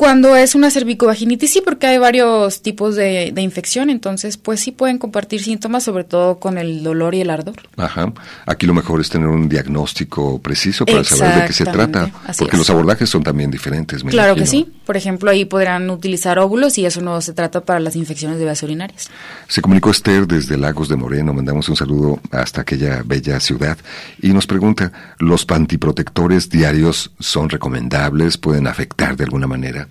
Cuando 0.00 0.34
es 0.34 0.54
una 0.54 0.70
cervicovaginitis, 0.70 1.52
sí, 1.52 1.62
porque 1.62 1.86
hay 1.86 1.98
varios 1.98 2.62
tipos 2.62 2.96
de, 2.96 3.34
infección, 3.36 3.90
entonces 3.90 4.38
pues 4.38 4.58
sí 4.60 4.72
pueden 4.72 4.96
compartir 4.96 5.42
síntomas, 5.42 5.84
sobre 5.84 6.04
todo 6.04 6.38
con 6.38 6.56
el 6.56 6.82
dolor 6.82 7.14
y 7.14 7.20
el 7.20 7.28
ardor. 7.28 7.56
Ajá. 7.76 8.10
Aquí 8.46 8.64
lo 8.64 8.72
mejor 8.72 9.02
es 9.02 9.10
tener 9.10 9.28
un 9.28 9.46
diagnóstico 9.50 10.40
preciso 10.40 10.86
para 10.86 11.04
saber 11.04 11.42
de 11.42 11.46
qué 11.48 11.52
se 11.52 11.66
trata, 11.66 12.10
porque 12.38 12.56
los 12.56 12.70
abordajes 12.70 13.10
son 13.10 13.22
también 13.22 13.50
diferentes. 13.50 14.02
claro 14.02 14.34
que 14.36 14.46
sí. 14.46 14.72
Por 14.86 14.96
ejemplo, 14.96 15.30
ahí 15.30 15.44
podrán 15.44 15.90
utilizar 15.90 16.38
óvulos 16.38 16.78
y 16.78 16.86
eso 16.86 17.02
no 17.02 17.20
se 17.20 17.34
trata 17.34 17.60
para 17.60 17.78
las 17.78 17.94
infecciones 17.94 18.38
de 18.38 18.44
vías 18.44 18.62
urinarias. 18.62 19.10
Se 19.48 19.60
comunicó 19.60 19.90
Esther 19.90 20.26
desde 20.26 20.56
Lagos 20.56 20.88
de 20.88 20.96
Moreno, 20.96 21.34
mandamos 21.34 21.68
un 21.68 21.76
saludo 21.76 22.20
hasta 22.30 22.62
aquella 22.62 23.02
bella 23.04 23.38
ciudad 23.38 23.76
y 24.22 24.32
nos 24.32 24.46
pregunta, 24.46 25.14
¿los 25.18 25.44
pantiprotectores 25.44 26.48
diarios 26.48 27.12
son 27.18 27.50
recomendables? 27.50 28.38
¿Pueden 28.38 28.66
afectar 28.66 29.14
de 29.14 29.24
alguna 29.24 29.46
manera? 29.46 29.89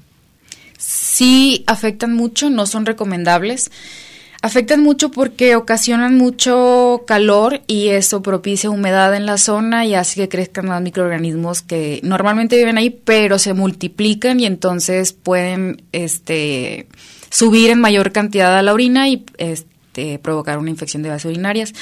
Sí 0.79 1.63
afectan 1.67 2.13
mucho, 2.13 2.49
no 2.49 2.65
son 2.65 2.87
recomendables. 2.87 3.69
Afectan 4.41 4.81
mucho 4.81 5.11
porque 5.11 5.57
ocasionan 5.57 6.17
mucho 6.17 7.03
calor 7.05 7.61
y 7.67 7.89
eso 7.89 8.21
propicia 8.21 8.69
humedad 8.69 9.13
en 9.13 9.25
la 9.25 9.37
zona 9.37 9.85
y 9.85 9.95
hace 9.95 10.21
que 10.21 10.29
crezcan 10.29 10.67
más 10.67 10.81
microorganismos 10.81 11.61
que 11.61 11.99
normalmente 12.03 12.55
viven 12.55 12.77
ahí, 12.77 12.89
pero 12.89 13.37
se 13.37 13.53
multiplican 13.53 14.39
y 14.39 14.45
entonces 14.45 15.11
pueden 15.11 15.83
este, 15.91 16.87
subir 17.29 17.69
en 17.69 17.81
mayor 17.81 18.13
cantidad 18.13 18.57
a 18.57 18.61
la 18.61 18.73
orina 18.73 19.09
y 19.09 19.25
este, 19.37 20.19
provocar 20.19 20.57
una 20.57 20.69
infección 20.69 21.03
de 21.03 21.09
vías 21.09 21.25
urinarias. 21.25 21.73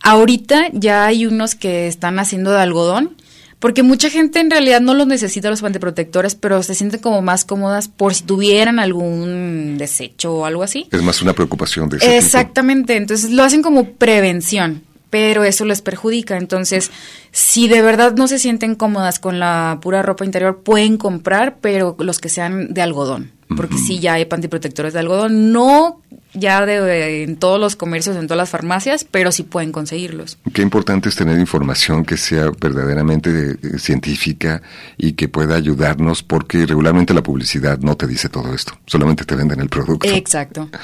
Ahorita 0.00 0.68
ya 0.72 1.06
hay 1.06 1.26
unos 1.26 1.56
que 1.56 1.88
están 1.88 2.20
haciendo 2.20 2.52
de 2.52 2.60
algodón 2.60 3.16
porque 3.64 3.82
mucha 3.82 4.10
gente 4.10 4.40
en 4.40 4.50
realidad 4.50 4.82
no 4.82 4.92
los 4.92 5.06
necesita 5.06 5.48
los 5.48 5.62
panteprotectores, 5.62 6.34
pero 6.34 6.62
se 6.62 6.74
sienten 6.74 7.00
como 7.00 7.22
más 7.22 7.46
cómodas 7.46 7.88
por 7.88 8.12
si 8.12 8.22
tuvieran 8.22 8.78
algún 8.78 9.78
desecho 9.78 10.34
o 10.34 10.44
algo 10.44 10.62
así. 10.62 10.86
Es 10.92 11.00
más 11.00 11.22
una 11.22 11.32
preocupación 11.32 11.88
de 11.88 11.96
ese 11.96 12.18
Exactamente, 12.18 12.94
entonces 12.94 13.30
lo 13.30 13.42
hacen 13.42 13.62
como 13.62 13.92
prevención, 13.92 14.82
pero 15.08 15.44
eso 15.44 15.64
les 15.64 15.80
perjudica. 15.80 16.36
Entonces, 16.36 16.90
si 17.32 17.66
de 17.66 17.80
verdad 17.80 18.14
no 18.14 18.28
se 18.28 18.38
sienten 18.38 18.74
cómodas 18.74 19.18
con 19.18 19.40
la 19.40 19.78
pura 19.80 20.02
ropa 20.02 20.26
interior, 20.26 20.60
pueden 20.62 20.98
comprar, 20.98 21.56
pero 21.62 21.96
los 21.98 22.18
que 22.18 22.28
sean 22.28 22.74
de 22.74 22.82
algodón 22.82 23.32
porque 23.56 23.78
sí 23.78 23.98
ya 24.00 24.14
hay 24.14 24.24
pantiprotectores 24.24 24.92
de 24.92 25.00
algodón, 25.00 25.52
no 25.52 26.00
ya 26.34 26.66
de, 26.66 27.22
en 27.22 27.36
todos 27.36 27.60
los 27.60 27.76
comercios, 27.76 28.16
en 28.16 28.26
todas 28.26 28.38
las 28.38 28.50
farmacias, 28.50 29.04
pero 29.04 29.32
sí 29.32 29.42
pueden 29.44 29.72
conseguirlos. 29.72 30.38
Qué 30.52 30.62
importante 30.62 31.08
es 31.08 31.16
tener 31.16 31.38
información 31.38 32.04
que 32.04 32.16
sea 32.16 32.50
verdaderamente 32.60 33.56
eh, 33.62 33.78
científica 33.78 34.62
y 34.98 35.12
que 35.12 35.28
pueda 35.28 35.56
ayudarnos, 35.56 36.22
porque 36.22 36.66
regularmente 36.66 37.14
la 37.14 37.22
publicidad 37.22 37.78
no 37.78 37.96
te 37.96 38.06
dice 38.06 38.28
todo 38.28 38.54
esto, 38.54 38.78
solamente 38.86 39.24
te 39.24 39.36
venden 39.36 39.60
el 39.60 39.68
producto. 39.68 40.08
Exacto. 40.08 40.68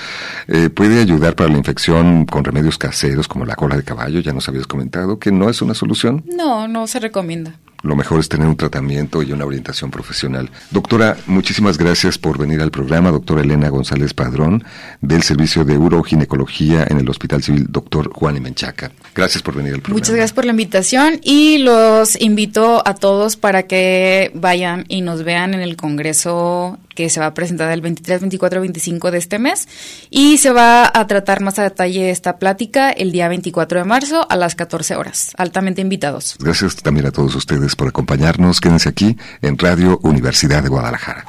Eh, 0.48 0.68
puede 0.68 1.00
ayudar 1.00 1.36
para 1.36 1.50
la 1.50 1.58
infección 1.58 2.24
con 2.24 2.42
remedios 2.42 2.76
caseros 2.76 3.28
como 3.28 3.44
la 3.44 3.54
cola 3.54 3.76
de 3.76 3.84
caballo, 3.84 4.20
ya 4.20 4.32
nos 4.32 4.48
habías 4.48 4.66
comentado, 4.66 5.18
que 5.18 5.30
no 5.30 5.48
es 5.48 5.62
una 5.62 5.74
solución. 5.74 6.24
No, 6.26 6.66
no 6.66 6.86
se 6.86 6.98
recomienda. 6.98 7.54
Lo 7.82 7.96
mejor 7.96 8.20
es 8.20 8.28
tener 8.28 8.46
un 8.46 8.56
tratamiento 8.56 9.22
y 9.22 9.32
una 9.32 9.44
orientación 9.44 9.90
profesional. 9.90 10.50
Doctora, 10.70 11.16
muchísimas 11.26 11.78
gracias 11.78 12.18
por 12.18 12.38
venir 12.38 12.60
al 12.60 12.70
programa, 12.70 13.10
doctora 13.10 13.42
Elena 13.42 13.68
González 13.68 14.14
Padrón, 14.14 14.64
del 15.00 15.22
Servicio 15.22 15.64
de 15.64 15.78
Uroginecología 15.78 16.86
en 16.88 16.98
el 16.98 17.08
Hospital 17.08 17.42
Civil 17.42 17.66
Doctor 17.68 18.10
Juan 18.12 18.40
Menchaca. 18.42 18.92
Gracias 19.14 19.42
por 19.42 19.54
venir 19.54 19.74
al 19.74 19.80
programa. 19.80 19.98
Muchas 19.98 20.14
gracias 20.14 20.32
por 20.32 20.44
la 20.44 20.50
invitación 20.50 21.20
y 21.22 21.58
los 21.58 22.20
invito 22.20 22.82
a 22.86 22.94
todos 22.94 23.36
para 23.36 23.64
que 23.64 24.30
vayan 24.34 24.84
y 24.88 25.00
nos 25.02 25.24
vean 25.24 25.54
en 25.54 25.60
el 25.60 25.76
Congreso 25.76 26.78
que 26.94 27.10
se 27.10 27.20
va 27.20 27.26
a 27.26 27.34
presentar 27.34 27.70
el 27.72 27.80
23, 27.80 28.20
24, 28.20 28.60
25 28.60 29.10
de 29.10 29.18
este 29.18 29.38
mes 29.38 29.68
y 30.10 30.38
se 30.38 30.50
va 30.50 30.90
a 30.92 31.06
tratar 31.06 31.40
más 31.40 31.58
a 31.58 31.62
detalle 31.62 32.10
esta 32.10 32.38
plática 32.38 32.90
el 32.90 33.12
día 33.12 33.28
24 33.28 33.80
de 33.80 33.84
marzo 33.84 34.26
a 34.28 34.36
las 34.36 34.54
14 34.54 34.96
horas. 34.96 35.32
Altamente 35.36 35.80
invitados. 35.80 36.36
Gracias 36.38 36.76
también 36.76 37.06
a 37.06 37.10
todos 37.10 37.34
ustedes 37.34 37.76
por 37.76 37.88
acompañarnos. 37.88 38.60
Quédense 38.60 38.88
aquí 38.88 39.16
en 39.42 39.58
Radio 39.58 39.98
Universidad 40.02 40.62
de 40.62 40.68
Guadalajara. 40.68 41.24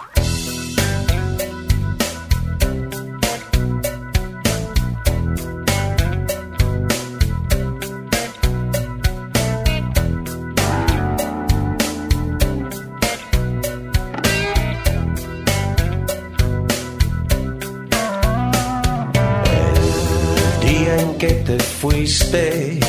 Fuiste, 22.32 22.80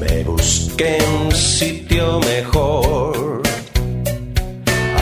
me 0.00 0.24
busqué 0.24 0.98
un 1.22 1.32
sitio 1.32 2.20
mejor. 2.20 3.42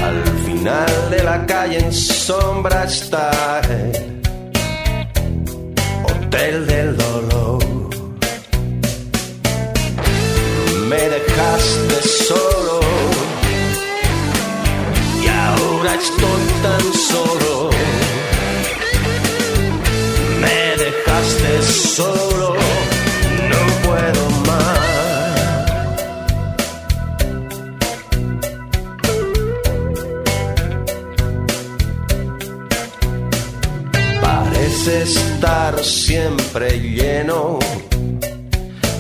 Al 0.03 0.25
final 0.45 1.11
de 1.11 1.23
la 1.23 1.47
calle 1.47 1.79
en 1.79 1.93
sombra 1.93 2.85
está 2.85 3.61
el 3.69 4.23
Hotel 6.05 6.67
del 6.67 6.97
Dolor. 6.97 7.52
Siempre 36.53 36.79
lleno, 36.81 37.59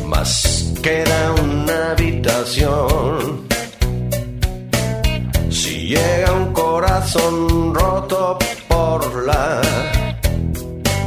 más 0.06 0.72
queda 0.82 1.34
una 1.42 1.90
habitación. 1.90 3.46
Si 5.50 5.88
llega 5.88 6.32
un 6.32 6.54
corazón 6.54 7.74
roto 7.74 8.38
por 8.68 9.26
la 9.26 9.60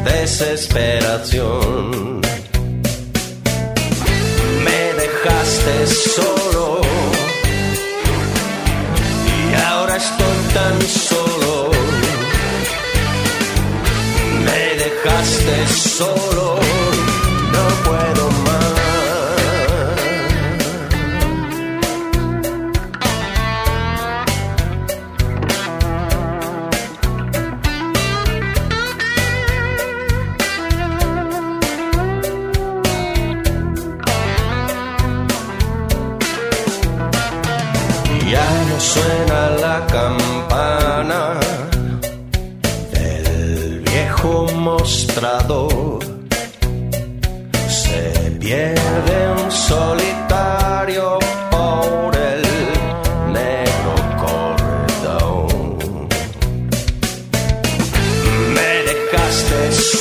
desesperación, 0.04 2.15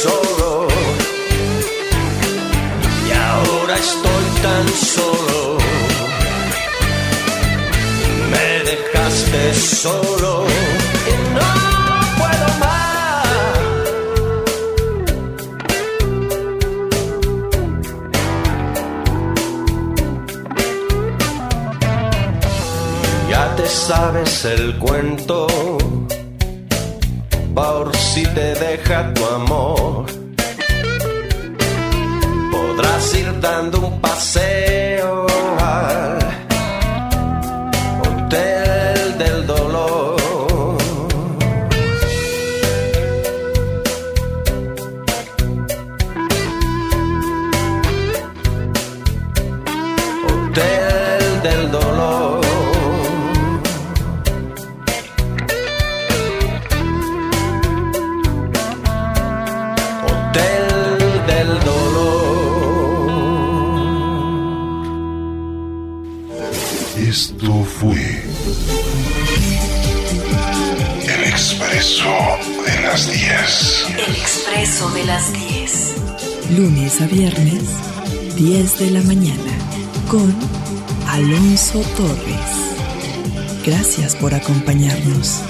solo. 0.02 0.68
Y 3.06 3.12
ahora 3.12 3.74
estoy 3.76 4.26
tan 4.42 4.68
solo. 4.68 5.58
Me 8.30 8.70
dejaste 8.70 9.54
solo. 9.54 10.46
Y 11.06 11.34
no 11.34 11.54
sabes 23.86 24.44
el 24.46 24.78
cuento, 24.78 25.46
Torres. 81.96 83.64
Gracias 83.64 84.16
por 84.16 84.34
acompañarnos. 84.34 85.42